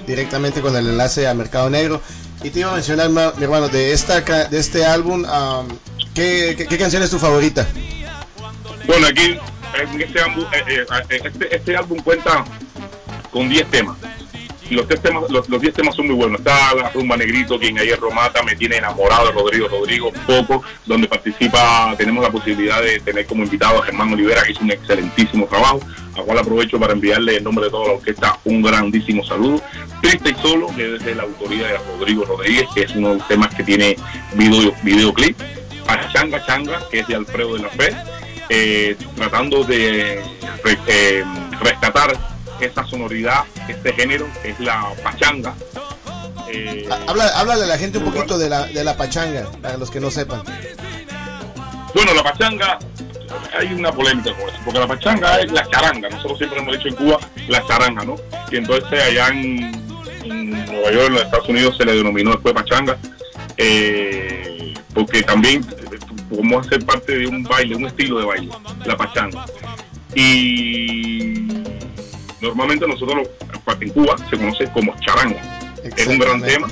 directamente 0.08 0.62
con 0.62 0.76
el 0.76 0.88
enlace 0.88 1.28
a 1.28 1.34
Mercado 1.34 1.70
Negro. 1.70 2.02
Y 2.44 2.50
te 2.50 2.60
iba 2.60 2.72
a 2.72 2.76
mencionar, 2.76 3.10
mi 3.10 3.44
hermano, 3.44 3.70
de 3.70 3.92
esta 3.92 4.22
de 4.22 4.60
este 4.60 4.86
álbum, 4.86 5.24
am, 5.26 5.68
¿qué, 6.16 6.68
canción 6.80 7.04
es 7.04 7.10
tu 7.10 7.20
favorita? 7.20 7.68
Bueno, 8.88 9.08
aquí 9.08 9.38
este 10.00 10.20
álbum, 10.20 10.46
eh, 10.52 10.86
eh, 11.10 11.22
este, 11.24 11.56
este 11.56 11.78
álbum 11.78 12.00
cuenta 12.00 12.44
con 13.32 13.48
10 13.48 13.70
temas. 13.70 13.98
Los 14.72 14.88
10 14.88 15.02
temas, 15.02 15.30
los, 15.30 15.50
10 15.50 15.74
temas 15.74 15.96
son 15.96 16.08
muy 16.08 16.16
buenos. 16.16 16.40
Está 16.40 16.74
la 16.74 16.90
rumba 16.90 17.18
negrito, 17.18 17.60
quien 17.60 17.78
ayer 17.78 18.00
Romata 18.00 18.42
me 18.42 18.56
tiene 18.56 18.78
enamorado 18.78 19.32
Rodrigo 19.34 19.68
Rodrigo, 19.68 20.12
poco, 20.26 20.64
donde 20.86 21.10
participa, 21.10 21.94
tenemos 21.98 22.24
la 22.24 22.32
posibilidad 22.32 22.82
de 22.82 23.02
tener 23.02 23.26
como 23.26 23.44
invitado 23.44 23.82
a 23.82 23.86
Germán 23.86 24.14
Olivera, 24.14 24.44
que 24.44 24.54
hizo 24.54 24.64
un 24.64 24.72
excelentísimo 24.72 25.46
trabajo, 25.48 25.82
a 26.18 26.22
cual 26.22 26.40
aprovecho 26.40 26.80
para 26.80 26.94
enviarle 26.94 27.38
en 27.38 27.44
nombre 27.44 27.66
de 27.66 27.72
toda 27.72 27.88
la 27.88 27.94
orquesta 27.96 28.40
un 28.46 28.62
grandísimo 28.62 29.26
saludo. 29.26 29.62
Triste 30.02 30.30
y 30.30 30.42
solo, 30.42 30.68
que 30.76 30.96
es 30.96 31.04
de 31.04 31.16
la 31.16 31.24
autoría 31.24 31.68
de 31.68 31.78
Rodrigo 31.78 32.24
Rodríguez, 32.24 32.68
que 32.74 32.84
es 32.84 32.96
uno 32.96 33.10
de 33.10 33.16
los 33.16 33.28
temas 33.28 33.54
que 33.54 33.64
tiene 33.64 33.98
video, 34.36 34.74
videoclip. 34.84 35.38
Pachanga 35.86 36.46
Changa, 36.46 36.80
que 36.90 37.00
es 37.00 37.08
de 37.08 37.16
Alfredo 37.16 37.56
de 37.56 37.64
la 37.64 37.70
Fe, 37.70 37.96
eh, 38.50 38.96
tratando 39.16 39.64
de 39.64 40.22
eh, 40.88 41.24
rescatar 41.60 42.18
esa 42.66 42.86
sonoridad, 42.86 43.44
este 43.68 43.94
género, 43.94 44.28
que 44.42 44.50
es 44.50 44.60
la 44.60 44.94
pachanga. 45.04 45.54
Eh, 46.50 46.88
Habla, 47.08 47.28
háblale 47.36 47.64
a 47.64 47.68
la 47.68 47.78
gente 47.78 47.98
un 47.98 48.06
poquito 48.06 48.38
de 48.38 48.50
la, 48.50 48.66
de 48.66 48.84
la 48.84 48.98
pachanga, 48.98 49.50
para 49.62 49.78
los 49.78 49.90
que 49.90 50.00
no 50.00 50.12
sepan. 50.12 50.44
Bueno, 51.94 52.14
la 52.14 52.24
pachanga, 52.24 52.80
hay 53.58 53.74
una 53.74 53.92
polémica 53.92 54.34
con 54.34 54.50
eso, 54.50 54.58
porque 54.64 54.80
la 54.80 54.88
pachanga 54.88 55.40
es 55.40 55.52
la 55.52 55.66
charanga. 55.70 56.10
Nosotros 56.10 56.38
siempre 56.38 56.60
hemos 56.60 56.78
dicho 56.78 56.88
en 56.90 56.96
Cuba 56.96 57.20
la 57.48 57.66
charanga, 57.68 58.04
¿no? 58.04 58.16
Y 58.52 58.58
entonces 58.58 59.02
allá 59.02 59.28
en, 59.30 59.72
en 60.24 60.66
Nueva 60.66 60.92
York, 60.92 61.08
en 61.08 61.14
los 61.14 61.24
Estados 61.24 61.50
Unidos, 61.50 61.76
se 61.78 61.86
le 61.86 61.96
denominó 61.96 62.32
después 62.32 62.54
pachanga, 62.54 62.98
eh, 63.58 64.74
porque 64.94 65.24
también 65.24 65.66
eh, 65.72 66.00
podemos 66.30 66.66
hacer 66.66 66.86
parte 66.86 67.18
de 67.18 67.28
un 67.28 67.44
baile, 67.44 67.76
un 67.76 67.86
estilo 67.86 68.20
de 68.20 68.26
baile, 68.26 68.50
la 68.86 68.98
pachanga. 68.98 69.46
Y 70.14 71.31
normalmente 72.42 72.88
nosotros 72.88 73.28
en 73.80 73.90
Cuba 73.90 74.16
se 74.30 74.38
conoce 74.38 74.66
como 74.72 74.96
charanga. 75.00 75.42
Es 75.84 76.08
un 76.08 76.20
gran 76.20 76.42
tema, 76.42 76.68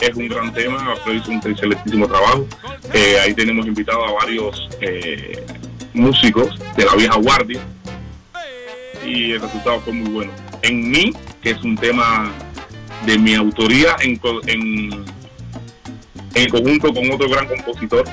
es 0.00 0.14
un 0.14 0.28
gran 0.28 0.52
tema, 0.52 0.92
Alfredo 0.92 1.18
hizo 1.18 1.30
un 1.30 1.52
excelentísimo 1.52 2.06
trabajo. 2.06 2.46
Eh, 2.92 3.18
ahí 3.20 3.34
tenemos 3.34 3.66
invitados 3.66 4.08
a 4.08 4.12
varios 4.12 4.68
eh, 4.80 5.44
músicos 5.92 6.58
de 6.76 6.84
la 6.84 6.94
vieja 6.94 7.16
guardia 7.16 7.60
y 9.04 9.32
el 9.32 9.40
resultado 9.40 9.80
fue 9.80 9.92
muy 9.92 10.10
bueno. 10.10 10.32
en 10.62 10.90
mí, 10.90 11.12
que 11.42 11.50
es 11.50 11.62
un 11.62 11.76
tema 11.76 12.30
de 13.06 13.18
mi 13.18 13.34
autoría 13.34 13.96
en, 14.00 14.20
en, 14.46 15.04
en 16.34 16.50
conjunto 16.50 16.92
con 16.92 17.10
otro 17.10 17.28
gran 17.28 17.46
compositor 17.46 18.04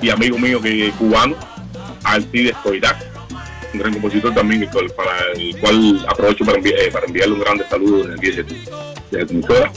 y 0.00 0.08
amigo 0.10 0.38
mío 0.38 0.60
que 0.60 0.90
cubano, 0.98 1.36
Alcides 2.04 2.56
Coirac, 2.62 2.96
un 3.72 3.80
gran 3.80 3.92
compositor 3.92 4.34
también 4.34 4.68
para 4.96 5.32
el 5.34 5.56
cual 5.58 6.04
aprovecho 6.08 6.44
para, 6.44 6.58
eh, 6.58 6.90
para 6.92 7.06
enviarle 7.06 7.34
un 7.34 7.40
grande 7.40 7.64
saludo 7.68 8.04
en 8.04 8.12
el 8.12 8.18
día 8.18 8.36
de, 8.36 8.44
tu 8.44 9.34
emisora. 9.34 9.72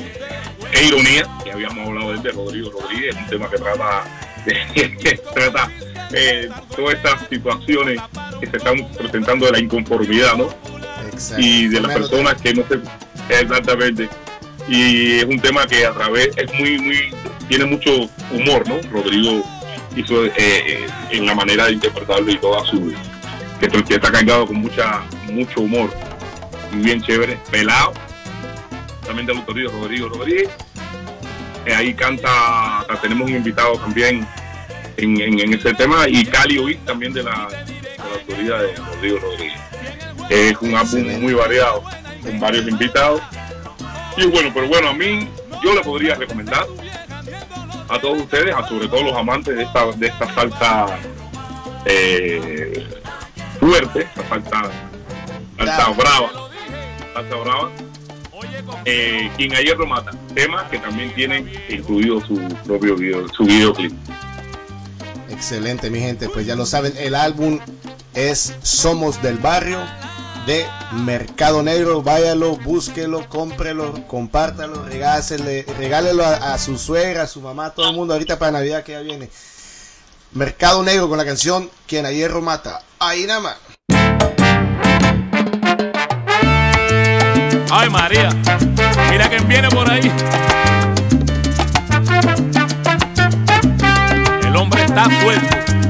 E 0.72 0.86
Ironía, 0.86 1.28
que 1.44 1.52
habíamos 1.52 1.88
hablado 1.88 2.14
de, 2.18 2.32
Rodrigo 2.32 2.72
Rodríguez, 2.72 3.16
un 3.16 3.28
tema 3.28 3.50
que 3.50 3.58
trata, 3.58 4.04
que 4.74 5.22
trata 5.34 5.72
eh, 6.14 6.50
todas 6.76 6.96
estas 6.96 7.28
situaciones 7.30 8.00
que 8.40 8.48
se 8.48 8.58
están 8.58 8.88
presentando 8.98 9.46
de 9.46 9.52
la 9.52 9.60
inconformidad, 9.60 10.36
¿no? 10.36 10.50
Y 11.38 11.68
de 11.68 11.80
las 11.80 11.94
personas 11.94 12.42
que 12.42 12.54
no 12.54 12.64
se... 12.68 12.80
Exactamente. 13.42 14.10
Y 14.68 15.18
es 15.18 15.26
un 15.26 15.40
tema 15.40 15.68
que 15.68 15.86
a 15.86 15.94
través, 15.94 16.30
es 16.38 16.54
muy, 16.54 16.80
muy, 16.80 17.14
tiene 17.48 17.66
mucho 17.66 18.10
humor, 18.32 18.68
¿no? 18.68 18.80
Rodrigo 18.92 19.44
hizo 19.96 20.26
eh, 20.26 20.86
en 21.12 21.26
la 21.26 21.36
manera 21.36 21.66
de 21.66 21.74
interpretarlo 21.74 22.32
y 22.32 22.38
toda 22.38 22.66
su 22.66 22.94
que, 23.70 23.96
está 23.96 24.12
cargado 24.12 24.48
con 24.48 24.58
mucha 24.58 25.04
mucho 25.32 25.62
humor 25.62 25.90
y 26.72 26.78
bien 26.78 27.02
chévere, 27.02 27.38
pelado, 27.52 27.94
también 29.06 29.28
de 29.28 29.34
autoría 29.34 29.70
Rodrigo 29.70 30.10
Rodríguez. 30.10 30.50
Eh, 31.66 31.74
ahí 31.74 31.94
canta, 31.94 32.86
tenemos 33.02 33.30
un 33.30 33.38
invitado 33.38 33.78
también 33.78 34.28
en, 34.98 35.54
ese 35.54 35.74
tema 35.74 36.08
y 36.08 36.26
Cali 36.26 36.60
Uy 36.60 36.76
también 36.78 37.14
de 37.14 37.24
la, 37.24 37.48
autoría 38.14 38.58
de 38.58 38.76
Rodrigo 38.76 39.20
Rodríguez. 39.20 39.62
Es 40.30 40.58
un 40.62 40.76
álbum 40.76 41.22
muy 41.22 41.34
variado, 41.34 41.84
con 42.22 42.40
varios 42.40 42.68
invitados. 42.68 43.22
Y 44.18 44.28
bueno, 44.28 44.52
pero 44.54 44.68
bueno, 44.68 44.90
a 44.90 44.94
mí 44.94 45.28
yo 45.64 45.74
le 45.74 45.82
podría 45.82 46.16
recomendar 46.16 46.66
a 47.90 48.00
todos 48.00 48.22
ustedes, 48.22 48.54
a 48.56 48.68
sobre 48.68 48.88
todo 48.88 49.04
los 49.04 49.16
amantes 49.16 49.56
de 49.56 49.64
esta, 49.64 49.86
de 49.92 50.08
esta 50.08 50.34
salsa 50.34 51.00
eh, 51.86 52.88
fuerte, 53.64 54.10
la 54.16 54.28
salsa, 54.28 54.62
salsa 55.58 55.90
brava, 55.92 56.50
salsa 57.14 57.36
brava. 57.36 57.72
Eh, 58.86 59.32
quien 59.38 59.56
ayer 59.56 59.78
lo 59.78 59.88
mata, 59.88 60.12
tema 60.36 60.68
que 60.70 60.78
también 60.78 61.14
tiene 61.16 61.46
incluido 61.70 62.20
su 62.26 62.36
propio 62.66 62.96
video, 62.96 63.28
su 63.30 63.46
videoclip. 63.46 63.94
Excelente, 65.30 65.90
mi 65.90 66.00
gente, 66.00 66.28
pues 66.28 66.46
ya 66.46 66.56
lo 66.56 66.66
saben, 66.66 66.94
el 66.98 67.16
álbum 67.16 67.60
es 68.14 68.54
Somos 68.62 69.22
del 69.22 69.38
Barrio 69.38 69.80
de 70.46 70.66
Mercado 70.92 71.64
Negro. 71.64 72.02
Váyalo, 72.02 72.58
búsquelo, 72.58 73.28
cómprelo, 73.30 74.06
compártalo, 74.08 74.84
regálelo, 74.86 75.74
regálelo 75.78 76.26
a, 76.26 76.54
a, 76.54 76.58
su 76.58 76.78
suegra, 76.78 77.24
a 77.24 77.28
su 77.28 77.40
mamá, 77.40 77.68
a 77.68 77.74
todo 77.74 77.90
el 77.90 77.96
mundo 77.96 78.14
ahorita 78.14 78.38
para 78.38 78.52
Navidad 78.52 78.84
que 78.84 78.92
ya 78.92 79.00
viene. 79.00 79.30
Mercado 80.34 80.82
Negro 80.82 81.08
con 81.10 81.18
la 81.20 81.26
canción 81.26 81.70
Quien 81.86 82.06
a 82.06 82.12
hierro 82.12 82.42
mata. 82.42 82.82
Ahí 83.00 83.26
nada 83.26 83.40
más. 83.40 83.58
Ay 87.72 87.90
María, 87.90 88.30
mira 89.12 89.30
quién 89.30 89.48
viene 89.48 89.70
por 89.70 89.90
ahí. 89.90 90.12
El 94.44 94.56
hombre 94.56 94.84
está 94.84 95.06
suelto. 95.06 95.83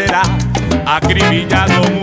Balacera 0.00 0.22
acribillado 0.86 1.99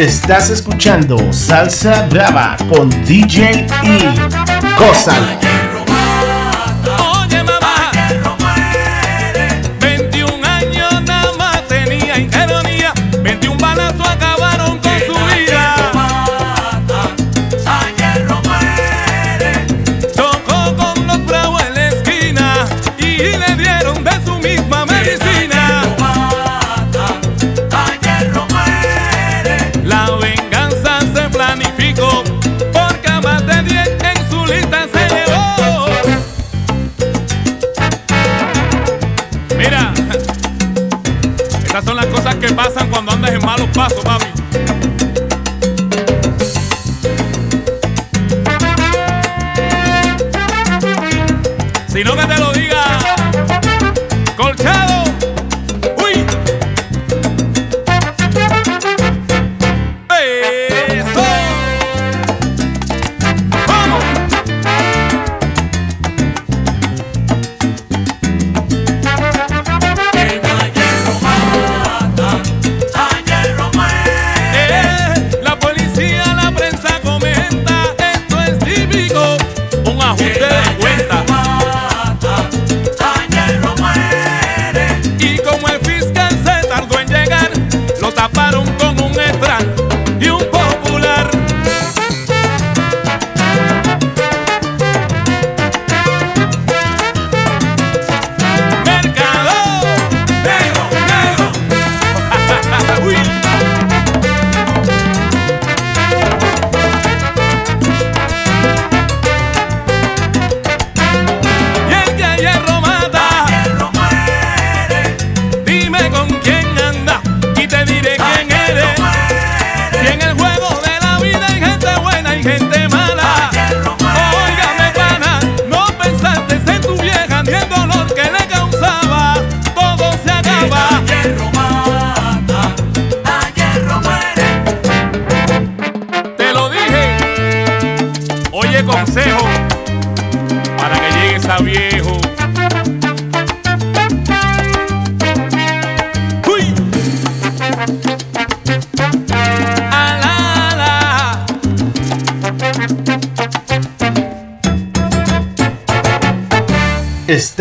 Estás 0.00 0.48
escuchando 0.48 1.30
Salsa 1.30 2.06
Brava 2.06 2.56
con 2.70 2.88
DJ 3.04 3.66
E. 3.82 3.98
Cosa. 4.78 5.49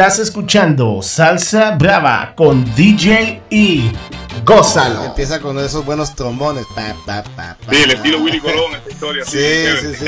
Estás 0.10 0.26
escuchando 0.30 1.04
Salsa 1.04 1.76
Brava 1.76 2.34
con 2.36 2.66
DJ 2.74 3.44
E. 3.52 3.92
Gózalo. 4.44 5.06
Empieza 5.06 5.40
con 5.40 5.60
esos 5.60 5.86
buenos 5.86 6.16
trombones. 6.16 6.66
Pa, 6.74 6.96
pa, 7.06 7.22
pa, 7.36 7.56
pa, 7.64 7.72
Sí, 7.72 7.84
el 7.84 7.90
pa. 7.92 7.94
estilo 7.98 8.18
Willy 8.18 8.40
Colón, 8.40 8.74
esta 8.76 8.90
historia. 8.92 9.24
Sí, 9.24 9.38
sí, 9.80 9.96
sí. 10.00 10.06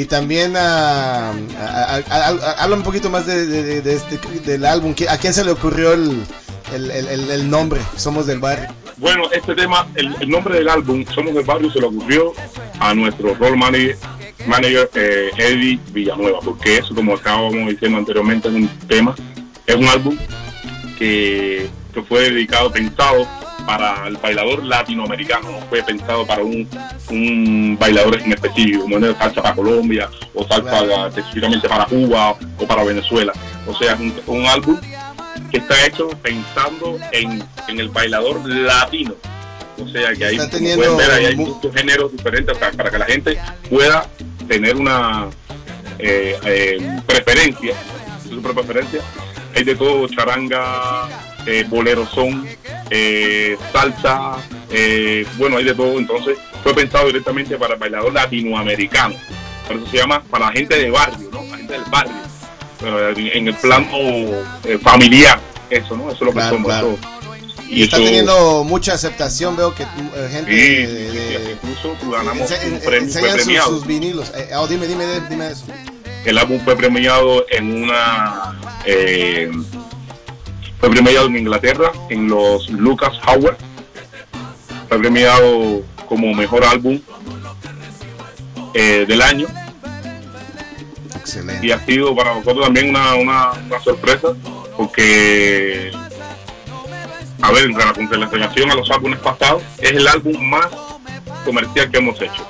Y 0.00 0.06
también 0.06 0.54
ah, 0.56 1.32
a- 1.60 1.66
a- 1.66 1.96
a- 2.08 2.28
a- 2.28 2.62
habla 2.62 2.76
un 2.76 2.82
poquito 2.82 3.10
más 3.10 3.26
de, 3.26 3.44
de- 3.44 3.62
de- 3.62 3.82
de 3.82 3.94
este, 3.94 4.16
del 4.40 4.64
álbum. 4.64 4.94
¿Qui- 4.94 5.06
¿A 5.10 5.18
quién 5.18 5.34
se 5.34 5.44
le 5.44 5.50
ocurrió 5.50 5.92
el, 5.92 6.24
el- 6.72 6.90
el- 6.90 7.08
el- 7.08 7.30
el 7.30 7.50
nombre? 7.50 7.82
Somos 7.98 8.24
del 8.26 8.38
barrio. 8.38 8.68
Bueno, 8.96 9.24
este 9.32 9.54
tema, 9.54 9.86
el, 9.96 10.16
el 10.20 10.30
nombre 10.30 10.54
del 10.56 10.68
álbum, 10.70 11.04
Somos 11.14 11.34
del 11.34 11.44
Barrio, 11.44 11.70
se 11.70 11.78
le 11.80 11.86
ocurrió 11.86 12.32
a 12.80 12.94
nuestro 12.94 13.34
role 13.34 13.56
manager, 13.56 13.96
manager 14.50 14.90
eh, 14.94 15.30
Eddie 15.38 15.78
Villanueva, 15.92 16.40
porque 16.40 16.78
eso, 16.78 16.94
como 16.94 17.14
estábamos 17.14 17.54
diciendo 17.68 17.98
anteriormente, 17.98 18.48
es 18.48 18.54
un 18.54 18.68
tema, 18.86 19.14
es 19.66 19.74
un 19.76 19.86
álbum 19.88 20.16
que, 20.98 21.68
que 21.94 22.02
fue 22.02 22.30
dedicado, 22.30 22.70
pensado 22.70 23.26
para 23.66 24.06
el 24.08 24.16
bailador 24.16 24.64
latinoamericano, 24.64 25.50
no 25.52 25.60
fue 25.68 25.82
pensado 25.82 26.26
para 26.26 26.42
un, 26.42 26.68
un 27.10 27.76
bailador 27.78 28.20
en 28.20 28.32
específico, 28.32 28.82
como 28.82 28.98
es 28.98 29.16
salsa 29.16 29.42
para 29.42 29.54
Colombia 29.54 30.08
o 30.34 30.46
salsa 30.46 30.70
Claro. 30.84 31.06
específicamente 31.06 31.68
para 31.68 31.84
Cuba 31.84 32.30
o 32.58 32.66
para 32.66 32.82
Venezuela. 32.84 33.32
O 33.66 33.74
sea, 33.76 33.94
un, 33.94 34.12
un 34.26 34.46
álbum 34.46 34.76
que 35.50 35.58
está 35.58 35.86
hecho 35.86 36.08
pensando 36.22 36.98
en, 37.12 37.42
en 37.68 37.80
el 37.80 37.88
bailador 37.90 38.40
latino. 38.48 39.14
O 39.78 39.88
sea 39.88 40.12
que 40.14 40.24
ahí, 40.24 40.38
teniendo 40.50 40.82
pueden 40.82 40.96
ver, 40.98 41.10
ahí 41.10 41.26
hay 41.26 41.36
mu- 41.36 41.54
muchos 41.54 41.74
géneros 41.74 42.12
diferentes 42.12 42.56
para, 42.58 42.72
para 42.72 42.90
que 42.90 42.98
la 42.98 43.06
gente 43.06 43.38
pueda 43.70 44.06
tener 44.50 44.74
una 44.74 45.28
eh, 46.00 46.36
eh, 46.44 47.00
preferencia, 47.06 47.72
su 48.28 48.42
propia 48.42 48.64
preferencia. 48.64 49.00
Hay 49.54 49.62
de 49.62 49.76
todo, 49.76 50.08
charanga, 50.08 51.08
eh, 51.46 51.64
bolero 51.68 52.04
son, 52.04 52.44
eh, 52.90 53.56
salsa, 53.72 54.38
eh, 54.72 55.24
bueno, 55.38 55.56
hay 55.56 55.64
de 55.64 55.74
todo. 55.74 55.96
Entonces 55.98 56.36
fue 56.64 56.74
pensado 56.74 57.06
directamente 57.06 57.56
para 57.56 57.74
el 57.74 57.80
bailador 57.80 58.12
latinoamericano. 58.12 59.14
Por 59.68 59.76
eso 59.76 59.86
se 59.86 59.98
llama 59.98 60.20
para 60.28 60.46
la 60.46 60.52
gente 60.52 60.76
de 60.76 60.90
barrio, 60.90 61.28
¿no? 61.32 61.44
La 61.44 61.56
gente 61.56 61.72
del 61.74 61.84
barrio. 61.84 62.14
En 63.34 63.46
el 63.46 63.54
plano 63.54 63.86
familiar, 64.82 65.38
eso, 65.68 65.96
¿no? 65.96 66.04
Eso 66.10 66.14
es 66.14 66.20
lo 66.22 66.26
que 66.28 66.32
Claro, 66.32 66.50
somos. 66.56 66.66
claro. 66.66 66.98
eso. 67.00 67.19
Y 67.70 67.84
está 67.84 67.96
teniendo 67.98 68.64
mucha 68.64 68.94
aceptación. 68.94 69.56
Veo 69.56 69.74
que 69.74 69.84
eh, 69.84 70.28
gente 70.30 70.50
Sí, 70.50 70.56
de- 70.86 71.10
de- 71.12 71.52
incluso 71.52 71.96
ganamos 72.10 72.50
ense- 72.50 72.64
un 72.64 72.80
premio, 72.80 72.82
fue 72.82 72.98
enseñan 72.98 73.30
sus, 73.36 73.42
premiado. 73.44 73.68
sus 73.70 73.86
vinilos. 73.86 74.32
Eh, 74.36 74.50
oh, 74.56 74.66
dime, 74.66 74.86
dime, 74.86 75.04
dime 75.28 75.48
eso. 75.52 75.64
El 76.24 76.36
álbum 76.38 76.60
fue 76.64 76.76
premiado 76.76 77.46
en 77.50 77.82
una 77.84 78.58
eh, 78.84 79.50
fue 80.80 80.90
premiado 80.90 81.26
en 81.26 81.36
Inglaterra 81.38 81.92
en 82.10 82.28
los 82.28 82.68
Lucas 82.70 83.12
Howard. 83.26 83.56
Fue 84.88 84.98
premiado 84.98 85.82
como 86.08 86.34
mejor 86.34 86.64
álbum 86.64 87.00
eh, 88.74 89.04
del 89.06 89.22
año 89.22 89.46
Excelente. 91.16 91.66
y 91.66 91.70
ha 91.70 91.84
sido 91.84 92.14
para 92.14 92.34
nosotros 92.34 92.64
también 92.64 92.90
una, 92.90 93.14
una, 93.14 93.50
una 93.52 93.80
sorpresa 93.82 94.28
porque 94.76 95.90
a 97.42 97.50
ver, 97.52 97.64
en 97.64 97.74
relación 97.74 98.06
con 98.06 98.30
relación 98.30 98.70
a 98.70 98.74
los 98.74 98.90
álbumes 98.90 99.18
pasados, 99.20 99.62
es 99.78 99.90
el 99.92 100.06
álbum 100.06 100.40
más 100.48 100.68
comercial 101.44 101.90
que 101.90 101.98
hemos 101.98 102.20
hecho. 102.20 102.46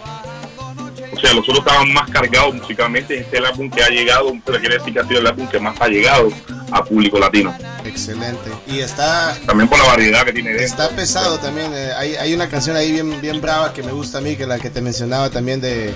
O 1.12 1.18
sea, 1.20 1.34
los 1.34 1.47
otros 1.49 1.59
estaban 1.59 1.93
más 1.93 2.09
cargados 2.11 2.55
musicalmente, 2.55 3.18
este 3.18 3.36
es 3.36 3.41
el 3.41 3.47
álbum 3.47 3.68
que 3.70 3.82
ha 3.82 3.88
llegado, 3.88 4.32
pero 4.45 4.59
quiere 4.61 4.78
decir 4.78 4.93
que 4.95 5.01
ha 5.01 5.07
sido 5.07 5.20
el 5.20 5.26
álbum 5.26 5.47
que 5.49 5.59
más 5.59 5.78
ha 5.80 5.88
llegado 5.88 6.30
a 6.70 6.84
público 6.84 7.18
latino. 7.18 7.55
Excelente. 7.84 8.51
Y 8.66 8.78
está 8.78 9.36
También 9.45 9.68
por 9.68 9.78
la 9.78 9.84
variedad 9.86 10.24
que 10.24 10.32
tiene 10.32 10.51
dentro. 10.51 10.66
Está 10.66 10.88
pesado 10.91 11.38
también. 11.38 11.72
eh, 11.74 11.91
hay, 11.97 12.14
hay 12.14 12.32
una 12.32 12.49
canción 12.49 12.76
ahí 12.76 12.93
bien, 12.93 13.20
bien 13.20 13.41
brava 13.41 13.72
que 13.72 13.82
me 13.82 13.93
gusta 13.93 14.18
a 14.18 14.20
mí, 14.20 14.36
que 14.36 14.47
la 14.47 14.59
que 14.59 14.70
te 14.70 14.80
mencionaba 14.80 15.30
también 15.30 15.61
de, 15.61 15.93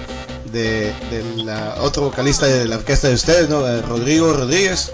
de, 0.53 0.93
de 1.11 1.25
la 1.45 1.77
otro 1.79 2.03
vocalista 2.03 2.47
de 2.47 2.67
la 2.67 2.77
orquesta 2.77 3.09
de 3.09 3.15
ustedes, 3.15 3.49
¿no? 3.49 3.67
Eh, 3.67 3.81
Rodrigo 3.83 4.33
Rodríguez. 4.33 4.93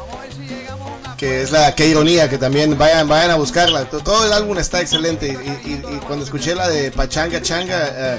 Que 1.20 1.42
es 1.42 1.50
la 1.52 1.74
que 1.74 1.86
ironía, 1.86 2.30
que 2.30 2.38
también 2.38 2.78
vayan, 2.78 3.06
vayan 3.06 3.30
a 3.32 3.34
buscarla. 3.36 3.84
To- 3.84 4.00
Todo 4.00 4.24
el 4.24 4.32
álbum 4.32 4.56
está 4.56 4.80
excelente. 4.80 5.28
Y, 5.28 5.76
cuando 6.06 6.24
escuché 6.24 6.54
la 6.54 6.66
de 6.66 6.90
Pachanga 6.90 7.42
Changa, 7.42 7.88
eh, 7.94 8.18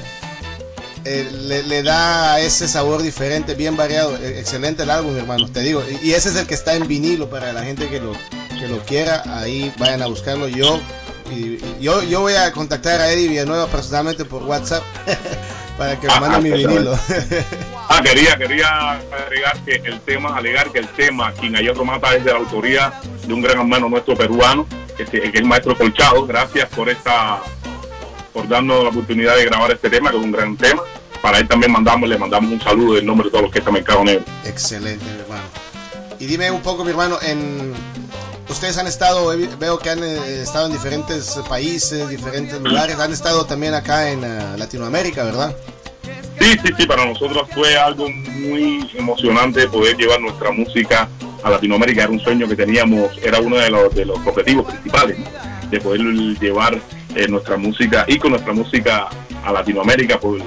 eh, 1.05 1.29
le, 1.31 1.63
le 1.63 1.81
da 1.81 2.39
ese 2.39 2.67
sabor 2.67 3.01
diferente, 3.01 3.55
bien 3.55 3.75
variado. 3.75 4.15
Eh, 4.17 4.39
Excelente 4.39 4.83
el 4.83 4.91
álbum, 4.91 5.17
hermano, 5.17 5.51
te 5.51 5.61
digo. 5.61 5.83
Y, 6.03 6.11
ese 6.11 6.29
es 6.29 6.35
el 6.35 6.45
que 6.45 6.53
está 6.53 6.75
en 6.75 6.87
vinilo 6.87 7.27
para 7.27 7.51
la 7.53 7.63
gente 7.63 7.89
que 7.89 7.99
lo, 7.99 8.13
que 8.59 8.67
lo 8.67 8.77
quiera. 8.85 9.23
Ahí 9.25 9.73
vayan 9.79 10.03
a 10.03 10.05
buscarlo. 10.05 10.47
Yo, 10.47 10.79
y 11.35 11.57
yo, 11.81 12.03
yo 12.03 12.21
voy 12.21 12.35
a 12.35 12.51
contactar 12.51 13.01
a 13.01 13.11
Eddie 13.11 13.29
Villanueva 13.29 13.65
personalmente 13.65 14.25
por 14.25 14.43
WhatsApp 14.43 14.83
para 15.81 15.99
que 15.99 16.07
me 16.07 16.19
mande 16.19 16.49
mi 16.49 16.57
vinilo. 16.57 16.99
Ah, 17.89 18.01
quería, 18.01 18.37
quería 18.37 18.91
agregar 18.91 19.59
que 19.65 19.81
el 19.83 19.99
tema, 20.01 20.37
alegar 20.37 20.71
que 20.71 20.79
el 20.79 20.87
tema 20.89 21.33
Quien 21.33 21.55
Hierro 21.55 21.83
Mata 21.83 22.15
es 22.15 22.23
de 22.23 22.31
la 22.31 22.37
autoría 22.37 22.93
de 23.25 23.33
un 23.33 23.41
gran 23.41 23.59
hermano 23.59 23.89
nuestro 23.89 24.15
peruano, 24.15 24.65
que 24.95 25.03
es, 25.03 25.09
el 25.11 25.43
maestro 25.43 25.75
Colchado. 25.75 26.25
Gracias 26.25 26.69
por 26.69 26.87
esta, 26.87 27.41
por 28.31 28.47
darnos 28.47 28.83
la 28.83 28.89
oportunidad 28.91 29.35
de 29.35 29.45
grabar 29.45 29.71
este 29.71 29.89
tema, 29.89 30.11
que 30.11 30.17
es 30.17 30.23
un 30.23 30.31
gran 30.31 30.55
tema. 30.55 30.83
Para 31.21 31.39
él 31.39 31.47
también 31.47 31.71
mandamos, 31.71 32.07
le 32.07 32.17
mandamos 32.17 32.51
un 32.51 32.61
saludo 32.61 32.97
en 32.97 33.05
nombre 33.05 33.25
de 33.25 33.31
todos 33.31 33.43
los 33.43 33.51
que 33.51 33.59
están 33.59 33.73
Mercado 33.73 34.03
Negro. 34.03 34.23
Excelente, 34.45 35.03
mi 35.03 35.19
hermano. 35.19 35.43
Y 36.19 36.27
dime 36.27 36.51
un 36.51 36.61
poco, 36.61 36.85
mi 36.85 36.91
hermano, 36.91 37.17
en 37.21 37.73
ustedes 38.51 38.77
han 38.77 38.87
estado, 38.87 39.33
veo 39.59 39.79
que 39.79 39.89
han 39.89 40.03
eh, 40.03 40.41
estado 40.41 40.67
en 40.67 40.73
diferentes 40.73 41.39
países, 41.47 42.07
diferentes 42.09 42.59
lugares, 42.61 42.99
han 42.99 43.11
estado 43.11 43.45
también 43.45 43.73
acá 43.73 44.11
en 44.11 44.23
eh, 44.23 44.57
Latinoamérica, 44.57 45.23
¿verdad? 45.23 45.55
Sí, 46.39 46.57
sí, 46.63 46.73
sí, 46.77 46.85
para 46.85 47.05
nosotros 47.05 47.47
fue 47.53 47.77
algo 47.77 48.09
muy 48.09 48.89
emocionante 48.95 49.67
poder 49.67 49.95
llevar 49.95 50.19
nuestra 50.21 50.51
música 50.51 51.07
a 51.43 51.49
Latinoamérica. 51.49 52.03
Era 52.03 52.11
un 52.11 52.19
sueño 52.19 52.47
que 52.47 52.55
teníamos, 52.55 53.17
era 53.21 53.39
uno 53.39 53.57
de 53.57 53.69
los, 53.69 53.93
de 53.93 54.05
los 54.05 54.17
objetivos 54.25 54.65
principales, 54.65 55.17
de 55.69 55.79
poder 55.79 56.01
llevar 56.01 56.79
eh, 57.15 57.27
nuestra 57.27 57.57
música 57.57 58.05
y 58.07 58.17
con 58.17 58.31
nuestra 58.31 58.53
música 58.53 59.07
a 59.43 59.51
Latinoamérica 59.51 60.19
por, 60.19 60.39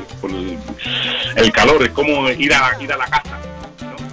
el 1.37 1.53
calor, 1.53 1.83
es 1.83 1.91
como 1.91 2.29
ir 2.31 2.53
a, 2.55 2.77
ir 2.81 2.93
a 2.93 2.97
la 2.97 3.07
casa. 3.07 3.44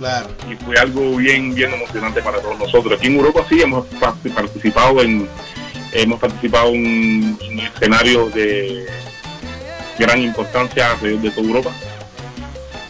Claro. 0.01 0.29
y 0.49 0.55
fue 0.65 0.75
algo 0.79 1.15
bien 1.15 1.53
bien 1.53 1.71
emocionante 1.73 2.23
para 2.23 2.41
todos 2.41 2.57
nosotros. 2.57 2.97
Aquí 2.97 3.05
en 3.07 3.17
Europa 3.17 3.45
sí 3.47 3.61
hemos 3.61 3.85
pa- 3.99 4.15
participado 4.33 4.99
en 5.03 5.29
hemos 5.93 6.19
participado 6.19 6.69
en, 6.69 7.37
en 7.39 7.59
escenarios 7.59 8.33
de 8.33 8.87
gran 9.99 10.19
importancia 10.23 10.95
de, 11.01 11.17
de 11.19 11.29
toda 11.29 11.45
Europa, 11.47 11.69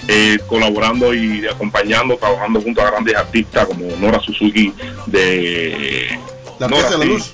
eh, 0.08 0.38
colaborando 0.48 1.14
y 1.14 1.46
acompañando, 1.48 2.16
trabajando 2.16 2.62
junto 2.62 2.82
a 2.82 2.92
grandes 2.92 3.16
artistas 3.16 3.66
como 3.68 3.86
Nora 3.98 4.22
Suzuki 4.22 4.72
de 5.08 6.18
La 6.60 6.68
Orquesta 6.68 6.92
de 6.92 6.98
la. 7.00 7.06
Luz. 7.06 7.34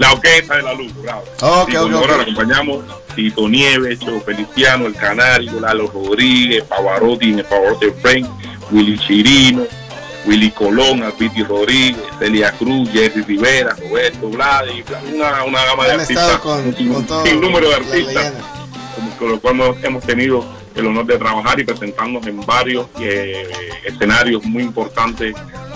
La 0.00 0.12
Orquesta 0.12 0.56
de 0.56 0.62
la 0.62 0.74
Luz, 0.74 0.92
bravo. 1.02 1.22
Ok, 1.40 1.70
Sí, 1.70 1.76
ok, 1.76 1.82
con 1.82 1.90
Nora 1.92 2.12
ok. 2.14 2.16
la 2.16 2.22
acompañamos, 2.24 2.84
Tito 3.14 3.48
Nieves, 3.48 4.00
Cho 4.00 4.20
Feliciano, 4.22 4.86
El 4.86 4.94
Canario, 4.96 5.60
Lalo 5.60 5.86
Rodríguez, 5.86 6.64
Pavarotti 6.64 7.30
en 7.30 7.38
el 7.38 7.44
Pavarotti 7.44 7.86
Frank, 8.02 8.26
Willy 8.74 8.98
Chirino, 8.98 9.66
Willy 10.26 10.50
Colón, 10.50 11.02
Albiti 11.02 11.42
Rodríguez, 11.44 12.02
Celia 12.18 12.50
Cruz, 12.52 12.90
Jerry 12.90 13.22
Rivera, 13.22 13.76
Roberto 13.80 14.28
Vladi, 14.28 14.82
una, 15.14 15.44
una 15.44 15.64
gama 15.64 15.84
de 15.86 15.92
artistas, 15.92 16.38
con, 16.38 16.66
un 16.66 16.88
con 16.92 17.06
todo. 17.06 17.24
sin 17.26 17.40
número 17.40 17.68
de 17.68 17.74
artistas 17.76 18.32
con- 18.96 19.10
con 19.18 19.28
lo 19.30 19.40
cual 19.40 19.54
hemos- 19.54 19.84
hemos 19.84 20.04
tenido 20.04 20.44
el 20.74 20.86
honor 20.86 21.06
de 21.06 21.18
trabajar 21.18 21.60
y 21.60 21.64
presentarnos 21.64 22.26
en 22.26 22.44
varios 22.44 22.86
eh, 23.00 23.46
escenarios 23.84 24.42
muy 24.44 24.62
importantes 24.64 25.34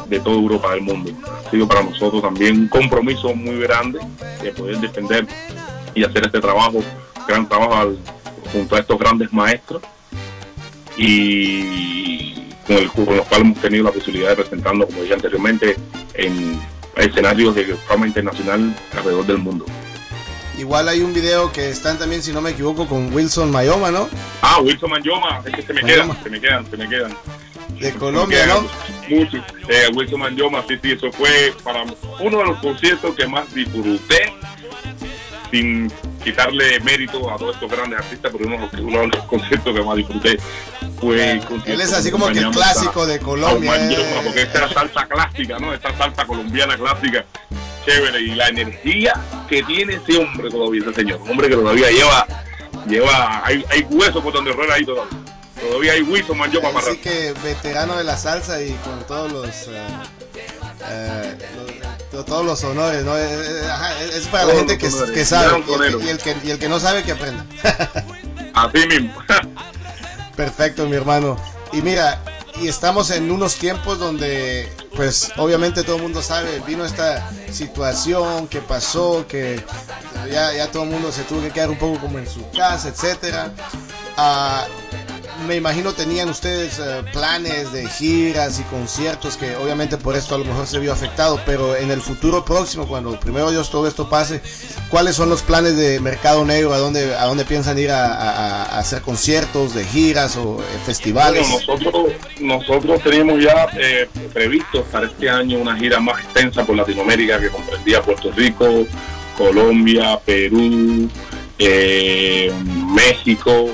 de 0.09 0.18
toda 0.20 0.36
Europa 0.36 0.72
del 0.72 0.80
mundo. 0.80 1.12
Ha 1.46 1.51
sido 1.51 1.68
para 1.68 1.82
nosotros 1.82 2.20
también 2.22 2.59
un 2.62 2.68
compromiso 2.68 3.32
muy 3.34 3.59
grande 3.61 4.01
de 4.42 4.51
poder 4.53 4.78
defender 4.78 5.26
y 5.94 6.03
hacer 6.03 6.26
este 6.26 6.40
trabajo, 6.40 6.82
gran 7.28 7.49
trabajo 7.49 7.74
al- 7.76 7.99
junto 8.53 8.74
a 8.74 8.78
estos 8.80 8.99
grandes 8.99 9.32
maestros 9.32 9.82
y 10.96 12.47
con, 12.69 12.77
el, 12.77 12.89
con 12.91 13.16
los 13.16 13.27
cuales 13.27 13.47
hemos 13.47 13.61
tenido 13.61 13.85
la 13.85 13.93
posibilidad 13.93 14.29
de 14.29 14.37
presentarnos, 14.37 14.87
como 14.87 15.03
dije 15.03 15.14
anteriormente, 15.14 15.77
en 16.14 16.61
escenarios 16.97 17.55
de 17.55 17.75
fama 17.75 18.07
internacional 18.07 18.77
alrededor 18.97 19.27
del 19.27 19.39
mundo. 19.39 19.64
Igual 20.59 20.89
hay 20.89 21.01
un 21.03 21.14
video 21.14 21.53
que 21.53 21.71
están 21.71 21.99
también, 21.99 22.23
si 22.23 22.33
no 22.33 22.41
me 22.41 22.51
equivoco, 22.51 22.87
con 22.87 23.12
Wilson 23.14 23.51
Mayoma, 23.51 23.91
¿no? 23.91 24.09
Ah, 24.43 24.61
Wilson 24.61 24.91
Manyoma, 24.91 25.41
es 25.45 25.55
que 25.55 25.62
se 25.62 25.73
me 25.73 25.83
quedan, 25.83 26.23
se 26.23 26.31
me 26.31 26.41
quedan, 26.41 26.69
se 26.69 26.77
me 26.77 26.89
quedan. 26.89 27.16
De 27.79 27.93
Colombia, 27.93 28.45
¿no? 28.47 28.66
Mucho. 29.09 29.37
Eh, 29.69 29.89
Wilson 29.95 30.21
Manyoma, 30.21 30.64
sí, 30.66 30.77
sí, 30.83 30.93
eso 30.93 31.12
fue 31.12 31.55
para 31.62 31.85
uno 32.21 32.39
de 32.39 32.45
los 32.45 32.59
conciertos 32.59 33.14
que 33.14 33.27
más 33.29 33.55
disfruté 33.55 34.33
sin 35.53 35.93
quitarle 36.23 36.81
mérito 36.81 37.31
a 37.31 37.37
todos 37.37 37.55
estos 37.55 37.71
grandes 37.71 37.99
artistas, 38.01 38.33
pero 38.37 38.47
uno, 38.47 38.69
uno 38.83 39.01
de 39.01 39.07
los 39.09 39.25
conciertos 39.25 39.75
que 39.75 39.83
más 39.83 39.97
disfruté 39.97 40.39
fue 41.01 41.41
Él 41.66 41.81
es 41.81 41.93
así 41.93 42.11
como 42.11 42.27
que 42.29 42.39
el 42.41 42.51
clásico 42.51 43.03
a- 43.03 43.07
de 43.07 43.19
Colombia. 43.21 43.77
Eh. 43.91 44.21
Porque 44.25 44.43
esta 44.43 44.59
era 44.59 44.73
salsa 44.73 45.07
clásica, 45.07 45.59
¿no? 45.59 45.73
Esta 45.73 45.97
salsa 45.97 46.25
colombiana 46.27 46.77
clásica, 46.77 47.25
chévere, 47.87 48.21
y 48.21 48.35
la 48.35 48.49
energía 48.49 49.14
que 49.49 49.62
tiene 49.62 49.95
ese 49.95 50.19
hombre 50.19 50.51
todavía, 50.51 50.83
ese 50.83 50.95
señor, 50.95 51.21
un 51.23 51.31
hombre 51.31 51.49
que 51.49 51.55
todavía 51.57 51.91
lleva, 51.91 52.27
lleva, 52.87 53.43
hay, 53.47 53.64
hay 53.71 53.83
hueso 53.91 54.23
por 54.23 54.33
donde 54.33 54.53
rueda 54.53 54.75
ahí 54.75 54.85
todavía. 54.85 55.16
Todavía 55.61 55.93
hay 55.93 56.03
hueso, 56.03 56.35
man, 56.35 56.51
yo 56.53 56.61
para 56.62 56.79
Así 56.79 56.99
que 56.99 57.35
veterano 57.43 57.97
de 57.97 58.05
la 58.05 58.16
salsa 58.16 58.62
y 58.62 58.71
con 58.85 59.05
todos 59.09 59.33
los, 59.33 59.47
eh, 59.47 61.37
los- 61.57 61.97
todos 62.11 62.44
los 62.44 62.62
honores, 62.64 63.04
¿no? 63.04 63.12
Ajá, 63.12 64.00
es 64.02 64.26
para 64.28 64.46
la 64.46 64.54
gente 64.54 64.78
que, 64.78 64.90
sabe 64.90 65.48
Gran 65.48 65.56
y 65.56 65.61
el, 65.61 65.66
torero. 65.66 65.98
que- 65.98 66.04
y 66.04 66.09
el 66.09 66.18
que, 66.18 66.36
y 66.44 66.50
el 66.50 66.59
que 66.59 66.68
no 66.68 66.80
sabe 66.80 67.02
que 67.02 67.12
aprenda. 67.12 67.44
Así 68.54 68.86
mismo. 68.86 69.14
Perfecto, 70.36 70.86
mi 70.86 70.96
hermano. 70.96 71.36
Y 71.72 71.82
mira, 71.82 72.20
y 72.61 72.68
estamos 72.68 73.11
en 73.11 73.30
unos 73.30 73.56
tiempos 73.56 73.98
donde, 73.98 74.72
pues, 74.96 75.30
obviamente 75.36 75.82
todo 75.82 75.96
el 75.96 76.02
mundo 76.02 76.22
sabe, 76.22 76.61
vino 76.66 76.84
esta 76.84 77.28
situación 77.52 78.48
que 78.48 78.61
pasó, 78.61 79.26
que 79.28 79.62
ya, 80.30 80.52
ya 80.54 80.70
todo 80.70 80.84
el 80.84 80.90
mundo 80.90 81.12
se 81.12 81.22
tuvo 81.24 81.40
que 81.42 81.50
quedar 81.50 81.70
un 81.70 81.78
poco 81.78 82.00
como 82.00 82.18
en 82.18 82.28
su 82.28 82.48
casa, 82.50 82.88
etcétera. 82.88 83.52
Ah, 84.16 84.64
me 85.47 85.57
imagino 85.57 85.93
tenían 85.93 86.28
ustedes 86.28 86.78
eh, 86.78 87.03
planes 87.12 87.72
de 87.72 87.86
giras 87.86 88.59
y 88.61 88.62
conciertos 88.64 89.36
que 89.36 89.57
obviamente 89.57 89.97
por 89.97 90.16
esto 90.16 90.34
a 90.34 90.39
lo 90.39 90.45
mejor 90.45 90.66
se 90.66 90.78
vio 90.78 90.93
afectado, 90.93 91.41
pero 91.47 91.76
en 91.76 91.91
el 91.91 92.01
futuro 92.01 92.45
próximo, 92.45 92.86
cuando 92.86 93.18
primero 93.20 93.51
Dios 93.51 93.70
todo 93.70 93.86
esto 93.86 94.09
pase, 94.09 94.41
¿cuáles 94.89 95.16
son 95.16 95.28
los 95.28 95.43
planes 95.43 95.76
de 95.76 96.01
Mercado 96.01 96.45
Negro? 96.45 96.72
¿A 96.72 96.78
dónde, 96.78 97.14
a 97.14 97.24
dónde 97.26 97.45
piensan 97.45 97.78
ir 97.78 97.91
a, 97.91 98.78
hacer 98.78 99.03
conciertos, 99.03 99.74
de 99.74 99.84
giras 99.84 100.36
o 100.36 100.61
eh, 100.61 100.64
festivales? 100.84 101.49
Bueno, 101.49 101.74
nosotros, 101.76 102.12
nosotros 102.41 103.03
teníamos 103.03 103.43
ya 103.43 103.68
eh, 103.78 104.09
previsto 104.32 104.84
para 104.84 105.07
este 105.07 105.30
año 105.30 105.59
una 105.59 105.76
gira 105.76 106.01
más 106.01 106.22
extensa 106.22 106.64
por 106.64 106.76
Latinoamérica 106.76 107.39
que 107.41 107.49
comprendía 107.49 108.03
Puerto 108.03 108.32
Rico, 108.32 108.86
Colombia, 109.36 110.18
Perú, 110.24 111.09
eh, 111.59 112.53
México, 112.95 113.70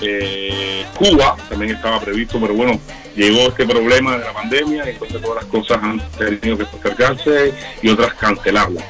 eh, 0.00 0.84
Cuba 0.96 1.36
también 1.48 1.76
estaba 1.76 2.00
previsto, 2.00 2.40
pero 2.40 2.54
bueno, 2.54 2.78
llegó 3.16 3.48
este 3.48 3.66
problema 3.66 4.18
de 4.18 4.24
la 4.24 4.32
pandemia 4.32 4.86
y 4.86 4.90
entonces 4.90 5.20
todas 5.20 5.42
las 5.42 5.44
cosas 5.46 5.78
han 5.82 6.00
tenido 6.12 6.58
que 6.58 6.64
postergarse 6.64 7.54
y 7.82 7.88
otras 7.88 8.14
cancelarlas. 8.14 8.84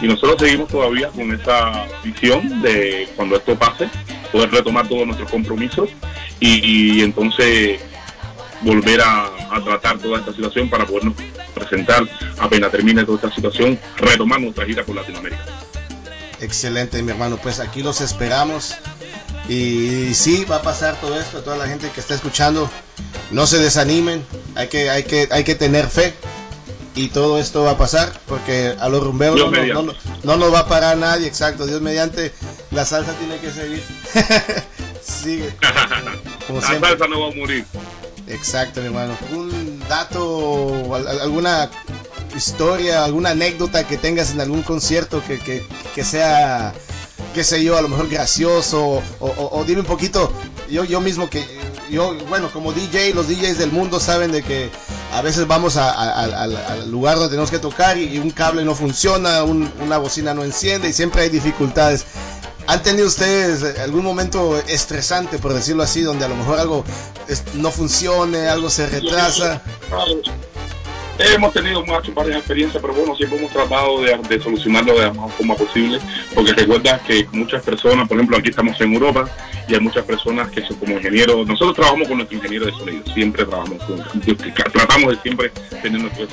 Y 0.00 0.06
nosotros 0.06 0.36
seguimos 0.38 0.68
todavía 0.68 1.08
con 1.08 1.32
esa 1.34 1.86
visión 2.04 2.62
de 2.62 3.08
cuando 3.16 3.36
esto 3.36 3.58
pase, 3.58 3.88
poder 4.30 4.50
retomar 4.50 4.86
todos 4.88 5.06
nuestros 5.06 5.30
compromisos 5.30 5.88
y, 6.38 7.02
entonces 7.02 7.80
volver 8.60 9.00
a, 9.00 9.24
a 9.50 9.62
tratar 9.64 9.98
toda 9.98 10.18
esta 10.18 10.32
situación 10.32 10.68
para 10.68 10.84
podernos 10.84 11.14
presentar 11.54 12.02
apenas 12.38 12.70
termine 12.70 13.04
toda 13.04 13.16
esta 13.16 13.34
situación, 13.34 13.78
retomar 13.96 14.40
nuestra 14.40 14.64
gira 14.64 14.84
por 14.84 14.94
Latinoamérica. 14.96 15.44
Excelente, 16.40 17.02
mi 17.02 17.10
hermano. 17.10 17.36
Pues 17.36 17.60
aquí 17.60 17.82
los 17.82 18.00
esperamos. 18.00 18.76
Y 19.48 20.14
sí, 20.14 20.44
va 20.44 20.56
a 20.56 20.62
pasar 20.62 21.00
todo 21.00 21.18
esto. 21.18 21.40
Toda 21.42 21.56
la 21.56 21.66
gente 21.66 21.90
que 21.90 22.00
está 22.00 22.14
escuchando, 22.14 22.70
no 23.30 23.46
se 23.46 23.58
desanimen. 23.58 24.24
Hay 24.54 24.68
que, 24.68 24.90
hay 24.90 25.04
que, 25.04 25.28
hay 25.30 25.44
que 25.44 25.54
tener 25.54 25.88
fe. 25.88 26.14
Y 26.94 27.08
todo 27.08 27.38
esto 27.38 27.62
va 27.62 27.72
a 27.72 27.78
pasar 27.78 28.12
porque 28.26 28.74
a 28.80 28.88
los 28.88 29.02
rumberos 29.02 29.38
no, 29.38 29.50
no, 29.50 29.82
no- 29.84 29.94
no 30.24 30.36
nos 30.36 30.52
va 30.52 30.60
a 30.60 30.66
parar 30.68 30.96
nadie. 30.96 31.26
Exacto, 31.28 31.66
Dios 31.66 31.80
mediante. 31.80 32.32
La 32.72 32.84
salsa 32.84 33.12
tiene 33.14 33.38
que 33.38 33.50
seguir. 33.50 33.82
Sigue. 35.02 35.54
Como 36.46 36.60
La 36.60 36.66
siempre. 36.66 36.90
salsa 36.90 37.06
no 37.08 37.20
va 37.20 37.28
a 37.28 37.34
morir. 37.34 37.64
Exacto, 38.26 38.80
mi 38.80 38.86
hermano. 38.88 39.16
¿Un 39.30 39.78
dato, 39.88 40.94
al- 40.94 41.06
al- 41.08 41.20
alguna 41.20 41.70
historia, 42.36 43.04
alguna 43.04 43.30
anécdota 43.30 43.86
que 43.86 43.96
tengas 43.96 44.32
en 44.32 44.40
algún 44.40 44.62
concierto 44.62 45.22
que, 45.26 45.38
que, 45.38 45.64
que 45.94 46.04
sea, 46.04 46.74
qué 47.38 47.44
sé 47.44 47.62
yo, 47.62 47.78
a 47.78 47.82
lo 47.82 47.88
mejor 47.88 48.08
gracioso? 48.08 49.00
O, 49.20 49.64
dime 49.64 49.82
un 49.82 49.86
poquito, 49.86 50.32
yo, 50.68 50.82
yo 50.82 51.00
mismo 51.00 51.30
que, 51.30 51.46
yo, 51.88 52.12
bueno, 52.28 52.50
como 52.52 52.72
DJ, 52.72 53.14
los 53.14 53.28
DJs 53.28 53.58
del 53.58 53.70
mundo 53.70 54.00
saben 54.00 54.32
de 54.32 54.42
que 54.42 54.70
a 55.12 55.22
veces 55.22 55.46
vamos 55.46 55.76
a- 55.76 55.92
al- 55.92 56.90
lugar 56.90 57.14
donde 57.14 57.30
tenemos 57.30 57.52
que 57.52 57.60
tocar 57.60 57.96
y, 57.96 58.18
un 58.18 58.30
cable 58.32 58.64
no 58.64 58.74
funciona, 58.74 59.44
un- 59.44 59.72
una 59.80 59.98
bocina 59.98 60.34
no 60.34 60.42
enciende 60.42 60.88
y 60.88 60.92
siempre 60.92 61.22
hay 61.22 61.28
dificultades. 61.28 62.06
¿Han 62.66 62.82
tenido 62.82 63.06
ustedes 63.06 63.78
algún 63.78 64.02
momento 64.02 64.58
estresante, 64.66 65.38
por 65.38 65.54
decirlo 65.54 65.84
así, 65.84 66.02
donde 66.02 66.24
a 66.24 66.28
lo 66.28 66.34
mejor 66.34 66.58
algo 66.58 66.84
no 67.54 67.70
funcione, 67.70 68.48
algo 68.48 68.68
se 68.68 68.88
retrasa? 68.88 69.62
Hemos 71.18 71.52
tenido 71.52 71.84
muchas 71.84 72.14
varias 72.14 72.38
experiencias, 72.38 72.80
pero 72.80 72.94
bueno, 72.94 73.16
siempre 73.16 73.38
hemos 73.38 73.50
tratado 73.50 74.02
de, 74.02 74.40
solucionarlo 74.40 74.94
de 74.94 75.06
la 75.06 75.12
mejor 75.12 75.30
forma 75.32 75.56
posible, 75.56 75.98
porque 76.32 76.52
recuerda 76.52 77.00
que 77.04 77.26
muchas 77.32 77.60
personas, 77.64 78.06
por 78.06 78.16
ejemplo, 78.16 78.36
aquí 78.36 78.50
estamos 78.50 78.80
en 78.80 78.94
Europa 78.94 79.28
y 79.66 79.74
hay 79.74 79.80
muchas 79.80 80.04
personas 80.04 80.48
que 80.50 80.62
son 80.62 80.76
como 80.76 80.92
ingenieros, 80.92 81.44
nosotros 81.44 81.74
trabajamos 81.74 82.06
con 82.06 82.18
nuestro 82.18 82.36
ingeniero 82.38 82.66
de 82.66 82.72
sonido, 82.72 83.02
siempre 83.12 83.44
trabajamos 83.44 83.82
con, 83.82 84.04
tratamos 84.72 85.16
de 85.16 85.22
siempre 85.22 85.50
tener 85.82 86.00
nuestro 86.00 86.28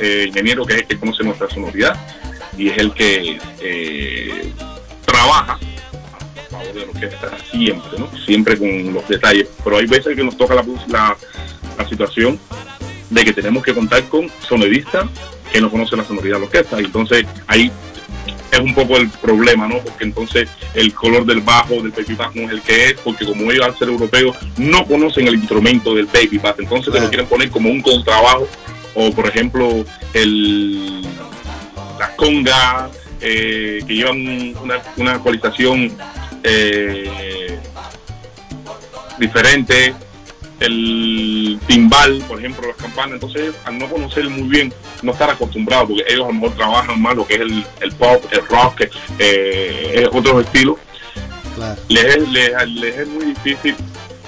eh, 0.00 0.24
ingeniero 0.26 0.64
que 0.64 0.74
es 0.74 0.80
el 0.80 0.86
que 0.88 0.98
conoce 0.98 1.22
nuestra 1.22 1.48
sonoridad 1.48 1.96
y 2.58 2.70
es 2.70 2.78
el 2.78 2.92
que 2.92 3.38
eh, 3.60 4.52
trabaja 5.04 5.52
a 5.52 6.50
favor 6.50 6.74
de 6.74 6.86
lo 6.86 6.92
que 6.92 7.06
está 7.06 7.30
siempre, 7.52 7.98
¿no? 8.00 8.10
Siempre 8.18 8.58
con 8.58 8.94
los 8.94 9.06
detalles, 9.06 9.48
pero 9.62 9.76
hay 9.76 9.86
veces 9.86 10.16
que 10.16 10.24
nos 10.24 10.36
toca 10.36 10.56
la 10.56 11.88
situación 11.88 12.40
de 13.14 13.24
que 13.24 13.32
tenemos 13.32 13.62
que 13.62 13.72
contar 13.72 14.02
con 14.04 14.28
sonidistas 14.46 15.06
que 15.52 15.60
no 15.60 15.70
conocen 15.70 15.98
la 15.98 16.04
sonoridad 16.04 16.34
de 16.36 16.40
la 16.40 16.46
orquesta. 16.46 16.78
Entonces 16.78 17.24
ahí 17.46 17.70
es 18.50 18.58
un 18.60 18.74
poco 18.74 18.96
el 18.96 19.08
problema, 19.08 19.66
¿no? 19.66 19.78
Porque 19.78 20.04
entonces 20.04 20.48
el 20.74 20.92
color 20.94 21.24
del 21.24 21.40
bajo, 21.40 21.74
del 21.74 21.90
baby 21.90 22.14
bass 22.14 22.34
no 22.34 22.42
es 22.42 22.50
el 22.50 22.60
que 22.62 22.86
es, 22.86 22.94
porque 22.94 23.24
como 23.24 23.50
ellos 23.50 23.64
al 23.66 23.76
ser 23.78 23.88
europeos 23.88 24.36
no 24.56 24.84
conocen 24.86 25.26
el 25.28 25.34
instrumento 25.34 25.94
del 25.94 26.06
baby 26.06 26.38
bass, 26.38 26.54
entonces 26.58 26.86
te 26.86 26.90
Claro. 26.92 27.04
lo 27.04 27.10
quieren 27.10 27.26
poner 27.26 27.50
como 27.50 27.70
un 27.70 27.80
contrabajo 27.80 28.48
o 28.94 29.10
por 29.12 29.26
ejemplo 29.28 29.84
el 30.12 31.02
las 31.98 32.10
congas 32.16 32.90
eh, 33.20 33.80
que 33.86 33.94
llevan 33.94 34.16
un- 34.16 34.56
una, 34.62 34.78
una 34.96 35.12
actualización 35.14 35.92
eh, 36.42 37.58
diferente 39.18 39.94
el 40.60 41.58
timbal, 41.66 42.22
por 42.28 42.38
ejemplo, 42.38 42.66
las 42.68 42.76
campanas. 42.76 43.14
Entonces, 43.14 43.54
al 43.64 43.78
no 43.78 43.88
conocer 43.88 44.28
muy 44.28 44.48
bien, 44.48 44.72
no 45.02 45.12
estar 45.12 45.30
acostumbrados, 45.30 45.88
porque 45.88 46.04
ellos 46.08 46.24
a 46.24 46.28
lo 46.28 46.34
mejor 46.34 46.52
trabajan 46.56 47.00
más 47.02 47.14
lo 47.16 47.26
que 47.26 47.34
es 47.34 47.40
el, 47.40 47.64
el 47.80 47.92
pop, 47.92 48.24
el 48.30 48.46
rock, 48.46 48.82
eh, 49.18 50.08
otros 50.12 50.44
estilos, 50.44 50.76
Claro. 51.54 51.80
les 51.88 52.04
es, 52.16 52.28
les- 52.30 52.68
les 52.68 52.98
es 52.98 53.08
muy 53.08 53.26
difícil 53.26 53.74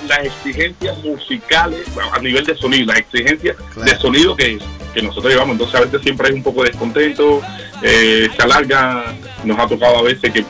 las 0.06 0.20
exigencias 0.26 0.96
musicales 1.02 1.80
a 2.12 2.18
nivel 2.20 2.44
de 2.44 2.54
sonido, 2.56 2.86
las 2.86 2.98
exigencias 2.98 3.56
Claro. 3.74 3.90
de 3.90 3.98
sonido 3.98 4.36
que, 4.36 4.58
que 4.94 5.02
nosotros 5.02 5.32
llevamos. 5.32 5.54
Entonces 5.54 5.74
a 5.74 5.80
veces 5.84 6.00
siempre 6.02 6.28
hay 6.28 6.34
un 6.34 6.42
poco 6.44 6.62
de 6.62 6.70
descontento, 6.70 7.42
eh, 7.82 8.28
se 8.36 8.42
alarga, 8.42 9.12
nos 9.42 9.58
ha 9.58 9.66
tocado 9.66 9.98
a 9.98 10.02
veces 10.02 10.32
que 10.32 10.44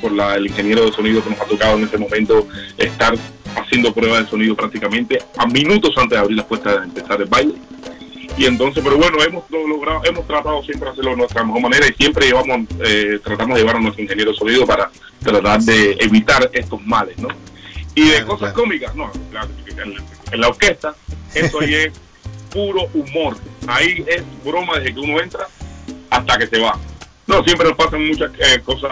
por 0.00 0.12
la, 0.12 0.36
el 0.36 0.46
ingeniero 0.46 0.86
de 0.86 0.92
sonido 0.92 1.22
que 1.22 1.30
nos 1.30 1.40
ha 1.40 1.44
tocado 1.44 1.76
en 1.76 1.84
ese 1.84 1.98
momento 1.98 2.48
estar 2.78 3.14
haciendo 3.56 3.92
pruebas 3.92 4.24
de 4.24 4.30
sonido 4.30 4.54
prácticamente 4.56 5.18
a 5.36 5.46
minutos 5.46 5.90
antes 5.96 6.10
de 6.10 6.18
abrir 6.18 6.36
las 6.38 6.46
puertas 6.46 6.78
de 6.80 6.84
empezar 6.86 7.20
el 7.20 7.28
baile. 7.28 7.54
Y 8.36 8.46
entonces, 8.46 8.82
pero 8.82 8.96
bueno, 8.96 9.18
hemos 9.22 9.44
lo- 9.50 9.66
logrado, 9.68 10.00
hemos 10.04 10.26
tratado 10.26 10.62
siempre 10.62 10.86
de 10.86 10.92
hacerlo 10.92 11.10
de 11.10 11.16
nuestra 11.18 11.44
mejor 11.44 11.60
manera 11.60 11.86
y 11.86 11.92
siempre 11.92 12.26
llevamos, 12.26 12.66
eh, 12.84 13.18
tratamos 13.22 13.54
de 13.56 13.60
llevar 13.62 13.76
a 13.76 13.80
nuestro 13.80 14.02
ingeniero 14.02 14.32
de 14.32 14.36
sonido 14.38 14.66
para 14.66 14.90
tratar 15.22 15.60
de 15.60 15.96
evitar 16.00 16.48
estos 16.52 16.80
males, 16.86 17.18
¿no? 17.18 17.28
Y 17.94 18.04
de 18.06 18.10
Claro, 18.12 18.26
cosas 18.28 18.38
claro. 18.52 18.54
cómicas, 18.54 18.94
no, 18.94 19.10
en 20.32 20.40
la 20.40 20.48
orquesta, 20.48 20.94
eso 21.34 21.60
ahí 21.60 21.74
es 21.74 21.92
puro 22.50 22.84
humor. 22.94 23.36
Ahí 23.66 24.02
es 24.06 24.22
broma 24.44 24.78
desde 24.78 24.94
que 24.94 25.00
uno 25.00 25.20
entra 25.20 25.46
hasta 26.10 26.38
que 26.38 26.46
se 26.46 26.58
va. 26.58 26.78
No, 27.26 27.44
siempre 27.44 27.68
nos 27.68 27.76
pasan 27.76 28.06
muchas 28.08 28.30
eh, 28.38 28.60
cosas 28.64 28.90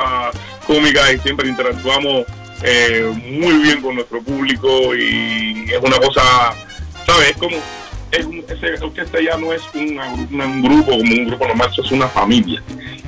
cómicas 0.67 1.15
y 1.15 1.19
siempre 1.19 1.49
interactuamos 1.49 2.25
eh, 2.63 3.11
muy 3.27 3.55
bien 3.63 3.81
con 3.83 3.95
nuestro 3.95 4.23
público 4.23 4.95
y 4.95 5.65
es 5.71 5.79
una 5.83 5.99
cosa, 5.99 6.23
¿sabes? 7.07 7.31
Es 7.31 7.37
como, 7.37 7.57
es 8.13 8.25
un, 8.27 8.45
ese 8.49 8.85
orquesta 8.85 9.19
ya 9.21 9.37
no 9.37 9.53
es 9.53 9.63
una- 9.75 10.13
una- 10.31 10.47
un 10.47 10.63
grupo 10.63 10.91
como 10.91 11.03
un 11.13 11.27
grupo 11.27 11.47
normal, 11.47 11.71
eso 11.73 11.83
es 11.85 11.93
una 11.93 12.09
familia. 12.09 12.63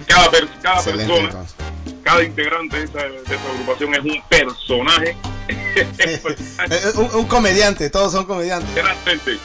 Cada, 0.06 0.30
per- 0.30 0.48
cada 0.62 0.76
Excelente. 0.76 1.04
persona 1.06 1.28
entonces. 1.28 1.56
cada 2.02 2.22
integrante 2.24 2.76
de 2.78 2.84
esa, 2.84 2.98
de 2.98 3.16
esa 3.34 3.50
agrupación 3.52 3.94
es 3.94 4.00
un 4.00 4.22
personaje. 4.28 5.16
Eh, 5.74 6.92
un, 6.96 7.08
un 7.20 7.26
comediante, 7.26 7.90
todos 7.90 8.12
son 8.12 8.24
comediantes. 8.26 8.72
Realmente. 8.74 9.38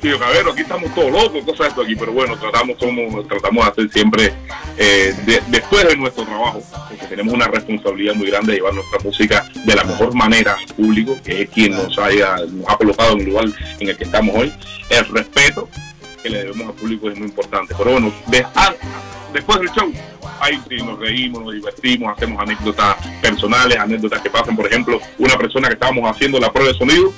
Tío 0.00 0.18
Cabero, 0.18 0.52
aquí 0.52 0.60
estamos 0.62 0.94
todos 0.94 1.10
locos, 1.10 1.44
cosas 1.44 1.58
de 1.60 1.68
esto 1.68 1.82
aquí, 1.82 1.96
pero 1.96 2.12
bueno, 2.12 2.36
tratamos, 2.38 2.76
somos, 2.78 3.26
tratamos 3.26 3.64
de 3.64 3.70
hacer 3.70 3.90
siempre 3.90 4.34
eh, 4.76 5.14
de- 5.24 5.42
después 5.48 5.86
de 5.88 5.96
nuestro 5.96 6.24
trabajo, 6.24 6.62
porque 6.88 7.06
tenemos 7.06 7.32
una 7.32 7.46
responsabilidad 7.48 8.14
muy 8.14 8.28
grande 8.30 8.52
de 8.52 8.58
llevar 8.58 8.74
nuestra 8.74 8.98
música 9.02 9.50
de 9.64 9.74
la 9.74 9.84
mejor 9.84 10.14
manera 10.14 10.56
al 10.58 10.74
público, 10.74 11.16
que 11.24 11.42
es 11.42 11.48
quien 11.50 11.72
nos, 11.72 11.98
haya, 11.98 12.36
nos 12.50 12.68
ha 12.68 12.76
colocado 12.76 13.12
en 13.14 13.20
el 13.20 13.26
lugar 13.26 13.46
en 13.80 13.88
el 13.88 13.96
que 13.96 14.04
estamos 14.04 14.36
hoy. 14.36 14.52
El 14.90 15.06
respeto 15.08 15.68
que 16.22 16.28
le 16.30 16.38
debemos 16.38 16.68
al 16.68 16.74
público 16.74 17.08
es 17.10 17.18
muy 17.18 17.28
importante. 17.28 17.74
Pero 17.76 17.92
bueno, 17.92 18.12
de- 18.26 18.46
ah, 18.54 18.74
después 19.32 19.58
del 19.60 19.70
show, 19.70 19.90
ahí 20.40 20.60
sí 20.68 20.76
nos 20.84 20.98
reímos, 20.98 21.44
nos 21.44 21.54
divertimos, 21.54 22.14
hacemos 22.14 22.40
anécdotas 22.42 22.96
personales, 23.22 23.78
anécdotas 23.78 24.20
que 24.20 24.28
pasan, 24.30 24.54
por 24.54 24.66
ejemplo, 24.66 25.00
una 25.18 25.36
persona 25.38 25.68
que 25.68 25.74
estábamos 25.74 26.10
haciendo 26.10 26.38
la 26.38 26.52
prueba 26.52 26.72
de 26.72 26.78
sonido 26.78 27.12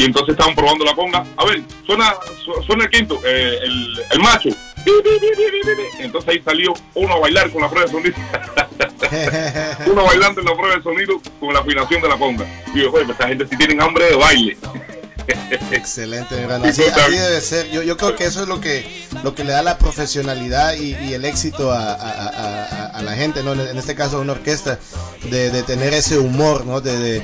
y 0.00 0.04
entonces 0.04 0.30
estaban 0.32 0.54
probando 0.54 0.84
la 0.84 0.94
conga. 0.94 1.24
A 1.36 1.44
ver, 1.44 1.62
suena, 1.86 2.14
su- 2.44 2.62
suena 2.64 2.84
el 2.84 2.90
quinto, 2.90 3.20
eh, 3.24 3.58
el, 3.62 4.00
el 4.12 4.18
macho. 4.20 4.48
Entonces 5.98 6.30
ahí 6.30 6.42
salió 6.42 6.72
uno 6.94 7.14
a 7.14 7.18
bailar 7.20 7.50
con 7.50 7.60
la 7.62 7.68
prueba 7.68 7.86
de 7.86 7.92
sonido. 7.92 8.16
uno 9.86 10.04
bailando 10.04 10.40
en 10.40 10.46
la 10.46 10.54
prueba 10.54 10.76
de 10.76 10.82
sonido 10.82 11.20
con 11.38 11.52
la 11.52 11.60
afinación 11.60 12.00
de 12.00 12.08
la 12.08 12.16
conga. 12.16 12.46
Y 12.74 12.80
yo, 12.82 12.92
oye, 12.92 13.04
pues 13.04 13.10
esta 13.10 13.28
gente 13.28 13.46
sí 13.50 13.56
tienen 13.56 13.80
hambre 13.82 14.06
de 14.06 14.16
baile. 14.16 14.56
Excelente, 15.70 16.34
hermano. 16.34 16.64
Así, 16.64 16.82
así 16.82 17.12
debe 17.12 17.40
ser. 17.40 17.70
Yo, 17.70 17.82
yo 17.82 17.96
creo 17.96 18.16
que 18.16 18.24
eso 18.24 18.42
es 18.42 18.48
lo 18.48 18.60
que 18.60 18.84
lo 19.22 19.34
que 19.34 19.44
le 19.44 19.52
da 19.52 19.62
la 19.62 19.78
profesionalidad 19.78 20.74
y, 20.74 20.94
y 20.96 21.12
el 21.14 21.24
éxito 21.24 21.70
a, 21.70 21.92
a- 21.92 21.94
a- 21.94 22.64
a- 22.64 22.86
a 22.98 23.02
la 23.02 23.12
gente, 23.14 23.42
¿no? 23.42 23.52
En, 23.52 23.76
este 23.78 23.94
caso, 23.94 24.20
una 24.20 24.32
orquesta, 24.32 24.78
de, 25.30 25.50
de 25.50 25.62
tener 25.62 25.92
ese 25.94 26.18
humor, 26.18 26.64
¿no? 26.64 26.80
De, 26.80 26.96
de- 26.98 27.22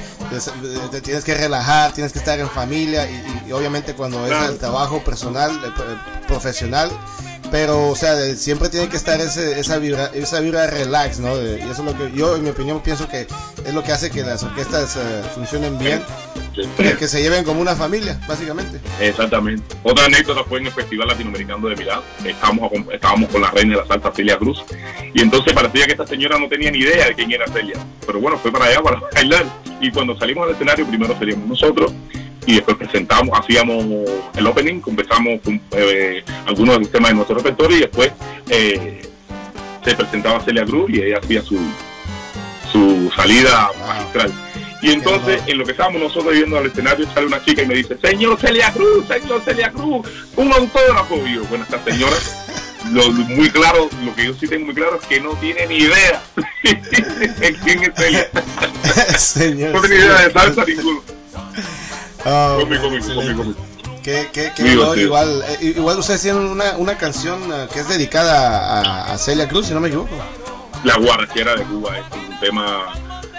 de- 0.90 1.00
tienes 1.00 1.24
que 1.24 1.34
relajar, 1.34 1.92
tienes 1.92 2.12
que 2.12 2.18
estar 2.18 2.38
en 2.38 2.48
familia 2.50 3.08
y, 3.10 3.44
y- 3.48 3.52
obviamente 3.52 3.94
cuando 3.94 4.24
es 4.26 4.32
el 4.50 4.58
trabajo 4.58 5.02
personal, 5.04 5.50
eh, 5.64 5.70
pro- 5.74 6.26
profesional, 6.26 6.90
pero 7.50 7.88
o 7.90 7.96
sea, 7.96 8.14
de- 8.14 8.36
siempre 8.36 8.68
tiene 8.68 8.88
que 8.88 8.96
estar 8.96 9.20
ese, 9.20 9.58
esa 9.60 9.78
vibra, 9.78 10.10
esa 10.14 10.40
vibra 10.40 10.66
relax, 10.66 11.18
¿no? 11.20 11.36
De- 11.36 11.58
y 11.58 11.62
eso 11.70 11.86
es 11.86 11.92
lo 11.92 11.96
que 11.96 12.12
yo, 12.12 12.36
en 12.36 12.42
mi 12.42 12.50
opinión, 12.50 12.80
pienso 12.82 13.08
que 13.08 13.26
es 13.64 13.74
lo 13.74 13.82
que 13.82 13.92
hace 13.92 14.10
que 14.10 14.22
las 14.22 14.42
orquestas 14.42 14.96
eh, 14.96 15.22
funcionen 15.34 15.78
bien, 15.78 16.02
que, 16.76 16.96
que 16.96 17.08
se 17.08 17.22
lleven 17.22 17.44
como 17.44 17.60
una 17.60 17.76
familia, 17.76 18.18
básicamente. 18.26 18.80
Exactamente. 19.00 19.76
Otra 19.82 20.06
anécdota 20.06 20.44
fue 20.44 20.58
en 20.60 20.66
el 20.66 20.72
Festival 20.72 21.08
Latinoamericano 21.08 21.68
de 21.68 21.76
Milán. 21.76 22.00
Estábamos, 22.24 22.72
estábamos 22.92 23.30
con 23.30 23.42
la 23.42 23.50
reina 23.50 23.76
de 23.76 23.82
la 23.82 23.86
salsa, 23.86 24.12
Celia 24.14 24.38
Cruz. 24.38 24.64
Y 25.12 25.20
entonces 25.20 25.52
parecía 25.52 25.86
que 25.86 25.92
esta 25.92 26.06
señora 26.06 26.38
no 26.38 26.48
tenía 26.48 26.70
ni 26.70 26.78
idea 26.78 27.06
de 27.06 27.14
quién 27.14 27.30
era 27.32 27.46
Celia. 27.48 27.76
Pero 28.06 28.20
bueno, 28.20 28.38
fue 28.38 28.50
para 28.50 28.66
allá 28.66 28.82
para 28.82 29.00
bailar. 29.14 29.44
Y 29.80 29.90
cuando 29.90 30.16
salimos 30.18 30.46
al 30.46 30.54
escenario, 30.54 30.86
primero 30.86 31.16
seríamos 31.18 31.46
nosotros. 31.48 31.92
Y 32.46 32.54
después 32.54 32.76
presentamos, 32.76 33.38
hacíamos 33.38 33.84
el 34.34 34.46
opening, 34.46 34.80
conversamos 34.80 35.40
con 35.42 35.60
eh, 35.72 36.24
algunos 36.46 36.76
de 36.76 36.80
los 36.80 36.92
temas 36.92 37.10
de 37.10 37.14
nuestro 37.16 37.36
repertorio. 37.36 37.76
Y 37.76 37.80
después 37.80 38.12
eh, 38.48 39.02
se 39.84 39.94
presentaba 39.94 40.40
Celia 40.40 40.64
Cruz 40.64 40.90
y 40.90 41.02
ella 41.02 41.18
hacía 41.22 41.42
su, 41.42 41.58
su 42.72 43.10
salida 43.14 43.68
magistral. 43.86 44.32
Y 44.82 44.90
entonces, 44.92 45.42
en 45.46 45.58
lo 45.58 45.64
que 45.64 45.70
estábamos 45.72 46.00
nosotros 46.02 46.32
viendo 46.34 46.58
al 46.58 46.66
escenario, 46.66 47.06
sale 47.14 47.26
una 47.26 47.42
chica 47.44 47.62
y 47.62 47.66
me 47.66 47.74
dice, 47.74 47.96
señor 48.02 48.38
Celia 48.38 48.72
Cruz, 48.72 49.06
señor 49.08 49.42
Celia 49.44 49.70
Cruz, 49.72 50.06
un 50.36 50.52
autógrafo. 50.52 51.16
Y 51.26 51.34
yo, 51.36 51.44
bueno, 51.44 51.64
esta 51.64 51.82
señora, 51.82 52.16
lo, 52.92 53.02
lo 53.02 53.12
muy 53.12 53.50
claro, 53.50 53.88
lo 54.04 54.14
que 54.14 54.26
yo 54.26 54.34
sí 54.34 54.46
tengo 54.46 54.66
muy 54.66 54.74
claro 54.74 54.98
es 55.00 55.06
que 55.06 55.20
no 55.20 55.30
tiene 55.36 55.66
ni 55.66 55.76
idea 55.78 56.22
de 56.62 57.56
quién 57.64 57.82
es 57.84 57.90
Celia. 57.96 58.28
Señor. 59.18 59.72
No 59.72 59.80
tiene 59.80 59.96
idea 59.96 60.22
de 60.26 60.32
salsa 60.32 60.64
ninguno. 60.64 61.02
Oh, 62.24 62.58
Cómico, 62.60 62.82
cómico, 62.82 62.96
excelente. 62.96 63.34
cómico, 63.34 63.42
cómico. 63.42 64.02
Qué, 64.02 64.28
qué, 64.32 64.52
qué 64.54 64.62
Digo, 64.62 64.94
igual, 64.94 65.42
eh, 65.48 65.72
igual 65.76 65.98
ustedes 65.98 66.22
tienen 66.22 66.42
una, 66.44 66.76
una 66.76 66.96
canción 66.96 67.40
eh, 67.52 67.66
que 67.72 67.80
es 67.80 67.88
dedicada 67.88 68.80
a, 69.08 69.12
a 69.12 69.18
Celia 69.18 69.48
Cruz, 69.48 69.66
si 69.66 69.74
no 69.74 69.80
me 69.80 69.88
equivoco. 69.88 70.10
La 70.84 70.96
guarachera 70.96 71.56
de 71.56 71.64
Cuba 71.64 71.98
es 71.98 72.04
un 72.16 72.40
tema 72.40 72.92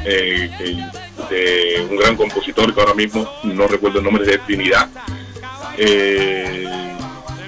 eh, 0.04 0.52
que- 0.58 1.07
de 1.30 1.88
un 1.90 1.98
gran 1.98 2.16
compositor 2.16 2.74
que 2.74 2.80
ahora 2.80 2.94
mismo 2.94 3.30
no 3.44 3.68
recuerdo 3.68 4.00
el 4.00 4.04
nombre 4.06 4.26
de 4.26 4.38
Trinidad. 4.40 4.90
Eh, 5.78 6.66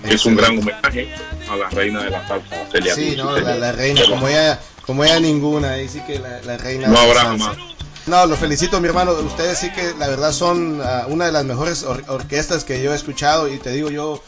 es 0.03 0.25
un 0.25 0.35
gran 0.35 0.57
homenaje 0.57 1.13
a 1.49 1.55
la 1.55 1.69
reina 1.69 2.03
de 2.03 2.09
la 2.11 2.27
salsa, 2.27 2.55
Celia 2.71 2.95
Sí, 2.95 3.15
no, 3.17 3.35
la, 3.37 3.71
reina, 3.71 4.01
como 4.07 4.27
ella, 4.27 4.59
como 4.85 5.03
ella 5.03 5.19
ninguna, 5.19 5.71
ahí 5.73 5.87
sí 5.87 6.01
que 6.05 6.19
la, 6.19 6.41
la 6.41 6.57
reina. 6.57 6.87
No 6.87 6.97
habrá 6.99 7.21
jamás. 7.21 7.57
No, 8.05 8.25
lo 8.25 8.35
felicito, 8.35 8.79
mi 8.79 8.87
hermano. 8.87 9.11
Ustedes 9.13 9.57
sí 9.59 9.71
que 9.71 9.93
la 9.99 10.07
verdad 10.07 10.31
son 10.31 10.81
ah, 10.83 11.05
una 11.09 11.25
de 11.25 11.31
las 11.31 11.45
mejores 11.45 11.83
or- 11.83 12.03
orquestas 12.07 12.63
que 12.63 12.81
yo 12.81 12.91
he 12.91 12.95
escuchado 12.95 13.47
y 13.47 13.57
te 13.57 13.71
digo 13.71 13.89
yo, 13.91 14.23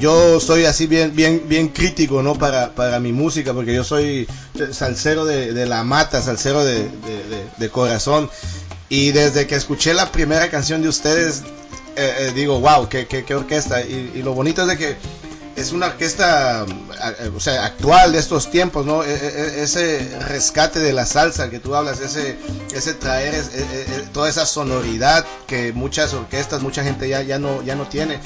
yo 0.00 0.40
soy 0.40 0.64
así 0.64 0.86
bien, 0.86 1.14
bien, 1.14 1.42
bien 1.46 1.68
crítico, 1.68 2.22
¿no? 2.22 2.34
Para, 2.36 2.74
para 2.74 3.00
mi 3.00 3.12
música, 3.12 3.52
porque 3.52 3.74
yo 3.74 3.84
soy 3.84 4.26
eh, 4.58 4.68
salsero 4.72 5.26
de, 5.26 5.52
de 5.52 5.66
la 5.66 5.84
mata, 5.84 6.22
salsero 6.22 6.64
de- 6.64 6.88
de 7.58 7.68
corazón. 7.70 8.30
Y 8.88 9.12
desde 9.12 9.46
que 9.46 9.54
escuché 9.54 9.94
la 9.94 10.10
primera 10.10 10.50
canción 10.50 10.82
de 10.82 10.88
ustedes, 10.88 11.42
eh, 11.96 12.14
eh, 12.18 12.32
digo, 12.34 12.60
wow, 12.60 12.88
qué, 12.88 13.06
qué, 13.06 13.24
qué 13.24 13.34
orquesta. 13.34 13.82
Y, 13.82 14.12
y 14.14 14.22
lo 14.22 14.32
bonito 14.32 14.62
es 14.62 14.68
de 14.68 14.76
que 14.78 14.96
es 15.58 15.72
una 15.72 15.86
orquesta 15.88 16.64
o 17.34 17.40
sea, 17.40 17.64
actual 17.66 18.12
de 18.12 18.18
estos 18.18 18.50
tiempos, 18.50 18.86
¿no? 18.86 19.02
E- 19.02 19.12
e- 19.14 19.62
ese 19.62 20.08
rescate 20.28 20.78
de 20.78 20.92
la 20.92 21.04
salsa 21.06 21.50
que 21.50 21.58
tú 21.58 21.74
hablas, 21.74 22.00
ese, 22.00 22.36
ese 22.72 22.94
traer 22.94 23.34
es- 23.34 23.54
e- 23.54 23.58
e- 23.62 23.96
e- 23.98 24.06
toda 24.12 24.28
esa 24.28 24.46
sonoridad 24.46 25.24
que 25.46 25.72
muchas 25.72 26.12
orquestas, 26.14 26.62
mucha 26.62 26.82
gente 26.84 27.08
ya, 27.08 27.22
ya, 27.22 27.38
no, 27.38 27.62
ya 27.62 27.74
no 27.74 27.86
tiene. 27.88 28.18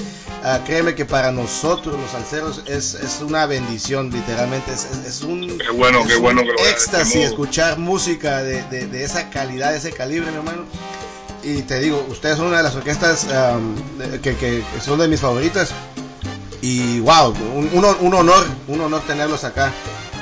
Ah, 0.45 0.61
créeme 0.67 0.95
que 0.95 1.05
para 1.05 1.31
nosotros 1.31 1.99
los 2.01 2.11
salseros 2.11 2.63
es, 2.67 2.95
es 2.95 3.21
una 3.23 3.47
bendición, 3.47 4.11
literalmente. 4.11 4.73
Es, 5.07 5.23
un, 5.23 5.57
Qué 5.59 5.71
bueno, 5.71 6.05
qué 6.07 6.17
bueno 6.17 6.43
que 6.43 6.49
lo 6.49 6.63
de 6.65 6.71
éxtasis 6.71 7.15
este 7.15 7.25
escuchar 7.27 7.79
música 7.79 8.43
de, 8.43 8.63
de- 8.65 8.87
de 8.87 9.05
esa 9.05 9.31
calidad, 9.31 9.71
de 9.71 9.79
ese 9.79 9.93
calibre, 9.93 10.31
mi 10.31 10.37
hermano. 10.39 10.65
Y 11.45 11.63
te 11.63 11.81
digo, 11.81 12.07
ustedes 12.09 12.37
son 12.37 12.47
una 12.49 12.59
de 12.59 12.63
las 12.65 12.75
orquestas 12.77 13.27
que- 14.23 14.37
que 14.37 14.63
son 14.85 14.99
de 14.99 15.09
mis 15.09 15.21
favoritas. 15.21 15.71
Y 16.63 17.01
wow, 17.01 17.31
un, 17.55 17.69
un 17.73 17.85
hon- 17.85 17.97
un 18.01 18.15
honor, 18.15 18.47
un 18.69 18.81
honor 18.81 19.01
tenerlos 19.03 19.43
acá. 19.45 19.73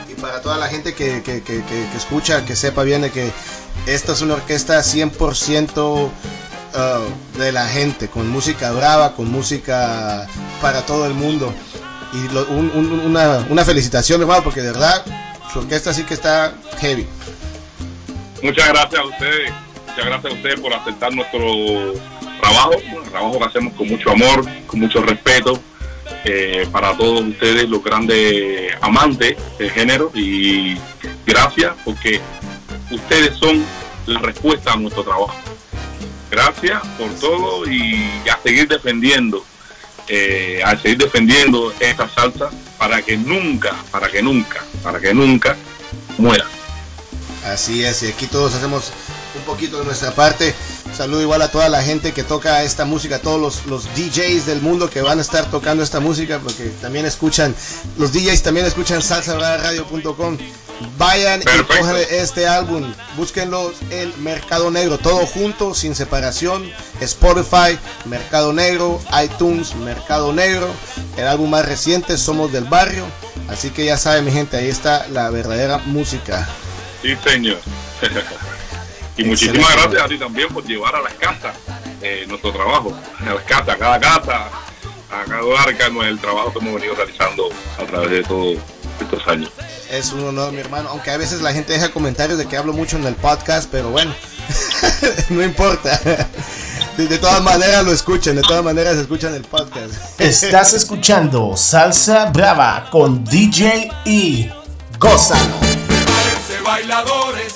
Y 0.09 0.15
para 0.15 0.41
toda 0.41 0.57
la 0.57 0.69
gente 0.69 0.95
que, 0.95 1.23
que- 1.23 1.43
que- 1.43 1.63
que- 1.65 1.97
escucha, 1.97 2.45
que 2.47 2.57
sepa 2.57 2.83
bien 2.83 3.09
que 3.11 3.31
esta 3.87 4.13
es 4.13 4.23
una 4.23 4.35
orquesta 4.35 4.81
100% 4.81 6.09
ah, 6.75 7.01
de 7.39 7.53
la 7.53 7.69
gente, 7.69 8.09
con 8.09 8.29
música 8.29 8.73
brava, 8.73 9.15
con 9.15 9.31
música 9.31 10.27
para 10.63 10.85
todo 10.87 11.07
el 11.07 11.13
mundo. 11.15 11.53
Y 12.13 12.35
una, 13.05 13.45
una 13.51 13.65
felicitación, 13.65 14.21
hermano, 14.23 14.43
porque 14.43 14.63
de 14.63 14.73
verdad 14.73 15.05
su 15.53 15.61
orquesta 15.61 15.93
sí 15.95 16.03
que 16.05 16.15
está 16.15 16.55
heavy. 16.81 17.07
Muchas 18.43 18.67
gracias 18.69 19.01
a 19.01 19.05
ustedes, 19.05 19.53
muchas 19.87 20.07
gracias 20.07 20.33
a 20.33 20.37
ustedes 20.37 20.61
por 20.61 20.73
aceptar 20.73 21.13
nuestro 21.15 21.93
trabajo, 22.41 22.71
un 22.97 23.05
trabajo 23.11 23.39
que 23.39 23.45
hacemos 23.45 23.75
con 23.75 23.89
mucho 23.89 24.11
amor, 24.11 24.45
con 24.67 24.81
mucho 24.81 25.03
respeto 25.03 25.61
eh, 26.25 26.69
para 26.71 26.97
todos 26.97 27.23
ustedes, 27.23 27.69
los 27.69 27.83
grandes 27.83 28.73
amantes 28.81 29.37
del 29.59 29.71
género 29.71 30.11
y 30.15 30.77
gracias 31.27 31.75
porque 31.85 32.21
ustedes 32.91 33.37
son 33.39 33.65
la 34.07 34.21
respuesta 34.21 34.73
a 34.73 34.77
nuestro 34.77 35.03
trabajo. 35.03 35.35
Gracias 36.31 36.81
por 36.99 37.11
todo 37.19 37.69
y 37.71 38.09
a 38.31 38.39
seguir 38.43 38.69
defendiendo, 38.69 39.45
eh, 40.09 40.63
a 40.65 40.77
seguir 40.77 40.99
defendiendo 40.99 41.73
esta 41.81 42.09
salsa 42.09 42.51
para 42.79 43.03
que 43.03 43.17
nunca, 43.17 43.75
para 43.91 44.09
que 44.09 44.23
nunca, 44.23 44.65
para 44.83 45.01
que 45.01 45.13
nunca 45.15 45.57
muera. 46.19 46.47
Así 47.45 47.83
es, 47.85 48.03
y 48.03 48.09
aquí 48.09 48.27
todos 48.27 48.55
hacemos 48.55 48.93
un 49.35 49.43
poquito 49.43 49.79
de 49.79 49.87
nuestra 49.87 50.15
parte. 50.15 50.55
Saludo 51.01 51.23
igual 51.23 51.41
a 51.41 51.49
toda 51.49 51.71
la 51.71 51.83
gente 51.83 52.13
que 52.13 52.23
toca 52.23 52.63
esta 52.63 52.85
música, 52.85 53.17
a 53.17 53.19
todos 53.21 53.41
los, 53.41 53.65
los 53.65 53.85
DJs 53.97 54.45
del 54.45 54.61
mundo 54.61 54.91
que 54.91 55.01
van 55.01 55.19
a 55.19 55.23
estar 55.23 55.51
tocando 55.51 55.83
esta 55.83 55.99
música, 55.99 56.41
porque 56.41 56.65
también 56.83 57.07
escuchan, 57.07 57.55
los 57.97 58.13
DJs 58.13 58.43
también 58.43 58.67
escuchan 58.67 59.01
salsaradio.com. 59.01 60.37
Vayan 60.99 61.41
Perfecto. 61.41 61.73
y 61.73 61.79
cojan 61.79 61.97
este 62.11 62.47
álbum, 62.47 62.93
búsquenlo 63.17 63.73
en 63.89 64.13
Mercado 64.23 64.71
Negro, 64.71 64.99
todo 64.99 65.25
junto, 65.25 65.75
sin 65.75 65.95
separación. 65.95 66.71
Spotify, 67.01 67.79
Mercado 68.05 68.53
Negro, 68.53 69.01
iTunes, 69.25 69.75
Mercado 69.77 70.35
Negro. 70.35 70.69
El 71.17 71.29
álbum 71.29 71.49
más 71.49 71.65
reciente, 71.65 72.19
Somos 72.19 72.53
del 72.53 72.65
Barrio. 72.65 73.07
Así 73.49 73.71
que 73.71 73.87
ya 73.87 73.97
saben, 73.97 74.27
mi 74.27 74.33
gente, 74.33 74.59
ahí 74.59 74.69
está 74.69 75.09
la 75.09 75.31
verdadera 75.31 75.79
música. 75.79 76.47
Sí, 77.01 77.17
señor. 77.25 77.59
y 79.17 79.25
muchísimas 79.25 79.59
Excelente. 79.59 79.97
gracias 79.97 80.03
a 80.03 80.09
ti 80.09 80.19
también 80.19 80.49
por 80.49 80.65
llevar 80.65 80.95
a 80.95 81.01
las 81.01 81.15
casas 81.15 81.57
eh, 82.03 82.25
nuestro 82.29 82.53
trabajo. 82.53 82.97
A 83.21 83.35
las 83.35 83.45
casas, 83.45 83.69
a 83.69 83.77
cada 83.77 84.01
casa, 84.01 84.49
a 85.11 85.25
cada 85.25 85.43
hogar, 85.43 85.77
que 85.77 85.91
no 85.91 86.03
es 86.03 86.09
el 86.09 86.19
trabajo 86.19 86.53
que 86.53 86.59
hemos 86.61 86.75
venido 86.75 86.95
realizando 86.95 87.49
a 87.79 87.85
través 87.85 88.11
de 88.11 88.23
todos 88.23 88.57
estos 89.01 89.29
años. 89.29 89.51
Es 89.91 90.13
un 90.13 90.25
honor, 90.25 90.53
mi 90.53 90.61
hermano. 90.61 90.89
Aunque 90.91 91.11
a 91.11 91.17
veces 91.17 91.43
la 91.43 91.53
gente 91.53 91.73
deja 91.73 91.91
comentarios 91.91 92.39
de 92.39 92.47
que 92.47 92.57
hablo 92.57 92.73
mucho 92.73 92.97
en 92.97 93.05
el 93.07 93.15
podcast, 93.17 93.69
pero 93.71 93.91
bueno, 93.91 94.15
no 95.31 95.43
importa. 95.43 95.99
De, 96.97 97.07
de 97.07 97.19
todas 97.19 97.43
maneras 97.43 97.85
lo 97.85 97.93
escuchan, 97.93 98.37
de 98.37 98.43
todas 98.43 98.63
maneras 98.63 98.97
escuchan 98.97 99.35
el 99.35 99.43
podcast. 99.43 100.21
Estás 100.21 100.73
escuchando 100.75 101.57
Salsa 101.57 102.27
Brava 102.27 102.89
con 102.91 103.25
DJ 103.25 103.91
E. 104.05 104.53
Gózalo. 104.99 105.59
Prepárense 105.61 106.61
bailadores, 106.65 107.55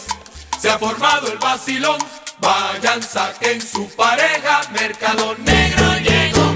se 0.64 0.70
ha 0.70 0.78
formado 0.78 1.30
el 1.30 1.36
vacilón. 1.36 1.98
Vayan, 2.38 3.02
saquen 3.02 3.60
su 3.60 3.86
pareja, 3.90 4.62
Mercado 4.72 5.36
Negro 5.44 5.92
llegó. 5.98 6.54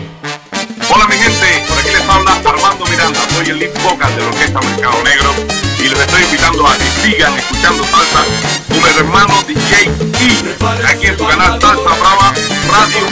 Hola 0.89 1.07
mi 1.09 1.17
gente, 1.17 1.65
por 1.69 1.79
aquí 1.79 1.91
les 1.91 2.09
habla 2.09 2.33
Armando 2.43 2.87
Miranda, 2.87 3.21
soy 3.29 3.51
el 3.51 3.59
lead 3.59 3.83
vocal 3.83 4.17
de 4.17 4.23
la 4.23 4.29
Orquesta 4.29 4.61
Mercado 4.61 5.03
Negro 5.05 5.68
y 5.81 5.89
los 5.89 6.01
estoy 6.01 6.23
invitando 6.23 6.67
a 6.67 6.77
que 6.77 6.85
sigan 6.85 7.37
escuchando 7.37 7.85
salsa 7.85 8.25
con 8.69 8.97
hermano 8.97 9.35
DJ 9.47 9.85
E, 9.85 10.87
aquí 10.87 11.07
en 11.07 11.19
su 11.19 11.27
canal 11.27 11.61
Salsa 11.61 11.95
Brava 12.01 12.33
Radio 12.71 13.07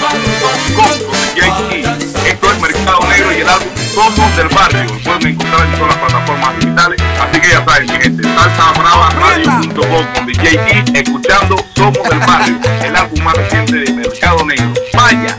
con 0.74 0.90
DJ 1.34 1.48
E. 1.70 2.30
Esto 2.30 2.52
es 2.52 2.60
Mercado 2.60 3.00
Negro 3.08 3.32
y 3.32 3.40
el 3.40 3.48
álbum 3.48 3.68
Somos 3.94 4.36
del 4.36 4.48
Barrio, 4.48 4.84
lo 4.84 4.98
pueden 5.00 5.26
encontrar 5.28 5.66
en 5.66 5.72
todas 5.72 5.88
las 5.88 5.96
plataformas 5.98 6.58
digitales, 6.58 7.02
así 7.20 7.40
que 7.40 7.48
ya 7.48 7.64
saben 7.64 7.86
mi 7.86 8.02
gente, 8.02 8.22
Salsa 8.22 8.72
Brava 8.72 9.10
Radio.com 9.10 10.06
con 10.14 10.26
DJ 10.26 10.48
E, 10.54 10.84
escuchando 10.94 11.56
Somos 11.76 12.08
del 12.08 12.18
Barrio, 12.20 12.60
el 12.84 12.96
álbum 12.96 13.22
más 13.22 13.36
reciente 13.36 13.76
de 13.76 13.92
Mercado 13.92 14.44
Negro. 14.44 14.72
Vaya. 14.94 15.38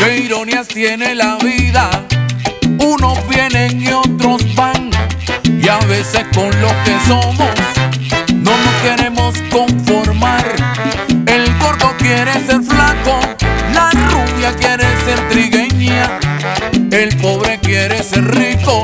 Qué 0.00 0.16
ironías 0.18 0.68
tiene 0.68 1.14
la 1.14 1.36
vida. 1.38 2.04
Con 6.34 6.50
lo 6.60 6.68
que 6.84 6.98
somos 7.06 7.50
no 8.34 8.50
nos 8.50 8.74
queremos 8.82 9.34
conformar. 9.50 10.44
El 11.26 11.58
gordo 11.58 11.94
quiere 11.96 12.32
ser 12.44 12.62
flaco, 12.62 13.20
la 13.72 13.90
rubia 14.10 14.52
quiere 14.58 14.84
ser 15.04 15.28
trigueña. 15.30 16.18
El 16.90 17.16
pobre 17.16 17.58
quiere 17.60 18.02
ser 18.02 18.22
rico 18.34 18.82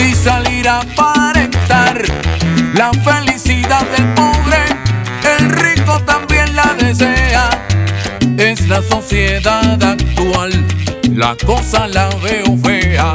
y 0.00 0.14
salir 0.14 0.68
a 0.68 0.80
aparentar 0.80 2.02
la 2.74 2.92
felicidad 2.92 3.84
del 3.96 4.06
pobre. 4.14 4.58
El 5.38 5.50
rico 5.50 6.00
también 6.02 6.54
la 6.54 6.72
desea 6.78 7.50
es 8.38 8.68
la 8.68 8.80
sociedad 8.80 9.82
actual. 9.82 10.52
La 11.10 11.36
cosa 11.44 11.88
la 11.88 12.08
veo 12.22 12.56
fea. 12.62 13.12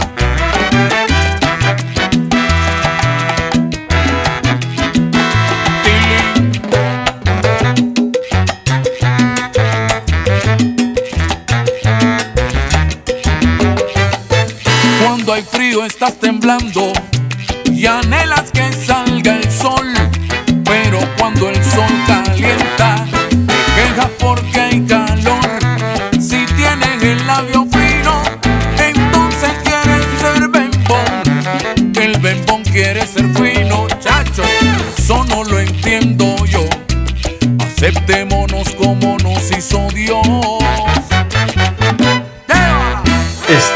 Frío 15.48 15.86
estás 15.86 16.14
temblando 16.20 16.92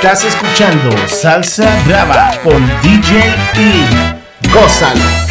Estás 0.03 0.25
escuchando 0.25 0.89
Salsa 1.07 1.69
Brava 1.85 2.31
con 2.43 2.67
DJ 2.81 3.19
E. 3.19 4.49
Gózalo. 4.51 5.30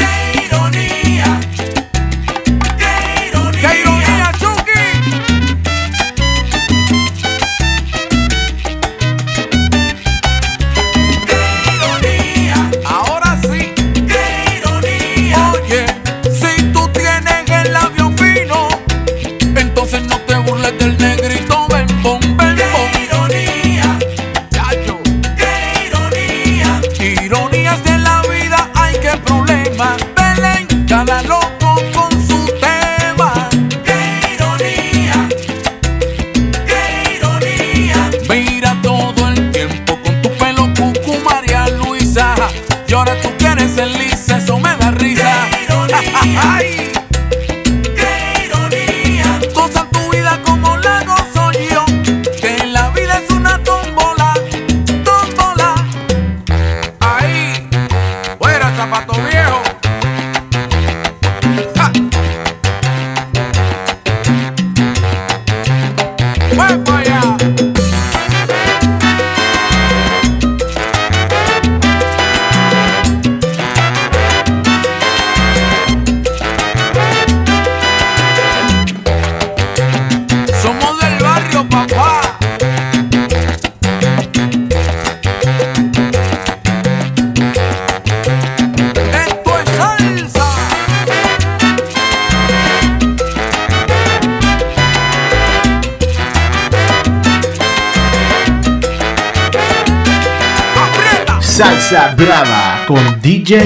DJ 103.31 103.62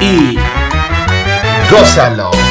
E. 0.00 0.36
Gózalo. 1.68 2.47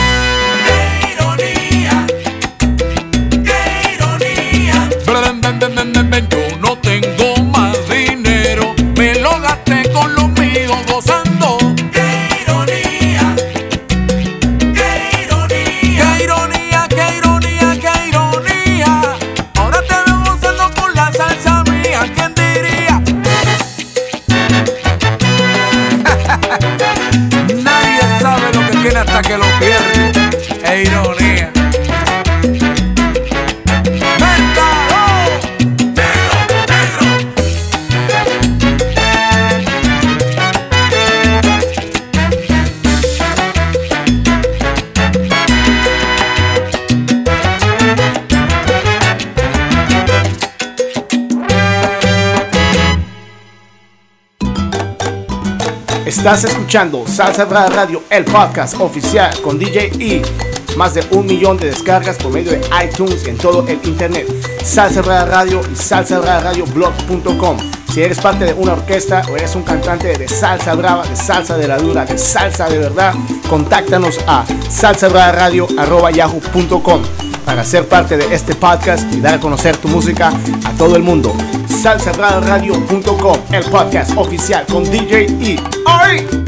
Estás 56.27 56.43
escuchando 56.43 57.07
Salsa 57.07 57.45
Radio, 57.45 58.03
el 58.09 58.25
podcast 58.25 58.81
oficial 58.81 59.33
con 59.41 59.57
DJ 59.57 59.91
E. 59.97 60.21
más 60.75 60.93
de 60.93 61.01
un 61.11 61.25
millón 61.25 61.55
de 61.55 61.67
descargas 61.67 62.17
por 62.17 62.33
medio 62.33 62.51
de 62.51 62.59
iTunes 62.83 63.25
en 63.27 63.37
todo 63.37 63.65
el 63.65 63.79
internet. 63.85 64.27
Salsa 64.61 65.01
Radio 65.03 65.61
y 65.71 65.75
salsabravaradioblog.com. 65.77 67.57
Si 67.93 68.01
eres 68.01 68.19
parte 68.19 68.43
de 68.43 68.51
una 68.51 68.73
orquesta 68.73 69.21
o 69.31 69.37
eres 69.37 69.55
un 69.55 69.63
cantante 69.63 70.17
de 70.17 70.27
salsa 70.27 70.75
brava, 70.75 71.07
de 71.07 71.15
salsa 71.15 71.57
de 71.57 71.65
la 71.65 71.77
dura, 71.77 72.03
de 72.03 72.17
salsa 72.17 72.67
de 72.67 72.77
verdad, 72.77 73.13
contáctanos 73.49 74.19
a 74.27 74.43
salsabravadradio.yahoo.com 74.69 77.03
para 77.45 77.63
ser 77.63 77.87
parte 77.87 78.17
de 78.17 78.35
este 78.35 78.53
podcast 78.53 79.09
y 79.13 79.21
dar 79.21 79.35
a 79.35 79.39
conocer 79.39 79.77
tu 79.77 79.87
música 79.87 80.33
a 80.65 80.73
todo 80.73 80.97
el 80.97 81.03
mundo. 81.03 81.33
salsabravadradio.com, 81.69 83.37
el 83.53 83.63
podcast 83.63 84.11
oficial 84.17 84.65
con 84.65 84.83
DJ 84.83 85.27
E. 85.41 85.76
Hey! 86.07 86.46